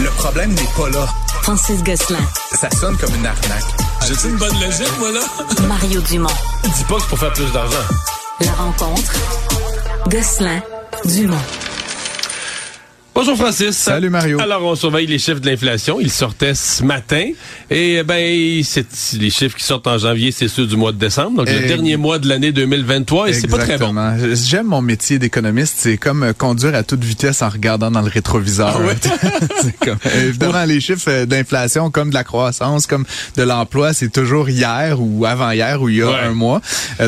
[0.00, 1.06] Le problème n'est pas là.
[1.42, 2.18] Francis Gosselin.
[2.52, 3.64] Ça sonne comme une arnaque.
[4.06, 5.20] J'ai une bonne logique, voilà.
[5.68, 6.28] Mario Dumont.
[6.64, 7.76] Dis pas que c'est pour faire plus d'argent.
[8.40, 9.12] La rencontre.
[10.08, 10.62] Gosselin.
[11.04, 11.36] Dumont.
[13.14, 13.76] Bonjour Francis.
[13.76, 14.40] Salut, Mario.
[14.40, 16.00] Alors on surveille les chiffres de l'inflation.
[16.00, 17.30] Ils sortaient ce matin
[17.70, 21.36] et ben c'est les chiffres qui sortent en janvier, c'est ceux du mois de décembre,
[21.38, 23.94] donc le Eh, dernier mois de l'année 2023 et c'est pas très bon.
[24.34, 25.76] J'aime mon métier d'économiste.
[25.78, 28.74] C'est comme euh, conduire à toute vitesse en regardant dans le rétroviseur.
[28.76, 28.96] Ah ouais?
[29.62, 33.04] C'est comme, euh, évidemment, les chiffres euh, d'inflation, comme de la croissance, comme
[33.36, 36.18] de l'emploi, c'est toujours hier ou avant-hier ou il y a Ouais.
[36.24, 36.60] un mois.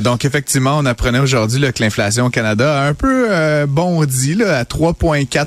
[0.03, 4.35] Donc, effectivement, on apprenait aujourd'hui là, que l'inflation au Canada a un peu euh, bondi
[4.35, 5.47] là, à 3,4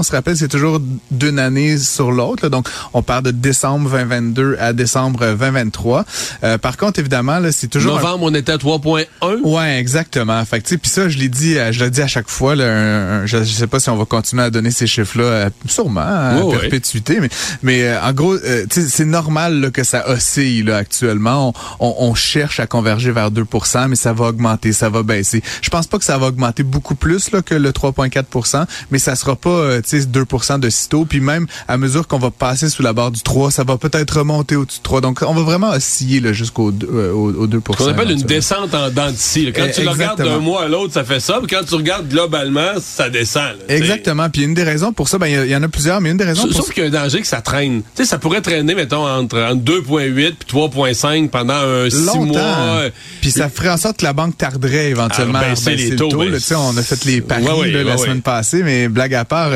[0.00, 2.48] On se rappelle, c'est toujours d'une année sur l'autre.
[2.48, 6.06] Donc, on part de décembre 2022 à décembre 2023.
[6.42, 7.98] Euh, par contre, évidemment, là, c'est toujours...
[7.98, 9.04] un- Novembre, on était à 3.1.
[9.44, 10.42] Ouais, exactement.
[10.46, 12.30] Fait que, tu sais, puis ça, je l'ai dit, euh, je le dis à chaque
[12.30, 12.56] fois.
[12.56, 15.24] Là, un- un- je, je sais pas si on va continuer à donner ces chiffres-là,
[15.24, 16.58] euh, sûrement à Ouais, ouais.
[16.60, 17.28] perpétuité, mais
[17.62, 21.52] mais euh, en gros, euh, c'est normal là, que ça oscille là, actuellement.
[21.78, 25.42] On, on, on cherche à converger vers 2%, mais ça va augmenter, ça va baisser.
[25.60, 29.14] Je pense pas que ça va augmenter beaucoup plus là, que le 3,4%, mais ça
[29.14, 29.50] sera pas,
[30.00, 31.04] sais, 2% de sitôt.
[31.04, 34.18] Puis même à mesure qu'on va passer sous la barre du 3, ça va peut-être
[34.18, 35.00] remonter au-dessus du 3.
[35.00, 37.60] Donc, on va vraiment osciller là, jusqu'au euh, au, au 2%.
[37.72, 39.52] Ce qu'on appelle une descente en dents de scie.
[39.54, 41.38] Quand Eh, tu le regardes d'un mois à l'autre, ça fait ça.
[41.42, 43.42] Puis quand tu regardes globalement, ça descend.
[43.68, 43.74] là.
[43.74, 44.28] Exactement.
[44.30, 46.24] Puis une des raisons pour ça, ben il y en a plusieurs, mais une des
[46.24, 47.82] raisons Sauf pour sauf qu'il y a un danger que ça traîne.
[47.94, 52.24] Tu sais, ça pourrait traîner, mettons, entre, entre 2,8 puis 3,5 pendant un 6 longtemps.
[52.26, 52.82] mois.
[53.20, 56.08] Puis ça ferait en sorte que la banque tarderait éventuellement À baisser les le taux,
[56.08, 56.18] taux.
[56.20, 56.38] ben, là.
[56.38, 59.14] Tu sais, on a fait les paris Ouais, ouais, là, la semaine passée, mais blague
[59.14, 59.50] à part.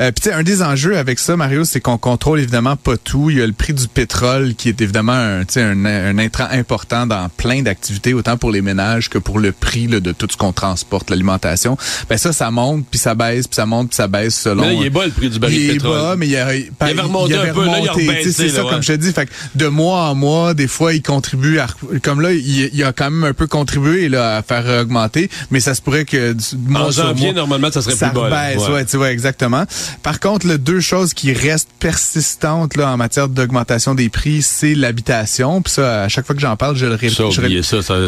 [0.00, 3.30] Euh, puis un des enjeux avec ça, Mario, c'est qu'on contrôle évidemment pas tout.
[3.30, 7.06] Il y a le prix du pétrole qui est évidemment un, un, un intrant important
[7.06, 10.36] dans plein d'activités, autant pour les ménages que pour le prix là, de tout ce
[10.36, 11.76] qu'on transporte, l'alimentation.
[12.08, 14.62] Ben ça, ça monte, puis ça baisse, puis ça monte, puis ça baisse selon...
[14.62, 15.98] Mais là, il est bas le prix du baril il de est pétrole.
[15.98, 18.06] bas, mais il, a, il avait remonté un peu, là, il a remonté.
[18.08, 18.70] rebaissé, Tu sais, C'est ça, ouais.
[18.70, 19.12] comme je te dis.
[19.12, 21.66] Fait que de mois en mois, des fois, il contribue à,
[22.02, 25.60] comme là, il, il a quand même un peu contribué là, à faire augmenter, mais
[25.60, 26.44] ça se pourrait que du
[26.74, 28.28] En janvier, mois, normalement, ça serait ça plus bas.
[28.28, 28.48] là.
[28.48, 28.74] rebaisse, Ouais.
[28.74, 29.64] ouais, tu vois, exactement.
[30.02, 34.74] Par contre, là, deux choses qui restent persistantes là, en matière d'augmentation des prix, c'est
[34.74, 35.62] l'habitation.
[35.62, 37.10] Puis ça, à chaque fois que j'en parle, je le répète.
[37.10, 37.24] Ça,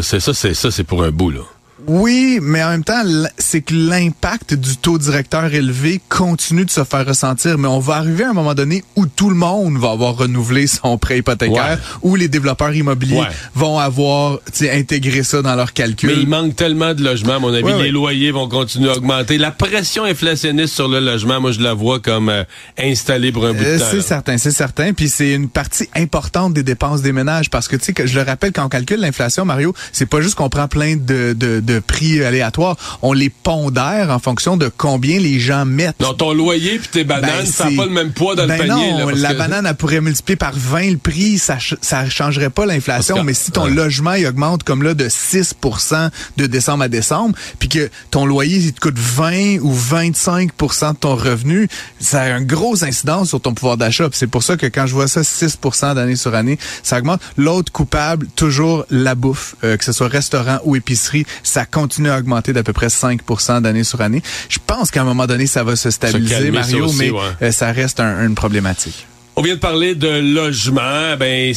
[0.01, 1.41] C'est ça, c'est ça, c'est pour un bout, là.
[1.87, 3.01] Oui, mais en même temps,
[3.37, 7.57] c'est que l'impact du taux directeur élevé continue de se faire ressentir.
[7.57, 10.67] Mais on va arriver à un moment donné où tout le monde va avoir renouvelé
[10.67, 13.27] son prêt hypothécaire, où les développeurs immobiliers Ouais.
[13.53, 14.39] vont avoir
[14.71, 16.09] intégré ça dans leur calcul.
[16.09, 17.63] Mais il manque tellement de logements, à mon avis.
[17.63, 19.37] Ouais, les loyers vont continuer à augmenter.
[19.37, 22.43] La pression inflationniste sur le logement, moi, je la vois comme euh,
[22.79, 23.85] installée pour un bout de Euh, temps.
[23.91, 24.93] c'est certain, c'est certain.
[24.93, 28.15] Puis c'est une partie importante des dépenses des ménages parce que tu sais que je
[28.17, 31.59] le rappelle quand on calcule l'inflation, Mario, c'est pas juste qu'on prend plein de, de,
[31.59, 35.99] de prix aléatoires, on les pondère en fonction de combien les gens mettent.
[35.99, 38.61] Non, ton loyer puis tes bananes, Ben, ça n'a pas le même poids dans ben
[38.61, 38.91] le panier.
[38.91, 42.09] non, là, parce la que- banane, elle pourrait multiplier par 20 le prix, ça ça
[42.09, 43.15] changerait pas l'inflation.
[43.17, 43.71] Que- Mais si ton ouais.
[43.71, 48.57] logement, il augmente comme là de 6% de décembre à décembre, puis que ton loyer,
[48.57, 51.67] il te coûte 20 ou 25% de ton revenu,
[51.99, 54.07] ça a un gros incidence sur ton pouvoir d'achat.
[54.13, 57.21] C'est pour ça que quand je vois ça 6% d'année sur année, ça augmente.
[57.37, 62.17] L'autre coupable, toujours la bouffe, euh, que ce soit restaurant ou épicerie, ça continue à
[62.17, 63.21] augmenter d'à peu près 5
[63.61, 64.21] d'année sur année.
[64.49, 67.19] Je pense qu'à un moment donné, ça va se stabiliser, ça Mario, aussi, mais ouais.
[67.41, 69.07] euh, ça reste un- une problématique.
[69.35, 71.17] On vient de parler de logement.
[71.17, 71.51] Ben,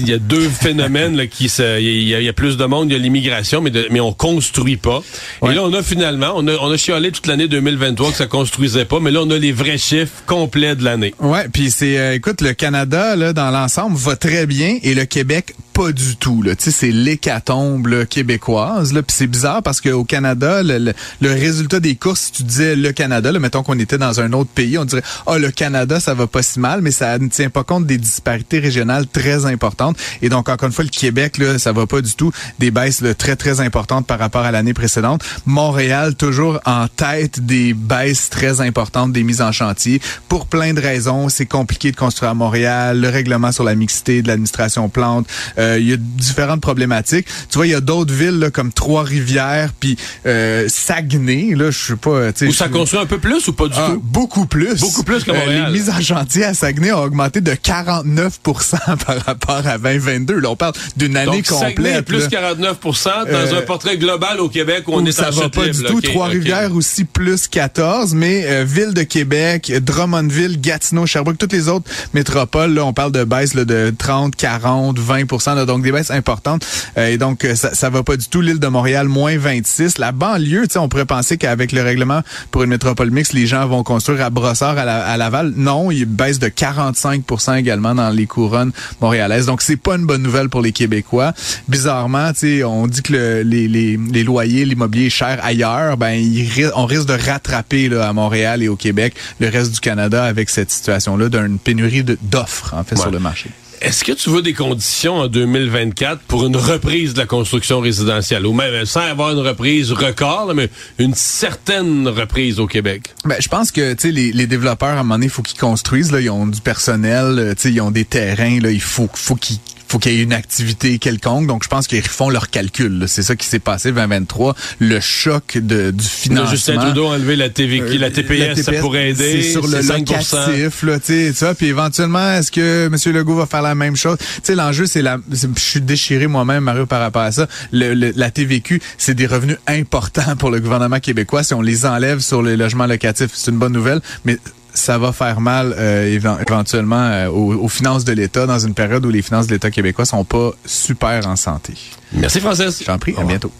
[0.00, 2.56] il y a deux phénomènes là, qui se, il y, a- il y a plus
[2.56, 5.00] de monde, il y a l'immigration, mais de- mais on construit pas.
[5.48, 8.26] Et là, on a finalement, on a, on a chialé toute l'année 2023 que ça
[8.26, 11.14] construisait pas, mais là, on a les vrais chiffres complets de l'année.
[11.20, 15.04] Ouais, puis c'est euh, écoute le Canada là dans l'ensemble va très bien et le
[15.04, 16.52] Québec pas du tout là.
[16.56, 21.32] C'est l'hécatombe là, québécoise là, puis c'est bizarre parce que au Canada le, le- le
[21.32, 24.50] résultat des courses si tu disais le Canada là, mettons qu'on était dans un autre
[24.50, 27.50] pays, on dirait ah le Canada ça va pas si mal, mais ça ne tient
[27.50, 31.58] pas compte des disparités régionales très importantes et donc encore une fois le Québec là
[31.58, 32.30] ça va pas du tout,
[32.60, 35.22] des baisses là, très très importantes par rapport à l'année précédente.
[35.44, 40.80] Montréal toujours en tête des baisses très importantes des mises en chantier pour plein de
[40.80, 41.28] raisons.
[41.28, 45.26] C'est compliqué de construire à Montréal, le règlement sur la mixité de l'administration plante.
[45.58, 47.26] Euh, il y a différentes problématiques.
[47.50, 49.96] Tu vois, il y a d'autres villes là, comme Trois-Rivières, puis
[50.26, 51.54] euh, Saguenay.
[51.54, 52.30] Là, je sais pas.
[52.46, 54.00] Où ça construit un peu plus ou pas du ah, tout?
[54.02, 54.80] Beaucoup plus.
[54.80, 55.72] Beaucoup plus que Euh, Montréal.
[55.72, 60.38] les mises en chantier à Saguenay ont augmenté de 49% par rapport à 2022.
[60.40, 62.04] Là, on parle d'une année Donc, Saguenay, complète.
[62.04, 62.54] plus là.
[62.54, 65.66] 49% dans Euh, un portrait global au Québec où on est ça en va pas
[65.66, 66.00] libre, du tout.
[66.00, 71.90] Trois-Rivières aussi plus 14, mais euh, Ville de Québec, Drummondville, Gatineau, Sherbrooke, toutes les autres
[72.14, 75.24] métropoles, là, on parle de baisse là, de 30, 40, 20
[75.54, 76.64] là, donc des baisses importantes.
[76.98, 78.40] Euh, et donc euh, ça, ça va pas du tout.
[78.40, 79.98] L'île de Montréal, moins 26.
[79.98, 82.20] La banlieue, tu sais, on pourrait penser qu'avec le règlement
[82.50, 85.52] pour une métropole mixte, les gens vont construire à Brossard, à, la- à Laval.
[85.56, 87.24] Non, il baisse de 45
[87.56, 89.46] également dans les couronnes montréalaises.
[89.46, 91.32] Donc c'est pas une bonne nouvelle pour les Québécois.
[91.68, 95.96] Bizarrement, tu sais, on dit que le- les, les, les loyers, l'immobilier est cher ailleurs.
[95.96, 99.80] Ben, il on risque de rattraper là, à Montréal et au Québec le reste du
[99.80, 103.00] Canada avec cette situation-là d'une pénurie d'offres en fait Ouais.
[103.02, 103.50] sur le marché.
[103.84, 108.46] Est-ce que tu veux des conditions en 2024 pour une reprise de la construction résidentielle?
[108.46, 113.14] Ou même sans avoir une reprise record, mais une certaine reprise au Québec?
[113.26, 116.12] Ben, je pense que les, les développeurs à un moment donné, il faut qu'ils construisent
[116.12, 119.58] là, ils ont du personnel, euh, ils ont des terrains là, il faut faut qu'ils
[119.88, 121.46] faut qu'il y ait une activité quelconque.
[121.46, 123.04] Donc, je pense qu'ils font leurs calculs.
[123.06, 124.54] C'est ça qui s'est passé 2023.
[124.80, 126.50] Le choc de, du financement.
[126.50, 129.42] Justin Trudeau a enlevé la, TVQ, Euh, la TPS, ça pourrait aider.
[129.42, 131.54] C'est sur le 5 locatif, là, tu sais, ça.
[131.54, 133.12] Puis éventuellement, est-ce que M.
[133.14, 134.16] Legault va faire la même chose?
[134.18, 137.46] Tu sais, l'enjeu, c'est la, je suis déchiré moi-même, Mario, par rapport à ça.
[137.72, 141.42] Le, le- la TVQ, c'est des revenus importants pour le gouvernement québécois.
[141.44, 144.38] Si on les enlève sur les logements locatifs, c'est une bonne nouvelle, mais
[144.74, 148.74] ça va faire mal euh, évent- éventuellement euh, aux, aux finances de l'État dans une
[148.74, 151.74] période où les finances de l'État québécois sont pas super en santé.
[152.12, 152.82] Merci, Francis.
[152.84, 153.52] J'en prie, à bientôt.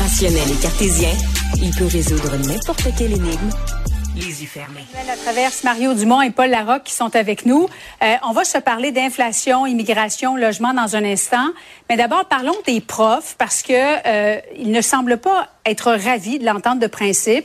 [0.00, 1.10] Rationnel et cartésien,
[1.60, 3.50] il peut résoudre n'importe quelle énigme,
[4.16, 4.84] les yeux fermés.
[5.06, 7.68] La traverse Mario Dumont et Paul Larocque qui sont avec nous.
[8.02, 11.48] Euh, on va se parler d'inflation, immigration, logement dans un instant.
[11.90, 16.44] Mais d'abord, parlons des profs parce que euh, ils ne semblent pas être ravis de
[16.46, 17.44] l'entente de principe.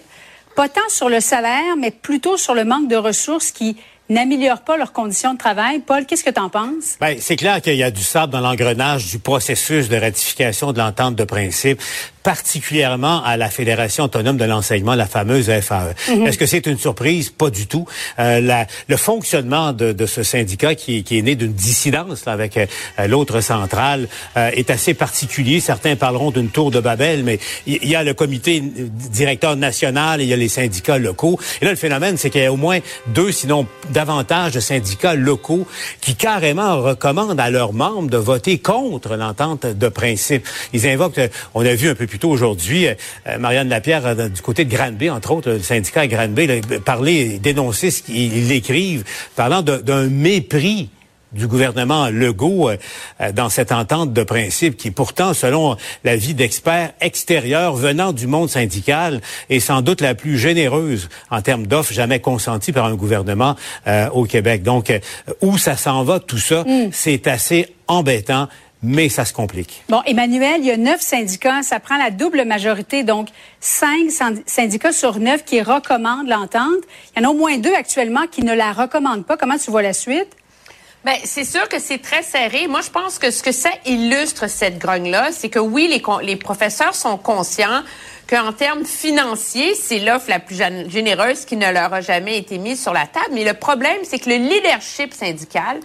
[0.56, 3.76] Pas tant sur le salaire, mais plutôt sur le manque de ressources qui
[4.10, 5.80] n'améliorent pas leurs conditions de travail.
[5.80, 6.98] Paul, qu'est-ce que tu en penses?
[7.00, 10.78] Ben, c'est clair qu'il y a du sable dans l'engrenage du processus de ratification de
[10.78, 11.82] l'entente de principe,
[12.24, 15.94] particulièrement à la Fédération autonome de l'enseignement, la fameuse FAE.
[16.10, 16.28] Mhm.
[16.28, 17.30] Est-ce que c'est une surprise?
[17.30, 17.86] Pas du tout.
[18.20, 22.32] Euh, la- le fonctionnement de, de ce syndicat qui, qui est né d'une dissidence là,
[22.32, 22.66] avec euh,
[23.08, 25.60] l'autre centrale euh, est assez particulier.
[25.60, 30.22] Certains parleront d'une tour de Babel, mais il il y, a le comité directeur national
[30.22, 31.38] et il y a les syndicats locaux.
[31.62, 35.16] Et là, le phénomène, c'est qu'il y a au moins deux, sinon davantage de syndicats
[35.16, 35.68] locaux
[36.02, 40.48] qui carrément recommandent à leurs membres de voter contre l'entente de principe.
[40.72, 42.94] Ils invoquent, euh, on a vu un peu plus tôt aujourd'hui, euh,
[43.28, 46.56] euh, Marianne Lapierre euh, du côté de Granby, entre autres, le syndicat à Granby, là,
[46.84, 49.04] parler, dénoncer ce qu'ils l'écrivent,
[49.36, 50.90] parlant d'un mépris
[51.34, 57.76] du gouvernement Legault euh, dans cette entente de principe qui pourtant, selon l'avis d'experts extérieurs
[57.76, 62.72] venant du monde syndical, est sans doute la plus généreuse en termes d'offres jamais consenties
[62.72, 63.56] par un gouvernement
[63.88, 64.64] euh, au Québec.
[64.64, 65.00] Donc, euh,
[65.42, 68.48] où ça s'en va, tout ça, c'est assez embêtant,
[68.84, 69.84] mais ça se complique.
[69.90, 73.30] Bon, Emmanuel, il y a neuf syndicats, ça prend la double majorité, donc
[73.60, 76.84] cinq syndi- syndicats sur neuf qui recommandent l'entente.
[77.16, 79.38] Il y en a au moins deux actuellement qui ne la recommandent pas.
[79.38, 80.28] Comment tu vois la suite?
[81.06, 82.68] Ben, c'est sûr que c'est très serré.
[82.68, 86.36] Moi, je pense que ce que ça illustre, cette grogne-là, c'est que oui, les, les
[86.38, 87.84] professeurs sont conscients
[88.30, 92.58] qu'en termes financiers, c'est l'offre la plus gén- généreuse qui ne leur a jamais été
[92.58, 93.32] mise sur la table.
[93.34, 95.82] Mais le problème, c'est que le leadership syndical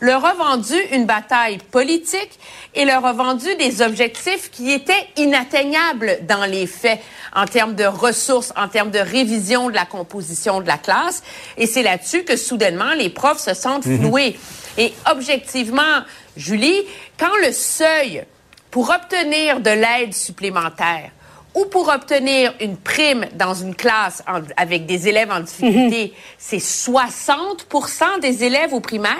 [0.00, 2.38] leur a vendu une bataille politique
[2.74, 7.00] et leur a vendu des objectifs qui étaient inatteignables dans les faits
[7.34, 11.22] en termes de ressources, en termes de révision de la composition de la classe.
[11.56, 14.00] Et c'est là-dessus que soudainement les profs se sentent Mhm.
[14.00, 14.38] floués.
[14.78, 16.02] Et objectivement,
[16.36, 16.82] Julie,
[17.18, 18.24] quand le seuil
[18.70, 21.10] pour obtenir de l'aide supplémentaire
[21.56, 26.60] ou pour obtenir une prime dans une classe en- avec des élèves en difficulté, c'est
[26.60, 29.16] 60% des élèves au primaire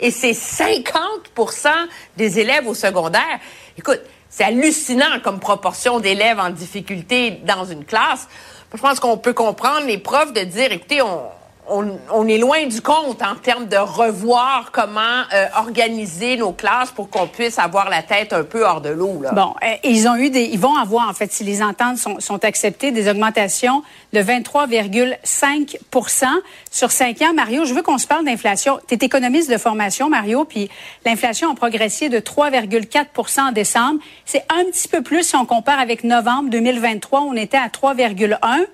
[0.00, 1.68] et c'est 50%
[2.16, 3.38] des élèves au secondaire.
[3.78, 4.00] Écoute,
[4.30, 8.26] c'est hallucinant comme proportion d'élèves en difficulté dans une classe.
[8.74, 11.20] Je pense qu'on peut comprendre les profs de dire, écoutez, on,
[11.68, 17.08] on, est loin du compte en termes de revoir comment euh, organiser nos classes pour
[17.08, 19.22] qu'on puisse avoir la tête un peu hors de l'eau.
[19.32, 22.20] Bon, euh, ils ont eu des, ils vont avoir en fait, si les ententes sont,
[22.20, 23.82] sont acceptées, des augmentations
[24.12, 26.24] de 23,5%
[26.70, 27.32] sur cinq ans.
[27.34, 28.78] Mario, je veux qu'on se parle d'inflation.
[28.86, 30.70] Tu es économiste de formation, Mario, puis
[31.06, 34.00] l'inflation a progressé de 3,4% en décembre.
[34.24, 37.68] C'est un petit peu plus si on compare avec novembre 2023, où on était à
[37.68, 38.66] 3,1.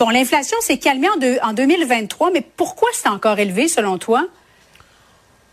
[0.00, 4.26] Bon, l'inflation s'est calmée en, deux- en 2023, mais pourquoi c'est encore élevé selon toi?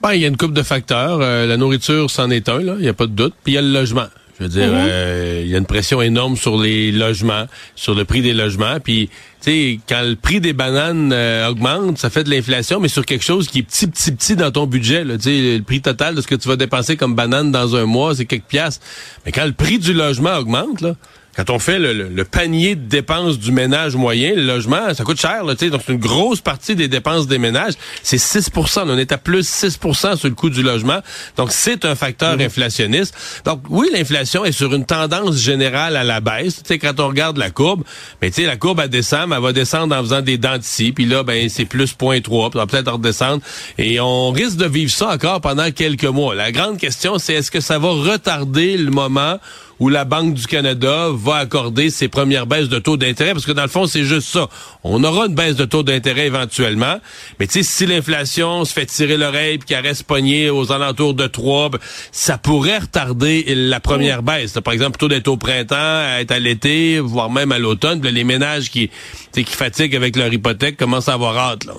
[0.01, 1.19] Ben, il y a une coupe de facteurs.
[1.21, 2.75] Euh, la nourriture, c'en est un, là.
[2.77, 3.33] Il n'y a pas de doute.
[3.43, 4.05] Puis il y a le logement.
[4.39, 4.73] Je veux dire, Mhm.
[4.77, 8.79] euh, il y a une pression énorme sur les logements, sur le prix des logements.
[8.79, 9.09] Puis,
[9.41, 13.03] tu sais, quand le prix des bananes euh, augmente, ça fait de l'inflation, mais sur
[13.05, 15.03] quelque chose qui est petit, petit, petit dans ton budget.
[15.17, 17.85] Tu sais, le prix total de ce que tu vas dépenser comme banane dans un
[17.85, 18.85] mois, c'est quelques piastres.
[19.25, 20.93] Mais quand le prix du logement augmente, là,
[21.37, 25.03] quand on fait le, le- le panier de dépenses du ménage moyen, le logement, ça
[25.05, 25.43] coûte cher.
[25.45, 27.75] Là, tu sais, donc c'est une grosse partie des dépenses des ménages.
[28.03, 30.99] C'est 6% On est à plus 6% sur le coût du logement.
[31.37, 33.15] Donc, c'est un facteur inflationniste.
[33.45, 36.57] Donc, oui, l'inflation est sur une tendance générale à la baisse.
[36.63, 37.83] Tu sais, quand on regarde la courbe,
[38.21, 40.57] mais tu sais, la courbe, elle descend, mais elle va descendre en faisant des dents
[40.57, 40.91] de scie.
[40.91, 42.49] Puis là, ben, c'est plus 0.3.
[42.49, 43.41] Puis peut-être redescendre.
[43.77, 46.33] Et on risque de vivre ça encore pendant quelques mois.
[46.33, 49.37] La grande question, c'est est-ce que ça va retarder le moment
[49.79, 53.51] où la Banque du Canada va accorder ses premières baisses de taux d'intérêt, parce que
[53.51, 54.47] dans le fond, c'est juste ça.
[54.83, 56.99] On aura une baisse de taux d'intérêt éventuellement,
[57.39, 61.13] mais tu sais, si l'inflation se fait tirer l'oreille puis qu'elle reste pognée aux alentours
[61.13, 61.79] de 3, ben,
[62.11, 64.53] ça pourrait retarder la première baisse.
[64.53, 68.01] Par exemple, plutôt d'être au printemps, être à l'été, voire même à l'automne.
[68.01, 68.89] Les ménages qui,
[69.33, 71.65] qui fatiguent avec leur hypothèque commencent à avoir hâte.
[71.65, 71.73] Là.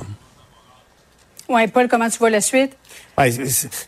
[1.49, 2.73] Ouais, Paul, comment tu vois la suite?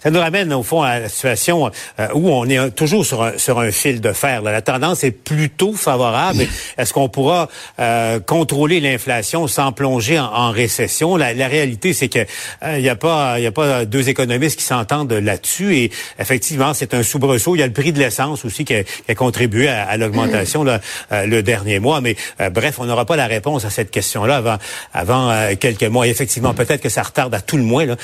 [0.00, 3.38] Ça nous ramène au fond à la situation euh, où on est toujours sur un,
[3.38, 4.42] sur un fil de fer.
[4.42, 4.50] là.
[4.52, 6.46] La tendance est plutôt favorable.
[6.76, 7.48] Est-ce qu'on pourra
[7.78, 11.16] euh, contrôler l'inflation sans plonger en, récession?
[11.16, 14.58] La, la réalité, c'est que euh, il n'y a pas il a pas deux économistes
[14.58, 15.76] qui s'entendent là-dessus.
[15.76, 17.54] Et effectivement, c'est un soubresaut.
[17.54, 19.96] Il y a le prix de l'essence aussi qui a, qui a contribué à, à
[19.96, 22.00] l'augmentation euh, le dernier mois.
[22.00, 22.16] Mais
[22.52, 24.56] bref, on n'aura pas la réponse à cette question-là avant
[24.92, 26.06] avant quelques mois.
[26.06, 27.86] Et effectivement, peut-être que ça retarde à tout le moins.
[27.86, 27.96] Là,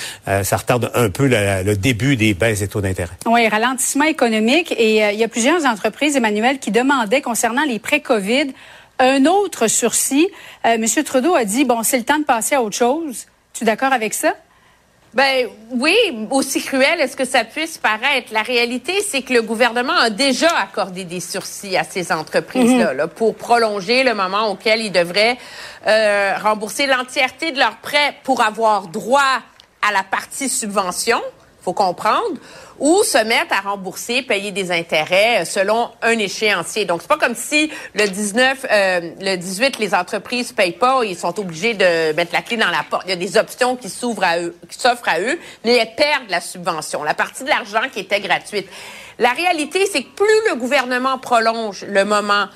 [0.44, 3.14] ça retarde un peu le, le début des baisses des taux d'intérêt.
[3.26, 4.74] Oui, ralentissement économique.
[4.78, 8.48] Et euh, il y a plusieurs entreprises, Emmanuel, qui demandaient concernant les prêts COVID
[8.98, 10.28] un autre sursis.
[10.64, 13.26] Euh, Monsieur Trudeau a dit, bon, c'est le temps de passer à autre chose.
[13.52, 14.34] Tu es d'accord avec ça?
[15.14, 15.94] Ben oui,
[16.30, 18.32] aussi cruel est-ce que ça puisse paraître.
[18.32, 22.96] La réalité, c'est que le gouvernement a déjà accordé des sursis à ces entreprises-là Mhm.
[22.98, 25.38] là, pour prolonger le moment auquel ils devraient
[25.86, 29.40] euh, rembourser l'entièreté de leurs prêts pour avoir droit
[29.82, 31.20] à la partie subvention,
[31.66, 32.38] faut comprendre,
[32.78, 36.84] ou se mettre à rembourser, payer des intérêts euh, selon un échéancier.
[36.84, 41.16] Donc c'est pas comme si le 19, euh, le 18, les entreprises payent pas, ils
[41.16, 43.02] sont obligés de mettre la clé dans la porte.
[43.06, 45.94] Il y a des options qui s'ouvrent à eux, qui s'offrent à eux, mais elles
[45.96, 48.68] perdent la subvention, la partie de l'argent qui était gratuite.
[49.18, 52.46] La réalité, c'est que plus le gouvernement prolonge le moment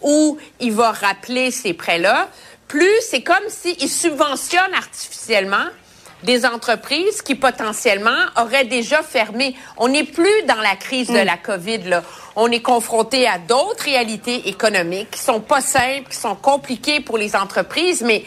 [0.00, 2.28] où il va rappeler ces prêts-là,
[2.68, 5.66] plus c'est comme s'il subventionne artificiellement
[6.22, 8.10] des entreprises qui potentiellement
[8.40, 9.54] auraient déjà fermé.
[9.76, 11.24] On n'est plus dans la crise de Mm.
[11.24, 12.02] la COVID là.
[12.36, 17.18] On est confronté à d'autres réalités économiques qui sont pas simples, qui sont compliquées pour
[17.18, 18.24] les entreprises, mais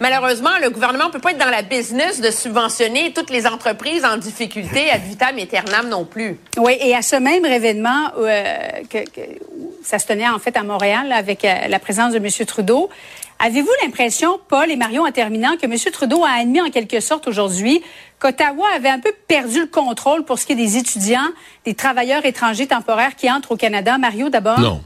[0.00, 4.16] malheureusement, le gouvernement peut pas être dans la business de subventionner toutes les entreprises en
[4.16, 6.38] difficulté ad vitam aeternam non plus.
[6.56, 8.44] Oui, et à ce même événement, euh,
[8.90, 12.12] que, que- où ça se tenait en fait à Montréal là, avec euh, la présence
[12.12, 12.46] de M.
[12.46, 12.88] Trudeau,
[13.42, 15.76] avez-vous l'impression, Paul et Marion, en terminant, que M.
[15.92, 17.82] Trudeau a admis en quelque sorte aujourd'hui
[18.20, 21.28] qu'Ottawa avait un peu perdu le contrôle pour ce qui est des étudiants,
[21.64, 23.98] des travailleurs étrangers temporaires qui entrent au Canada?
[23.98, 24.60] Mario, d'abord?
[24.60, 24.80] Non.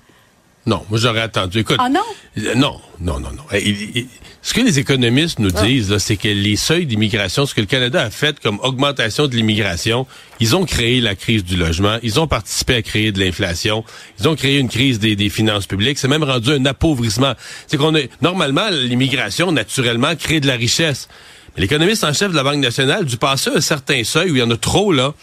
[0.66, 1.60] Non, moi j'aurais attendu.
[1.60, 2.00] Écoute, Ah non?
[2.38, 3.42] Euh, Non, non, non, non.
[3.54, 4.06] Il- il-
[4.42, 5.62] ce que les économistes nous Ah.
[5.62, 9.36] disent, c'est que les seuils d'immigration, ce que le Canada a fait comme augmentation de
[9.36, 10.06] l'immigration,
[10.40, 13.84] ils ont créé la crise du logement, ils ont participé à créer de l'inflation,
[14.20, 17.34] ils ont créé une crise des, des finances publiques, c'est même rendu un appauvrissement.
[17.68, 21.08] C'est qu'on est normalement l'immigration naturellement crée de la richesse.
[21.54, 24.40] Mais l'économiste en chef de la Banque nationale, du passé un certain seuil où il
[24.40, 25.14] y en a trop là,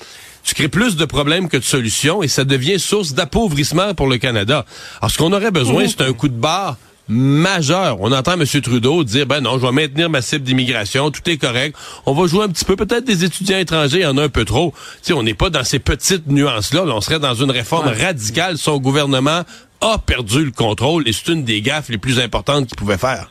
[0.44, 4.18] tu crées plus de problèmes que de solutions et ça devient source d'appauvrissement pour le
[4.18, 4.66] Canada.
[5.02, 7.98] Alors, ce qu'on aurait besoin, c'est un coup de barre majeur.
[8.00, 8.46] On entend M.
[8.46, 11.76] Trudeau dire, ben non, je vais maintenir ma cible d'immigration, tout est correct.
[12.06, 14.30] On va jouer un petit peu, peut-être des étudiants étrangers, il y en a un
[14.30, 14.74] peu trop.
[14.98, 16.86] Tu sais, on n'est pas dans ces petites nuances-là.
[16.86, 18.58] Là, on serait dans une réforme radicale.
[18.58, 19.44] Son gouvernement
[19.82, 23.30] a perdu le contrôle et c'est une des gaffes les plus importantes qu'il pouvait faire.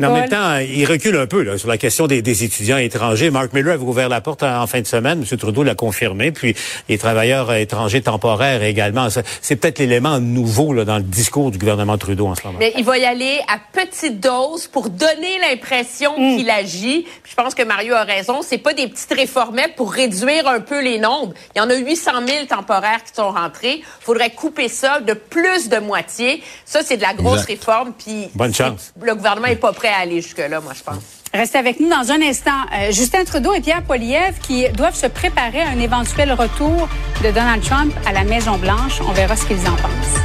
[0.00, 2.78] Mais en même temps, il recule un peu là, sur la question des, des étudiants
[2.78, 3.30] étrangers.
[3.30, 5.24] Mark Miller avait ouvert la porte en, en fin de semaine.
[5.30, 5.38] M.
[5.38, 6.32] Trudeau l'a confirmé.
[6.32, 6.54] Puis
[6.88, 9.08] les travailleurs étrangers temporaires également.
[9.42, 12.58] C'est peut-être l'élément nouveau là, dans le discours du gouvernement Trudeau en ce moment.
[12.58, 17.06] Mais il va y aller à petite dose pour donner l'impression qu'il agit.
[17.22, 18.40] Puis je pense que Mario a raison.
[18.42, 21.34] C'est pas des petites réformettes pour réduire un peu les nombres.
[21.54, 23.76] Il y en a 800 000 temporaires qui sont rentrés.
[23.80, 26.42] Il faudrait couper ça de plus de moitié.
[26.64, 27.48] Ça, c'est de la grosse Exact.
[27.50, 27.92] réforme.
[27.92, 28.92] Puis Bonne chance.
[29.00, 31.20] le gouvernement est pas prêt à aller jusque-là, moi, je pense.
[31.32, 32.50] Restez avec nous dans un instant.
[32.72, 36.88] Euh, Justin Trudeau et Pierre Poilievre qui doivent se préparer à un éventuel retour
[37.22, 39.00] de Donald Trump à la Maison-Blanche.
[39.06, 40.20] On verra ce qu'ils en pensent.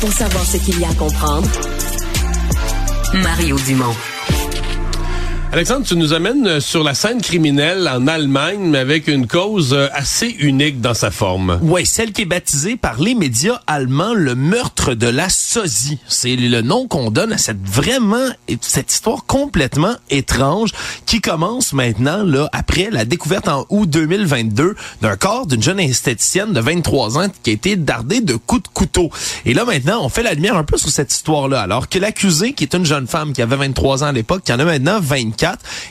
[0.00, 1.48] Pour savoir ce qu'il y a à comprendre,
[3.14, 3.94] Mario Dumont.
[5.54, 9.74] Alexandre, tu nous amènes euh, sur la scène criminelle en Allemagne, mais avec une cause
[9.74, 11.58] euh, assez unique dans sa forme.
[11.60, 15.98] Ouais, celle qui est baptisée par les médias allemands le meurtre de la sosie.
[16.08, 18.30] C'est le nom qu'on donne à cette vraiment
[18.62, 20.70] cette histoire complètement étrange
[21.04, 26.54] qui commence maintenant là après la découverte en août 2022 d'un corps d'une jeune esthéticienne
[26.54, 29.10] de 23 ans qui a été dardée de coups de couteau.
[29.44, 32.54] Et là maintenant, on fait la lumière un peu sur cette histoire-là alors que l'accusée
[32.54, 34.98] qui est une jeune femme qui avait 23 ans à l'époque, qui en a maintenant
[34.98, 35.41] 24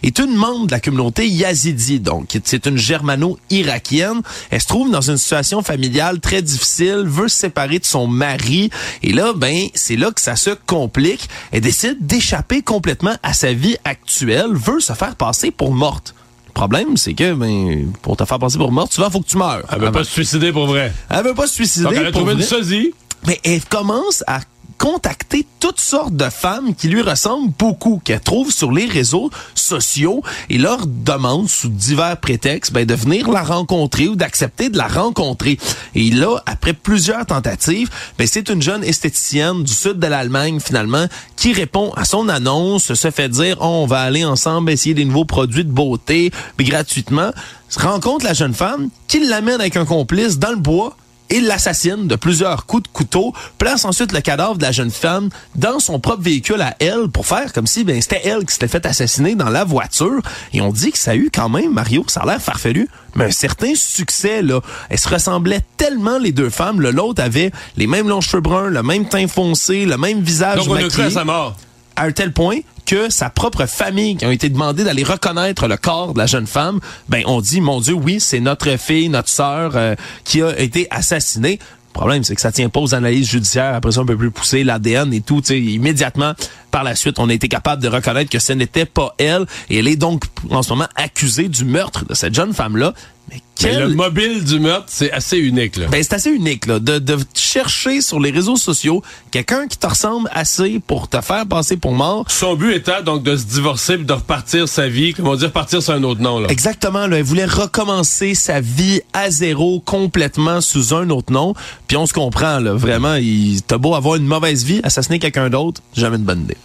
[0.03, 1.99] est une membre de la communauté yazidi.
[1.99, 4.21] Donc, c'est une germano-irakienne.
[4.49, 8.69] Elle se trouve dans une situation familiale très difficile, veut se séparer de son mari.
[9.03, 11.27] Et là, ben, c'est là que ça se complique.
[11.51, 16.15] Elle décide d'échapper complètement à sa vie actuelle, veut se faire passer pour morte.
[16.47, 19.37] Le problème, c'est que, ben, pour te faire passer pour morte, souvent, faut que tu
[19.37, 19.63] meurs.
[19.71, 20.91] Elle veut pas se suicider pour vrai.
[21.09, 21.85] Elle veut pas se suicider.
[21.85, 22.47] Donc, elle a pour trouvé une vrai.
[22.47, 22.93] sosie.
[23.25, 24.41] Mais elle commence à
[24.81, 30.23] contacter toutes sortes de femmes qui lui ressemblent beaucoup, qu'elle trouve sur les réseaux sociaux
[30.49, 34.87] et leur demande sous divers prétextes ben, de venir la rencontrer ou d'accepter de la
[34.87, 35.59] rencontrer.
[35.93, 41.05] Et là, après plusieurs tentatives, ben, c'est une jeune esthéticienne du sud de l'Allemagne finalement
[41.35, 45.25] qui répond à son annonce, se fait dire on va aller ensemble essayer des nouveaux
[45.25, 47.29] produits de beauté, mais gratuitement,
[47.77, 50.95] rencontre la jeune femme qui l'amène avec un complice dans le bois
[51.31, 55.29] et l'assassine de plusieurs coups de couteau, place ensuite le cadavre de la jeune femme
[55.55, 58.67] dans son propre véhicule à elle pour faire comme si ben c'était elle qui s'était
[58.67, 60.21] fait assassiner dans la voiture.
[60.53, 63.25] Et on dit que ça a eu quand même, Mario, ça a l'air farfelu, mais
[63.25, 64.59] un certain succès là.
[64.89, 66.81] Elles se ressemblaient tellement les deux femmes.
[66.81, 70.67] L'autre avait les mêmes longs cheveux bruns, le même teint foncé, le même visage Donc,
[70.67, 71.55] on a maquillé cru à sa mort.
[71.95, 75.77] à un tel point que sa propre famille qui ont été demandés d'aller reconnaître le
[75.77, 76.79] corps de la jeune femme,
[77.09, 80.87] ben on dit mon Dieu oui c'est notre fille, notre sœur euh, qui a été
[80.89, 81.59] assassinée.
[81.93, 83.75] Le problème, c'est que ça tient pas aux analyses judiciaires.
[83.75, 85.41] Après ça, on peut plus pousser l'ADN et tout.
[85.51, 86.33] Immédiatement,
[86.71, 89.45] par la suite, on a été capable de reconnaître que ce n'était pas elle.
[89.69, 92.93] Et elle est donc, en ce moment, accusée du meurtre de cette jeune femme-là.
[93.31, 95.77] Mais Mais quelle le mobile du meurtre, c'est assez unique.
[95.77, 95.87] Là.
[95.87, 99.87] ben, c'est assez unique là, de, de chercher sur les réseaux sociaux quelqu'un qui te
[99.87, 102.25] ressemble assez pour te faire passer pour mort.
[102.29, 105.81] Son but étant donc de se divorcer et de repartir sa vie, comment dire, partir
[105.81, 106.39] sur un autre nom.
[106.39, 106.49] Là.
[106.49, 111.53] Exactement, là, elle voulait recommencer sa vie à zéro complètement sous un autre nom.
[111.87, 115.49] Puis on se comprend, là, vraiment, il t'as beau avoir une mauvaise vie, assassiner quelqu'un
[115.49, 116.57] d'autre, jamais une bonne idée.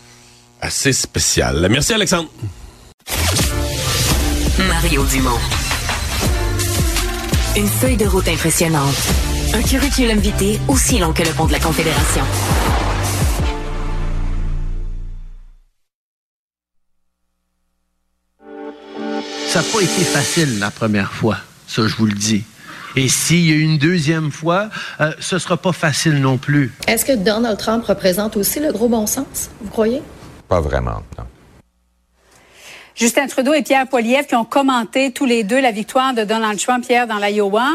[0.60, 1.66] Assez spécial.
[1.70, 2.28] Merci Alexandre.
[4.58, 5.65] Mario Dumont.
[7.58, 8.94] Une feuille de route impressionnante.
[9.54, 12.22] Un curriculum vitae aussi long que le pont de la Confédération.
[19.48, 22.44] Ça n'a pas été facile la première fois, ça je vous le dis.
[22.94, 24.68] Et s'il y a une deuxième fois,
[25.00, 26.74] euh, ce sera pas facile non plus.
[26.86, 30.02] Est-ce que Donald Trump représente aussi le gros bon sens, vous croyez?
[30.46, 31.24] Pas vraiment, non.
[32.96, 36.58] Justin Trudeau et Pierre Poilievre qui ont commenté tous les deux la victoire de Donald
[36.58, 37.72] Trump hier dans l'Iowa.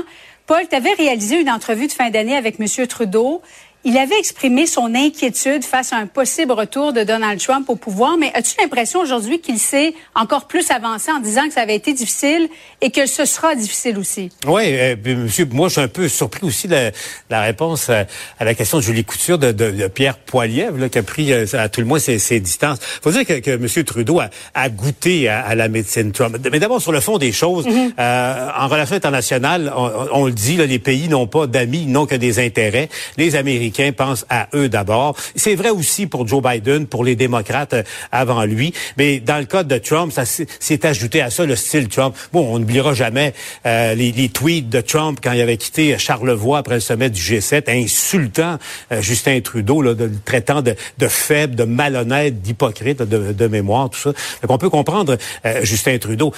[0.47, 2.87] Paul, tu avais réalisé une entrevue de fin d'année avec M.
[2.87, 3.43] Trudeau.
[3.83, 8.15] Il avait exprimé son inquiétude face à un possible retour de Donald Trump au pouvoir,
[8.15, 11.91] mais as-tu l'impression aujourd'hui qu'il s'est encore plus avancé en disant que ça avait été
[11.93, 12.47] difficile
[12.81, 14.29] et que ce sera difficile aussi?
[14.45, 16.91] Oui, euh, monsieur, moi, je suis un peu surpris aussi de
[17.31, 18.05] la réponse à,
[18.39, 21.33] à la question de Julie Couture de, de- de Pierre Poilievre, là, qui a pris
[21.33, 22.77] euh, à tout le moins ses, ses distances.
[23.01, 23.83] faut dire que, que M.
[23.83, 26.37] Trudeau a, a goûté à, à la médecine Trump.
[26.51, 27.65] Mais d'abord, sur le fond des choses,
[27.97, 29.73] euh, en relations internationales,
[30.13, 32.87] on, le dit, là, les pays n'ont pas d'amis, n'ont que des intérêts.
[33.17, 35.15] Les Américains Américains pensent à eux d'abord.
[35.35, 38.73] C'est vrai aussi pour Joe Biden, pour les démocrates euh, avant lui.
[38.97, 42.15] Mais dans le cas de Trump, ça s'est ajouté à ça le style Trump.
[42.33, 43.33] Bon, on n'oubliera jamais
[43.65, 47.21] euh, les, les, tweets de Trump quand il avait quitté Charlevoix après le sommet du
[47.21, 48.57] G7, insultant
[48.91, 53.47] euh, Justin Trudeau, là, de, le traitant de, de faible, de malhonnête, d'hypocrite, de, de,
[53.47, 54.09] mémoire, tout ça.
[54.41, 55.17] Donc on peut comprendre
[55.63, 56.33] Justin Trudeau.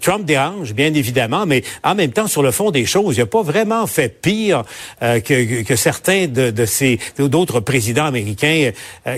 [0.00, 3.26] Trump dérange, bien évidemment, mais en même temps, sur le fond des choses, il n'a
[3.26, 4.64] pas vraiment fait pire
[5.00, 8.70] que, que, certains de, de ces d'autres présidents américains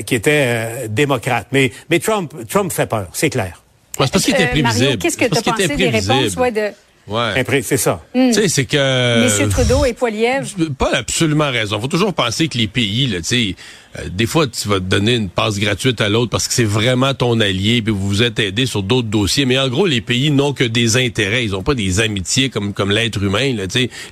[0.05, 1.49] qui étaient démocrates.
[1.53, 3.63] Mais, mais Trump, Trump fait peur, c'est clair.
[3.99, 4.85] c'est parce qu'il était prévisible.
[4.85, 6.71] Mario, qu'est-ce que tu as pensé des réponses ouais, de...
[7.09, 7.63] Ouais.
[7.63, 8.03] C'est ça.
[8.15, 8.29] Mm.
[8.29, 9.25] Tu sais, c'est que...
[9.25, 10.55] Monsieur Trudeau et Poiliev.
[10.77, 11.81] Pas absolument raison.
[11.81, 13.57] faut toujours penser que les pays, là, tu sais,
[13.99, 16.65] euh, des fois, tu vas te donner une passe gratuite à l'autre parce que c'est
[16.65, 19.45] vraiment ton allié, puis vous vous êtes aidé sur d'autres dossiers.
[19.45, 21.45] Mais en gros, les pays n'ont que des intérêts.
[21.45, 23.55] Ils n'ont pas des amitiés comme comme l'être humain.
[23.55, 23.65] Là,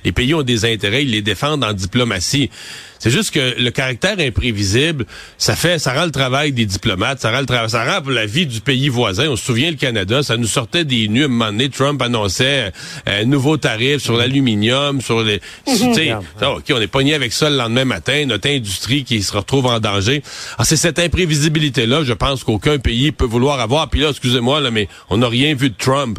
[0.05, 2.49] les pays ont des intérêts, ils les défendent en diplomatie.
[3.05, 5.05] C'est juste que le caractère imprévisible,
[5.37, 8.09] ça fait, ça rend le travail des diplomates, ça rend le travail, ça rend pour
[8.09, 9.29] la vie du pays voisin.
[9.29, 11.21] On se souvient le Canada, ça nous sortait des nues.
[11.21, 12.71] À un moment donné, Trump annonçait
[13.07, 17.31] euh, un nouveau tarif sur l'aluminium, sur les, tu sais, ok, on est pogné avec
[17.31, 20.23] ça le lendemain matin, notre industrie qui se retrouve en danger.
[20.57, 23.87] Ah, c'est cette imprévisibilité-là, je pense qu'aucun pays peut vouloir avoir.
[23.87, 26.17] Puis là, excusez-moi, là, mais on n'a rien vu de Trump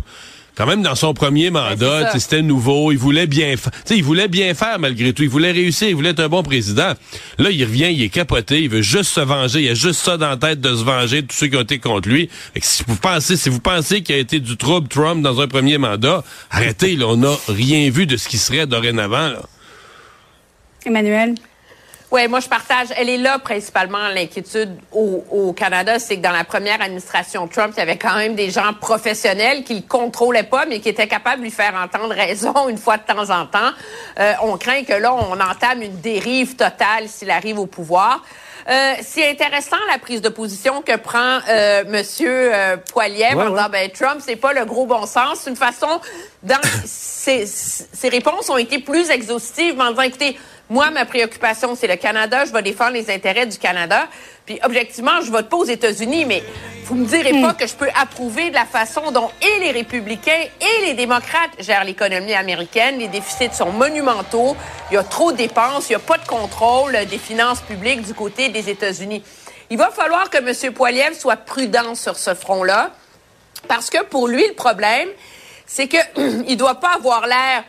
[0.56, 4.54] quand même dans son premier mandat, c'était nouveau, il voulait bien faire, il voulait bien
[4.54, 6.94] faire malgré tout, il voulait réussir, il voulait être un bon président.
[7.38, 10.16] Là, il revient, il est capoté, il veut juste se venger, il a juste ça
[10.16, 12.30] dans la tête de se venger de tous ceux qui ont été contre lui.
[12.54, 15.46] Et si vous pensez, si vous pensez qu'il a été du trouble Trump dans un
[15.46, 19.28] premier mandat, arrêtez, là, on n'a rien vu de ce qui serait dorénavant.
[19.28, 19.42] Là.
[20.86, 21.34] Emmanuel?
[22.12, 22.88] Oui, moi je partage.
[22.96, 27.72] Elle est là principalement l'inquiétude au, au, Canada, c'est que dans la première administration Trump,
[27.76, 31.08] il y avait quand même des gens professionnels qui le contrôlaient pas, mais qui étaient
[31.08, 33.70] capables de lui faire entendre raison une fois de temps en temps.
[34.20, 38.22] Euh, on craint que là, on entame une dérive totale s'il arrive au pouvoir.
[38.68, 43.68] Euh, c'est intéressant la prise de position que prend euh, Monsieur euh, Poiliev en disant
[43.70, 45.40] ben Trump c'est pas le gros bon sens.
[45.42, 46.00] C'est une façon
[46.42, 50.36] dans ses, ses réponses ont été plus exhaustives en disant écoutez
[50.68, 52.44] moi, ma préoccupation, c'est le Canada.
[52.44, 54.08] Je vais défendre les intérêts du Canada.
[54.44, 56.42] Puis, objectivement, je vote pas aux États-Unis, mais
[56.84, 60.44] vous me direz pas que je peux approuver de la façon dont et les républicains
[60.60, 62.98] et les démocrates gèrent l'économie américaine.
[62.98, 64.56] Les déficits sont monumentaux.
[64.90, 65.88] Il y a trop de dépenses.
[65.88, 69.22] Il n'y a pas de contrôle des finances publiques du côté des États-Unis.
[69.70, 70.72] Il va falloir que M.
[70.72, 72.90] Poiliev soit prudent sur ce front-là,
[73.68, 75.08] parce que pour lui, le problème,
[75.66, 77.64] c'est qu'il ne doit pas avoir l'air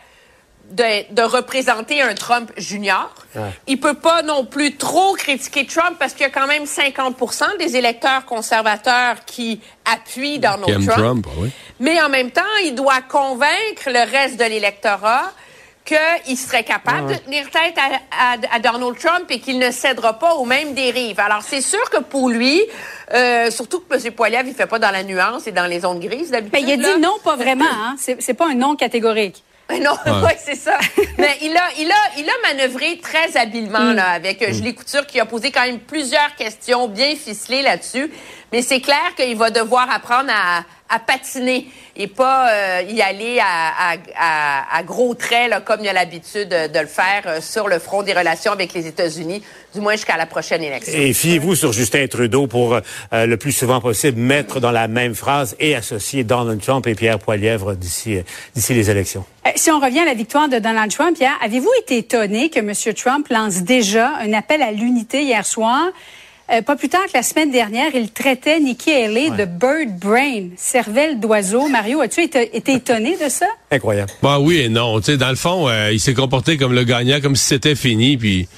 [0.70, 3.14] de, de, représenter un Trump junior.
[3.34, 3.50] Ouais.
[3.66, 7.58] Il peut pas non plus trop critiquer Trump parce qu'il y a quand même 50%
[7.58, 10.90] des électeurs conservateurs qui appuient Donald Trump.
[10.90, 11.50] Trump oui.
[11.80, 15.32] Mais en même temps, il doit convaincre le reste de l'électorat
[15.84, 17.16] qu'il serait capable ouais.
[17.16, 20.74] de tenir tête à, à, à, Donald Trump et qu'il ne cédera pas aux mêmes
[20.74, 21.18] dérives.
[21.18, 22.62] Alors, c'est sûr que pour lui,
[23.14, 24.12] euh, surtout que M.
[24.12, 26.52] Poiliev, il fait pas dans la nuance et dans les zones grises d'habitude.
[26.52, 27.64] Ben, il a dit non, pas vraiment.
[27.64, 27.96] Hein?
[27.98, 29.42] C'est pas un non catégorique.
[29.82, 30.26] Non, ouais.
[30.26, 30.78] ouais c'est ça.
[31.18, 33.96] Mais il a, il a, il a manœuvré très habilement mm.
[33.96, 38.10] là avec euh, Julie Couture qui a posé quand même plusieurs questions bien ficelées là-dessus.
[38.52, 41.66] Mais c'est clair qu'il va devoir apprendre à, à patiner
[41.96, 46.48] et pas euh, y aller à, à, à, gros traits là, comme il a l'habitude
[46.48, 49.42] de, de, le faire euh, sur le front des relations avec les États-Unis,
[49.74, 50.94] du moins jusqu'à la prochaine élection.
[50.96, 55.14] Et fiez-vous sur Justin Trudeau pour euh, le plus souvent possible mettre dans la même
[55.14, 58.18] phrase et associer Donald Trump et Pierre Poilievre d'ici
[58.54, 59.24] d'ici les élections.
[59.56, 62.72] Si on revient à la victoire de Donald Trump, Pierre, avez-vous été étonné que M.
[62.94, 65.86] Trump lance déjà un appel à l'unité hier soir?
[66.50, 69.36] Euh, pas plus tard que la semaine dernière, il traitait Nikki Haley ouais.
[69.36, 71.68] de bird brain, cervelle d'oiseau.
[71.68, 73.46] Mario, as-tu été, été, étonné de ça?
[73.70, 74.10] Incroyable.
[74.22, 74.98] Bah oui et non.
[75.00, 77.74] Tu sais, dans le fond, euh, il s'est comporté comme le gagnant, comme si c'était
[77.74, 78.48] fini, puis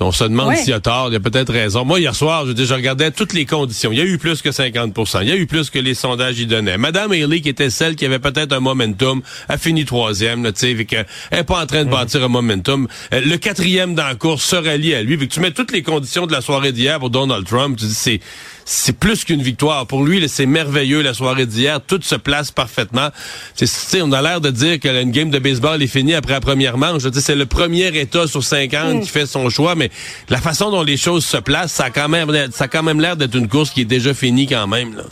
[0.00, 0.56] on se demande ouais.
[0.56, 1.84] s'il a tort, il a peut-être raison.
[1.84, 3.92] Moi, hier soir, je, je regardais toutes les conditions.
[3.92, 6.38] Il y a eu plus que 50% Il y a eu plus que les sondages
[6.38, 6.76] y donnaient.
[6.76, 10.86] Madame Haley, qui était celle qui avait peut-être un momentum, a fini troisième, tu sais,
[11.30, 11.92] elle n'est pas en train de mmh.
[11.92, 12.88] bâtir un momentum.
[13.12, 15.16] Le quatrième dans la course se rallie à lui.
[15.16, 17.86] Fait que tu mets toutes les conditions de la soirée d'hier pour Donald Trump, tu
[17.86, 18.20] dis, c'est
[18.68, 19.86] c'est plus qu'une victoire.
[19.86, 21.80] Pour lui, c'est merveilleux la soirée d'hier.
[21.80, 23.10] Tout se place parfaitement.
[23.54, 26.40] C'est, on a l'air de dire que une game de baseball est finie après la
[26.40, 27.02] première manche.
[27.12, 29.00] C'est le premier État sur 50 mm.
[29.02, 29.90] qui fait son choix, mais
[30.28, 33.00] la façon dont les choses se placent, ça a quand même, ça a quand même
[33.00, 34.96] l'air d'être une course qui est déjà finie quand même.
[34.96, 35.04] Là.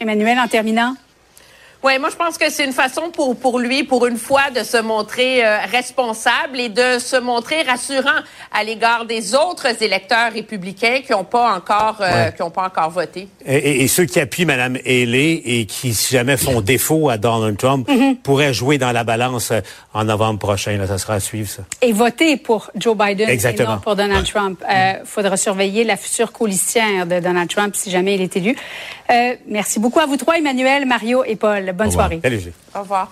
[0.00, 0.94] Emmanuel, en terminant?
[1.84, 4.64] Oui, moi je pense que c'est une façon pour pour lui, pour une fois, de
[4.64, 8.20] se montrer euh, responsable et de se montrer rassurant
[8.52, 12.90] à l'égard des autres électeurs républicains qui n'ont pas encore euh, qui ont pas encore
[12.90, 13.28] voté.
[13.46, 17.56] Et, et, ceux qui appuient Mme Haley et qui, si jamais font défaut à Donald
[17.56, 18.16] Trump, Mhm.
[18.16, 19.60] pourraient jouer dans la balance euh,
[19.94, 20.76] en novembre prochain.
[20.76, 21.62] Là, ça sera à suivre, ça.
[21.80, 23.68] Et voter pour Joe Biden Exactement.
[23.70, 24.62] et non pour Donald Trump.
[24.68, 28.56] Il faudra surveiller la future colistière de Donald Trump si jamais il est élu.
[29.10, 31.67] Euh, merci beaucoup à vous trois, Emmanuel, Mario et Paul.
[31.74, 32.20] Bonne soirée.
[32.74, 33.10] Au revoir.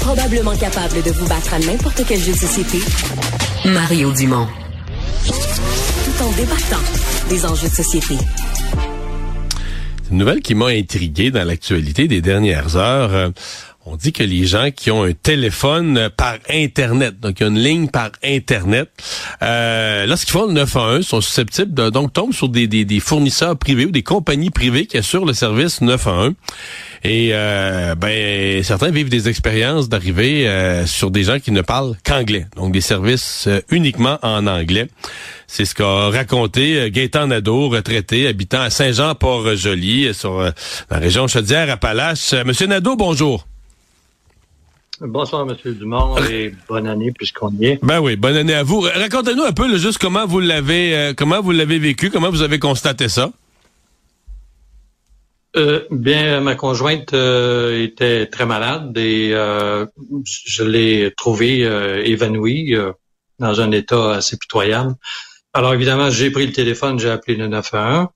[0.00, 2.78] Probablement capable de vous battre à n'importe quel jeu de société,
[3.64, 4.46] Mario Dumont.
[5.26, 6.82] Tout en débattant
[7.28, 8.16] des enjeux de société.
[10.02, 13.32] C'est une nouvelle qui m'a intrigué dans l'actualité des dernières heures.
[13.86, 17.88] On dit que les gens qui ont un téléphone euh, par Internet, donc une ligne
[17.88, 18.88] par Internet,
[19.42, 23.58] euh, lorsqu'ils font le 911, sont susceptibles de donc tombent sur des, des, des fournisseurs
[23.58, 26.32] privés ou des compagnies privées qui assurent le service 911.
[27.04, 31.94] Et euh, ben certains vivent des expériences d'arriver euh, sur des gens qui ne parlent
[32.02, 34.88] qu'anglais, donc des services euh, uniquement en anglais.
[35.46, 42.32] C'est ce qu'a raconté euh, Gaétan Nadeau, retraité, habitant à Saint-Jean-Port-Joli, sur la région Chaudière-Appalaches.
[42.46, 43.46] Monsieur Nadeau, bonjour.
[45.06, 47.78] Bonsoir, Monsieur Dumont, et bonne année puisqu'on y est.
[47.82, 48.80] Ben oui, bonne année à vous.
[48.80, 52.40] Racontez-nous un peu là, juste comment vous l'avez euh, comment vous l'avez vécu, comment vous
[52.40, 53.30] avez constaté ça?
[55.56, 59.84] Euh, bien, ma conjointe euh, était très malade et euh,
[60.24, 62.92] je l'ai trouvée euh, évanouie euh,
[63.38, 64.94] dans un état assez pitoyable.
[65.52, 68.08] Alors évidemment, j'ai pris le téléphone, j'ai appelé le 911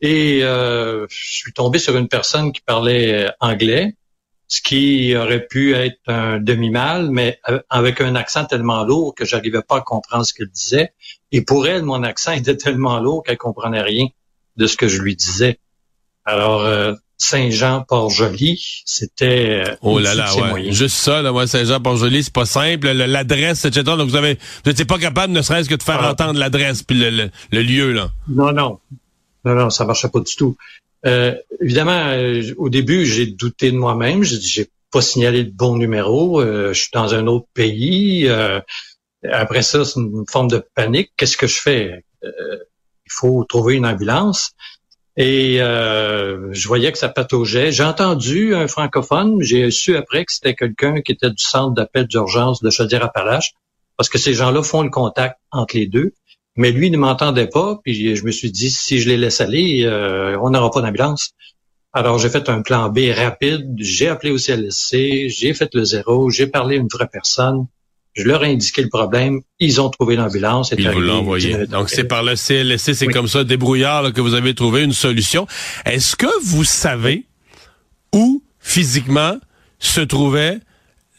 [0.00, 3.94] et euh, je suis tombé sur une personne qui parlait anglais,
[4.54, 9.24] ce qui aurait pu être un demi-mal, mais euh, avec un accent tellement lourd que
[9.24, 10.92] j'arrivais pas à comprendre ce qu'elle disait.
[11.30, 14.08] Et pour elle, mon accent était tellement lourd qu'elle comprenait rien
[14.58, 15.58] de ce que je lui disais.
[16.26, 19.64] Alors, euh, Saint-Jean-Port-Joli, c'était...
[19.66, 20.70] euh, Oh là là, ouais.
[20.72, 22.88] Juste ça, là, ouais, Saint-Jean-Port-Joli, c'est pas simple.
[22.92, 23.82] Le- L'adresse, etc.
[23.84, 26.10] Donc vous avez, vous n'étiez pas capable, ne serait-ce que de faire Ah.
[26.12, 28.10] entendre l'adresse puis le, le- le lieu là.
[28.28, 28.80] Non, non.
[29.44, 30.56] Non, non, ça marchait pas du tout.
[31.06, 34.22] Euh, évidemment, euh, au début, j'ai douté de moi-même.
[34.22, 36.40] J'ai pas signalé le bon numéro.
[36.40, 38.28] euh, je suis dans un autre pays.
[38.28, 38.60] euh,
[39.30, 41.12] après ça, c'est une forme de panique.
[41.16, 42.04] Qu'est-ce que je fais?
[42.24, 42.30] Euh,
[43.06, 44.52] il faut trouver une ambulance.
[45.16, 47.70] Et euh, je voyais que ça pataugeait.
[47.70, 49.42] J'ai entendu un francophone.
[49.42, 53.52] J'ai su après que c'était quelqu'un qui était du centre d'appel d'urgence de Chaudière-Appalaches,
[53.96, 56.12] parce que ces gens-là font le contact entre les deux.
[56.56, 59.84] Mais lui ne m'entendait pas, puis je me suis dit, si je les laisse aller,
[59.84, 61.30] euh, on n'aura pas d'ambulance.
[61.94, 66.30] Alors j'ai fait un plan B rapide, j'ai appelé au CLSC, j'ai fait le zéro,
[66.30, 67.66] j'ai parlé à une vraie personne,
[68.14, 70.70] je leur ai indiqué le problème, ils ont trouvé l'ambulance.
[70.70, 71.48] Puis vous l'envoyez.
[71.48, 73.12] dix minutes Donc c'est par le CLSC, c'est Oui.
[73.12, 75.46] comme ça, débrouillard, là, que vous avez trouvé une solution.
[75.86, 77.26] Est-ce que vous savez
[78.14, 79.38] où physiquement
[79.78, 80.58] se trouvait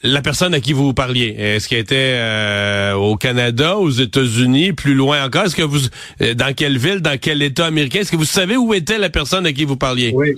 [0.04, 1.36] la personne à qui vous parliez?
[1.38, 5.46] Est-ce qu'elle était euh, au Canada, aux États-Unis, plus loin encore?
[5.46, 5.80] Est-ce que vous,
[6.22, 8.02] euh, dans quelle ville, dans quel État américain?
[8.02, 10.12] Est-ce que vous savez où était la personne à qui vous parliez?
[10.14, 10.36] Oui.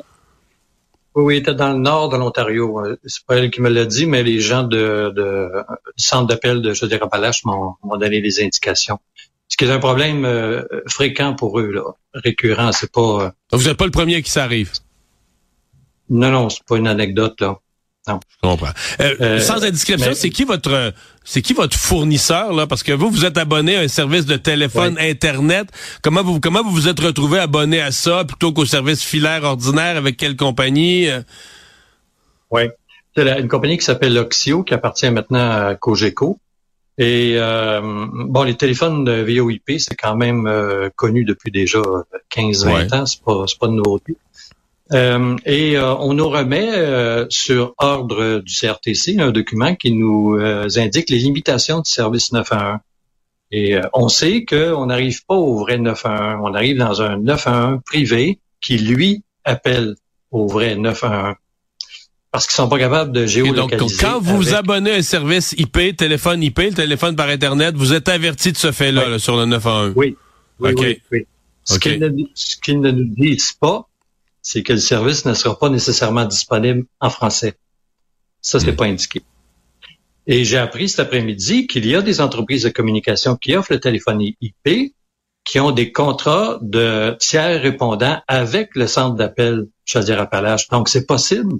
[1.17, 2.79] Oui, oui, il était dans le nord de l'Ontario.
[2.85, 5.49] Euh, C'est pas elle qui me l'a dit, mais les gens de, de-
[5.97, 8.99] du centre d'appel de Chaudière-Appalaches m'ont m'ont donné les indications.
[9.47, 11.83] Ce qui est un problème euh, fréquent pour eux, là,
[12.13, 12.71] récurrent.
[12.73, 13.23] C'est pas.
[13.25, 14.73] euh, vous n'êtes pas le premier qui s'arrive.
[16.09, 17.59] non, non, c'est pas une anecdote là.
[18.07, 18.19] Non.
[18.44, 18.69] Je comprends.
[18.99, 22.68] Euh, Euh, sans indiscrétion, c'est qui votre c'est qui votre fournisseur là?
[22.68, 25.68] Parce que vous vous êtes abonné à un service de téléphone internet.
[26.03, 29.98] Comment vous comment vous vous êtes retrouvé abonné à ça plutôt qu'au service filaire ordinaire
[29.98, 31.22] avec quelle compagnie Euh,
[32.52, 32.64] Oui.
[33.18, 36.38] C'est une compagnie qui s'appelle Oxio, qui appartient maintenant à Cogeco.
[36.98, 41.80] Et euh, bon, les téléphones de VoIP, c'est quand même euh, connu depuis déjà
[42.36, 43.06] 15-20 ans.
[43.06, 44.15] C'est pas, c'est pas de nouveauté.
[44.93, 50.35] Euh, et euh, on nous remet euh, sur ordre du CRTC un document qui nous
[50.35, 52.77] euh, indique les limitations du service 911.
[53.51, 56.39] Et euh, on sait qu'on n'arrive pas au vrai 911.
[56.43, 59.95] On arrive dans un 911 privé qui, lui, appelle
[60.31, 61.35] au vrai 911
[62.31, 63.97] parce qu'ils sont pas capables de et donc géolocaliser.
[64.03, 67.75] quand vous vous avec- abonnez à un service IP, téléphone IP, le téléphone par internet,
[67.75, 69.93] vous êtes averti de ce fait-là là, sur le 911.
[69.95, 70.17] Oui.
[70.59, 70.79] Oui, OK.
[70.81, 71.25] oui, oui.
[71.63, 73.87] Ce qu'ils ne, ce qu'ils ne nous disent pas,
[74.45, 77.55] c'est que le service ne sera pas nécessairement disponible en français.
[78.41, 78.61] Ça, Hmm.
[78.61, 79.23] c'est pas indiqué.
[80.27, 83.80] Et j'ai appris cet après-midi qu'il y a des entreprises de communication qui offrent le
[83.80, 84.93] téléphonie IP,
[85.43, 90.69] qui ont des contrats de tiers répondants avec le centre d'appel Chaudière-Appalaches.
[90.69, 91.55] Donc, c'est possible,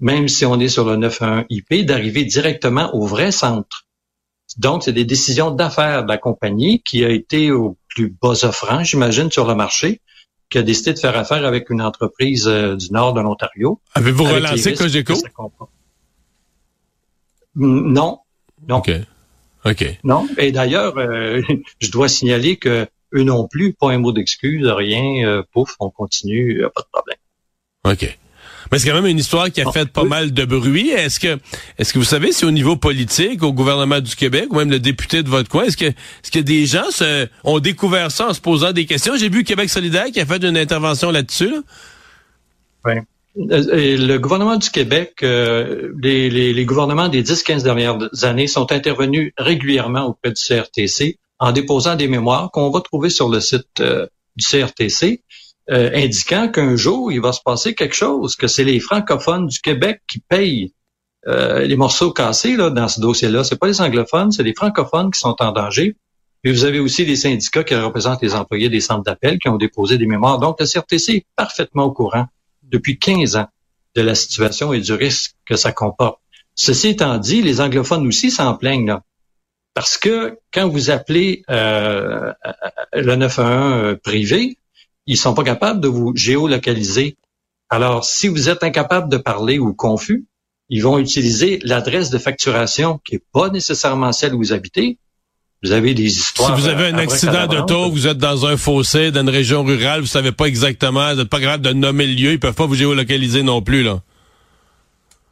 [0.00, 3.84] même si on est sur le 911 IP, d'arriver directement au vrai centre.
[4.56, 8.82] Donc, c'est des décisions d'affaires de la compagnie qui a été au plus bas offrant,
[8.82, 10.00] j'imagine, sur le marché.
[10.50, 13.80] Qui a décidé de faire affaire avec une entreprise euh, du nord de l'Ontario.
[13.94, 15.14] Avez-vous relancé Cogeco?
[17.56, 18.20] Non,
[18.68, 18.78] non.
[18.78, 18.90] OK.
[19.64, 19.98] OK.
[20.04, 20.26] Non.
[20.38, 21.42] Et d'ailleurs, euh,
[21.80, 25.90] je dois signaler que eux non plus, pas un mot d'excuse, rien, euh, pouf, on
[25.90, 27.18] continue, pas de problème.
[27.84, 28.18] OK.
[28.70, 30.90] Mais c'est quand même une histoire qui a fait pas mal de bruit.
[30.90, 31.38] Est-ce que,
[31.78, 34.80] est-ce que vous savez si au niveau politique, au gouvernement du Québec, ou même le
[34.80, 36.84] député de votre coin, est-ce que, est-ce que des gens
[37.44, 39.14] ont découvert ça en se posant des questions?
[39.16, 41.58] J'ai vu Québec solidaire qui a fait une intervention là-dessus, là.
[42.84, 43.02] Ouais.
[43.36, 50.06] Euh, le gouvernement du Québec, euh, les gouvernements des 10-15 dernières années sont intervenus régulièrement
[50.06, 54.46] auprès du CRTC en déposant des mémoires qu'on va trouver sur le site euh, du
[54.46, 55.22] CRTC,
[55.70, 59.60] euh, indiquant qu'un jour, il va se passer quelque chose, que c'est les francophones du
[59.60, 60.74] Québec qui payent
[61.26, 63.44] euh, les morceaux cassés là, dans ce dossier-là.
[63.44, 65.96] C'est pas les anglophones, c'est les francophones qui sont en danger.
[66.44, 69.56] Et vous avez aussi les syndicats qui représentent les employés des centres d'appel qui ont
[69.56, 70.38] déposé des mémoires.
[70.38, 72.26] Donc, le CRTC est parfaitement au courant
[72.62, 73.46] depuis 15 ans
[73.96, 76.18] de la situation et du risque que ça comporte.
[76.54, 78.86] Ceci étant dit, les anglophones aussi s'en plaignent.
[78.86, 79.02] Là.
[79.72, 82.32] Parce que quand vous appelez euh,
[82.92, 84.58] le 911 euh, privé,
[85.06, 87.16] ils sont pas capables de vous géolocaliser.
[87.70, 90.24] Alors, si vous êtes incapable de parler ou confus,
[90.70, 94.98] ils vont utiliser l'adresse de facturation qui est pas nécessairement celle où vous habitez.
[95.62, 96.56] Vous avez des Si histoires.
[96.56, 97.68] vous avez un euh, accident abracadabrantes.
[97.68, 101.20] d'auto, vous êtes dans un fossé, dans une région rurale, vous savez pas exactement, vous
[101.20, 104.00] n'êtes pas capable de nommer le lieu, ils peuvent pas vous géolocaliser non plus, là.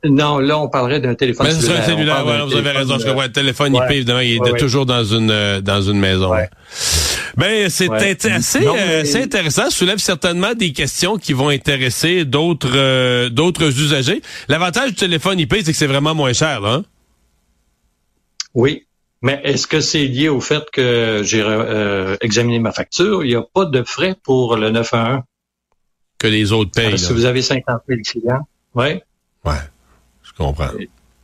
[0.05, 3.05] Non, là, on parlerait d'un téléphone Mais c'est un cellulaire, ouais, vous avez raison, je
[3.05, 3.23] euh, comprends.
[3.23, 3.75] Le téléphone.
[3.77, 4.59] IP, évidemment, il est Ouais, ouais.
[4.59, 6.33] toujours dans une euh, dans une maison.
[7.37, 8.17] Ben, c'est Ouais.
[8.31, 9.65] assez, Non, euh, mais- assez intéressant.
[9.65, 14.21] Ça soulève certainement des questions qui vont intéresser d'autres euh, d'autres usagers.
[14.49, 16.75] L'avantage du téléphone IP, c'est que c'est vraiment moins cher, là.
[16.75, 16.85] hein?
[18.55, 18.87] Oui.
[19.25, 23.25] Mais est-ce que c'est lié au fait que j'ai euh, examiné ma facture?
[23.25, 25.23] Il n'y a pas de frais pour le 911.
[26.19, 26.87] Que les autres payent.
[26.87, 29.01] Alors, si vous avez 50 000 clients, oui.
[29.45, 29.55] Ouais,
[30.23, 30.71] je comprends.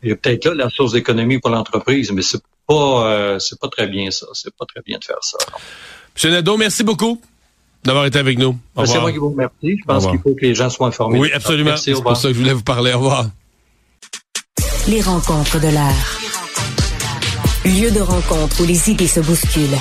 [0.02, 3.58] Il y a peut-être là la source d'économie pour l'entreprise, mais c'est pas euh, c'est
[3.58, 4.26] pas très bien ça.
[4.32, 5.38] C'est pas très bien de faire ça.
[6.18, 7.20] Monsieur Nadeau, merci beaucoup
[7.84, 8.58] d'avoir été avec nous.
[8.74, 9.78] Au C'est moi qui vous remercie.
[9.78, 11.16] Je pense qu'il faut que les gens soient informés.
[11.16, 11.70] Oui, absolument.
[11.70, 12.92] Merci, C'est pour ça que je voulais vous parler.
[12.92, 13.26] Au revoir.
[14.88, 16.18] Les rencontres de l'art.
[17.64, 19.78] Lieu de rencontre où les idées se bousculent.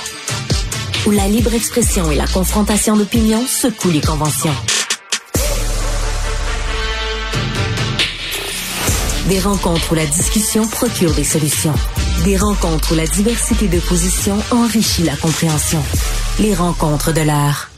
[1.07, 4.53] Où la libre expression et la confrontation d'opinions secouent les conventions.
[9.27, 11.73] Des rencontres où la discussion procure des solutions.
[12.25, 15.81] Des rencontres où la diversité de positions enrichit la compréhension.
[16.39, 17.69] Les rencontres de l'art.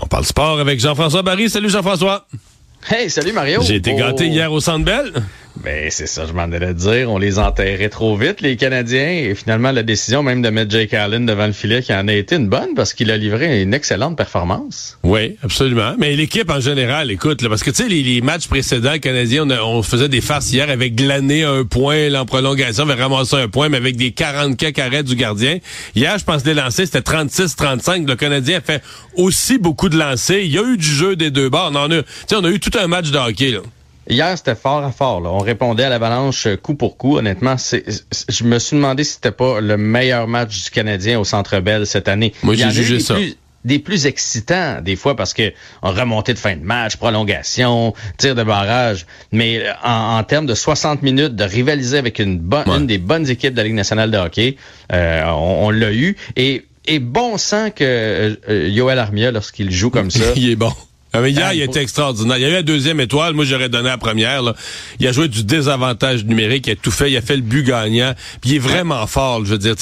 [0.00, 1.48] On parle sport avec Jean-François Barry.
[1.48, 2.26] Salut Jean-François.
[2.90, 3.62] Hey, salut Mario.
[3.62, 3.98] J'ai été Oh.
[3.98, 5.12] gâté hier au Centre Bell.
[5.62, 7.10] Ben, c'est ça, je m'en allais dire.
[7.10, 9.08] On les enterrait trop vite, les Canadiens.
[9.08, 12.12] Et finalement, la décision même de mettre Jake Allen devant le filet, qui en a
[12.12, 14.98] été une bonne parce qu'il a livré une excellente performance.
[15.04, 15.94] Oui, absolument.
[15.98, 19.82] Mais l'équipe en général, écoute, là, parce que tu sais, les, matchs précédents canadiens, on,
[19.82, 23.48] faisait des farces hier avec glané un point, là, en prolongation, on avait ramassé un
[23.48, 25.58] point, mais avec des 40 cas arrêts du gardien.
[25.94, 28.06] Hier, je pense les lancers, c'était 36-35.
[28.06, 28.82] Le Canadien a fait
[29.16, 30.40] aussi beaucoup de lancers.
[30.40, 31.70] Il y a eu du jeu des deux bords.
[31.72, 32.00] On en a,
[32.32, 33.60] on a eu tout un match de hockey, là.
[34.08, 35.20] Hier, c'était fort à fort.
[35.20, 35.30] Là.
[35.30, 37.16] On répondait à l'avalanche euh, coup pour coup.
[37.18, 37.84] Honnêtement, c'est,
[38.28, 41.86] je me suis demandé si c'était pas le meilleur match du Canadien au Centre Bell
[41.86, 42.32] cette année.
[42.42, 43.14] Moi, j'ai en jugé des ça.
[43.14, 45.50] plus- des plus excitants des fois parce que
[45.80, 50.44] on remontait de fin de match, prolongation, tir de barrage, mais euh, en, en termes
[50.44, 53.72] de 60 minutes de rivaliser avec une bonne, une des bonnes équipes de la Ligue
[53.72, 54.56] nationale de hockey,
[54.92, 59.88] euh, on, on l'a eu et et bon sang que euh, Yoel Armia lorsqu'il joue
[59.88, 60.24] comme ça.
[60.36, 60.70] il est bon.
[61.14, 62.36] Ah, mais hier, Ah, il était extraordinaire.
[62.38, 63.34] Il y a eu la deuxième étoile.
[63.34, 64.42] Moi, j'aurais donné la première.
[64.42, 64.54] là.
[64.98, 66.66] Il a joué du désavantage numérique.
[66.66, 67.10] Il a tout fait.
[67.10, 68.14] Il a fait le but gagnant.
[68.40, 69.44] Puis il est vraiment fort.
[69.44, 69.74] Je veux dire,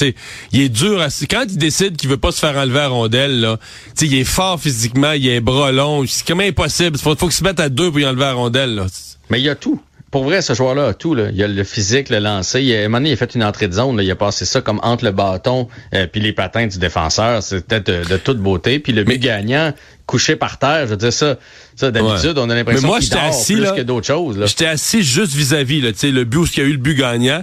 [0.52, 1.00] il est dur.
[1.00, 1.08] À...
[1.30, 4.14] Quand il décide qu'il veut pas se faire enlever à rondelle, là, tu sais, il
[4.18, 5.12] est fort physiquement.
[5.12, 6.04] Il a un bras long.
[6.06, 6.96] C'est comme impossible.
[6.96, 8.74] Il faut, faut qu'il se mette à deux pour y enlever à rondelle.
[8.74, 8.86] Là.
[9.30, 9.80] Mais il y a tout.
[10.10, 11.14] Pour vrai, ce joueur-là a tout.
[11.14, 11.30] Là.
[11.30, 12.62] Il y a le physique, le lancer.
[12.62, 13.96] Il a, à un moment donné, il a fait une entrée de zone.
[13.96, 14.02] Là.
[14.02, 17.42] Il a passé ça comme entre le bâton euh, puis les patins du défenseur.
[17.42, 18.78] C'était de, de toute beauté.
[18.78, 19.72] Puis le but gagnant,
[20.12, 21.36] couché par terre, je veux dire ça.
[21.74, 22.44] Ça, d'habitude, Ouais.
[22.44, 23.70] on a Mais l'impression moi, qu'il j'étais dort assis, plus là.
[23.72, 24.36] que d'autres choses.
[24.36, 24.44] Là.
[24.44, 26.76] J'étais assis juste vis-à-vis, là, tu sais, le but où il y a eu le
[26.78, 27.42] but gagnant.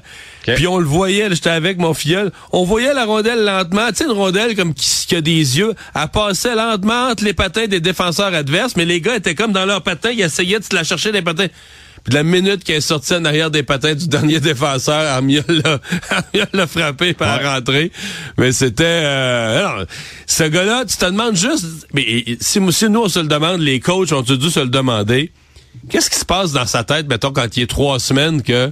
[0.56, 2.32] Puis on le voyait, là, j'étais avec mon filleul.
[2.52, 5.74] On voyait la rondelle lentement, tu sais, une rondelle comme qui, qui a des yeux.
[5.96, 9.66] Elle passait lentement entre les patins des défenseurs adverses, mais les gars étaient comme dans
[9.66, 11.48] leurs patins, ils essayaient de se la chercher des patins.
[12.04, 15.42] Puis de la minute qu'elle est sortie en arrière des patins du dernier défenseur, Armia
[16.54, 17.92] l'a, frappé par rentrer.
[18.38, 18.84] Mais c'était...
[18.86, 19.86] Euh, alors,
[20.26, 21.66] ce gars-là, tu te demandes juste...
[21.94, 25.32] Mais si, si nous, on se le demande, les coachs ont dû se le demander,
[25.90, 28.72] qu'est-ce qui se passe dans sa tête, mettons, quand il est trois semaines que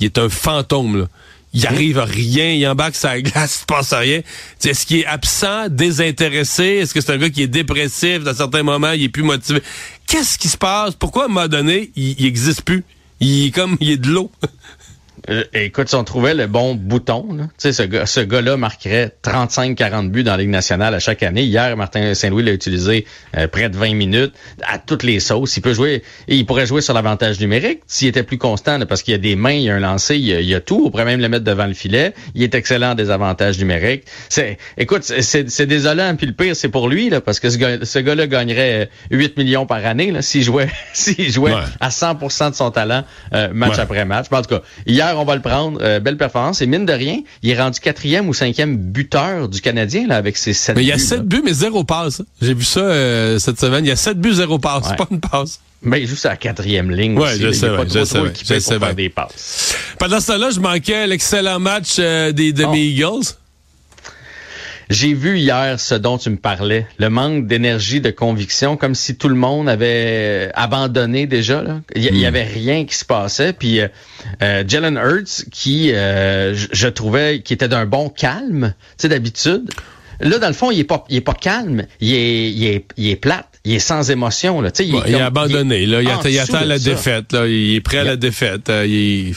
[0.00, 1.06] il est un fantôme, là?
[1.54, 4.20] Il arrive à rien, il embarque sa glace, il se passe rien.
[4.62, 6.64] Est-ce qu'il est absent, désintéressé?
[6.64, 9.62] Est-ce que c'est un gars qui est dépressif dans certains moments, il est plus motivé?
[10.06, 10.94] Qu'est-ce qui se passe?
[10.94, 12.84] Pourquoi à un moment donné, il, il existe plus?
[13.20, 14.30] Il est comme, il est de l'eau.
[15.30, 20.10] Euh, écoute, si on trouvait le bon bouton, là, ce, gars, ce gars-là marquerait 35-40
[20.10, 21.44] buts dans la Ligue nationale à chaque année.
[21.44, 23.06] Hier, Martin Saint-Louis l'a utilisé
[23.36, 25.56] euh, près de 20 minutes à toutes les sauces.
[25.56, 29.02] Il peut jouer, et il pourrait jouer sur l'avantage numérique s'il était plus constant, parce
[29.02, 30.84] qu'il y a des mains, il y a un lancer, il y a, tout.
[30.86, 32.12] On pourrait même le mettre devant le filet.
[32.34, 34.04] Il est excellent en des avantages numériques.
[34.28, 36.14] C'est, écoute, c'est désolant.
[36.16, 39.64] Puis le pire, c'est pour lui, là, parce que ce, gars, là gagnerait 8 millions
[39.64, 44.26] par année s'il jouait, s'il jouait à 100% de son talent euh, match après match.
[44.30, 45.78] en tout cas, hier, on va le prendre.
[45.82, 46.62] Euh, belle performance.
[46.62, 50.36] Et mine de rien, il est rendu quatrième ou cinquième buteur du Canadien là, avec
[50.36, 50.80] ses sept buts.
[50.80, 52.22] Mais il y a sept buts, mais zéro passe.
[52.40, 53.84] J'ai vu ça euh, cette semaine.
[53.84, 54.92] Il y a sept buts, zéro passe.
[54.96, 55.60] Pas une passe.
[55.82, 57.18] Mais il joue la quatrième ligne.
[57.18, 59.76] Oui, je sais, pas je sais, je sais pour faire des passes.
[59.98, 63.36] Pendant ce temps-là, je manquais l'excellent match euh, des demi-Eagles.
[64.90, 69.16] J'ai vu hier ce dont tu me parlais, le manque d'énergie, de conviction, comme si
[69.16, 71.62] tout le monde avait abandonné déjà.
[71.62, 71.80] Là.
[71.94, 72.26] Il y, hmm.
[72.26, 73.52] avait rien qui se passait.
[73.52, 73.88] Puis euh,
[74.42, 79.70] euh Jalen Hurts, qui euh, je, trouvais qui était d'un bon calme, tu sais d'habitude.
[80.20, 82.84] Là, dans le fond, il est pas, il est pas calme, il est, il est,
[82.96, 84.70] il est plate, il est sans émotion là.
[84.70, 85.82] Tu sais, il, est il abandonné.
[85.82, 87.32] Il là, il, attend la défaite.
[87.32, 88.68] Là, il est prêt à la défaite.
[88.68, 89.34] Euh, il est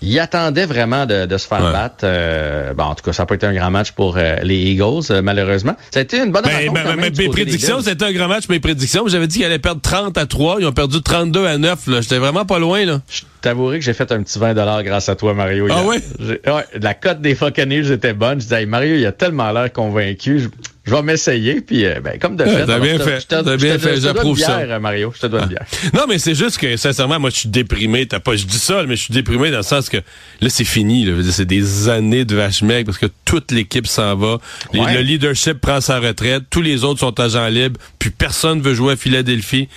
[0.00, 2.04] il attendait vraiment de, de se faire battre.
[2.04, 4.56] Euh, bon, en tout cas, ça n'a pas été un grand match pour euh, les
[4.56, 5.74] Eagles, euh, malheureusement.
[5.90, 8.48] Ça a été une bonne ben, ben, ben Mes prédictions, c'était un grand match.
[8.48, 10.58] Mes prédictions, j'avais dit qu'ils allaient perdre 30 à 3.
[10.60, 12.00] Ils ont perdu 32 à 9.
[12.00, 12.84] J'étais vraiment pas loin.
[12.84, 13.00] là.
[13.08, 15.68] Je t'avouerai que j'ai fait un petit 20 grâce à toi, Mario.
[15.70, 15.96] Ah oui?
[16.20, 18.40] Ouais, la cote des Fucking était bonne.
[18.40, 20.48] Je disais, Mario, il a tellement l'air convaincu je
[20.94, 22.66] vais m'essayer, puis euh, ben, comme de fait.
[22.66, 23.24] T'as bien fait.
[23.28, 24.58] T'as bien fait, j'approuve ça.
[24.58, 25.66] Euh, Mario, je te dois une bière.
[25.94, 28.06] Non, mais c'est juste que, sincèrement, moi, je suis déprimé.
[28.06, 29.98] T'as pas, je dis ça, mais je suis déprimé dans le sens que
[30.40, 31.08] là, c'est fini.
[31.30, 34.38] C'est des années de vache maigre parce que toute l'équipe s'en va.
[34.72, 36.44] Le leadership prend sa retraite.
[36.50, 37.80] Tous les autres sont agents libres.
[37.98, 39.68] Puis personne veut jouer à Philadelphie.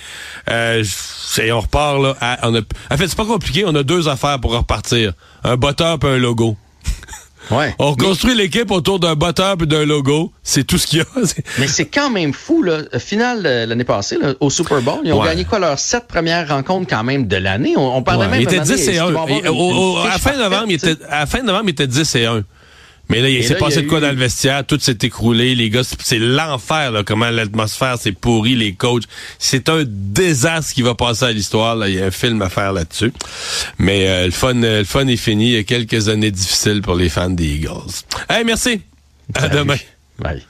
[0.50, 0.84] Euh,
[1.50, 2.38] on repart là.
[2.42, 2.60] on a,
[2.90, 3.64] en fait, c'est pas compliqué.
[3.66, 5.12] On a deux affaires pour repartir.
[5.44, 6.56] Un botteur et un logo.
[7.50, 7.74] Ouais.
[7.78, 10.32] On construit l'équipe autour d'un botteur et d'un logo.
[10.42, 11.06] C'est tout ce qu'il y a.
[11.58, 12.82] Mais c'est quand même fou, là.
[12.98, 16.48] Finale euh, l'année passée, là, au Super Bowl, ils ont gagné quoi leurs sept premières
[16.48, 17.74] rencontres quand même de l'année?
[17.76, 19.14] On, parlait même il était 10 et 1.
[19.14, 22.42] à, fin novembre, il était, à fin novembre, il était 10 et 1.
[23.12, 25.82] Mais là, il s'est passé de quoi dans le vestiaire, tout s'est écroulé, les gars,
[25.84, 29.02] c'est l'enfer, là, comment l'atmosphère s'est pourrie, les coachs.
[29.38, 32.72] C'est un désastre qui va passer à l'histoire, Il y a un film à faire
[32.72, 33.12] là-dessus.
[33.76, 35.48] Mais euh, le fun, euh, le fun est fini.
[35.48, 37.92] Il y a quelques années difficiles pour les fans des Eagles.
[38.30, 38.80] Hey, merci.
[39.34, 39.76] À demain.
[40.18, 40.42] Bye.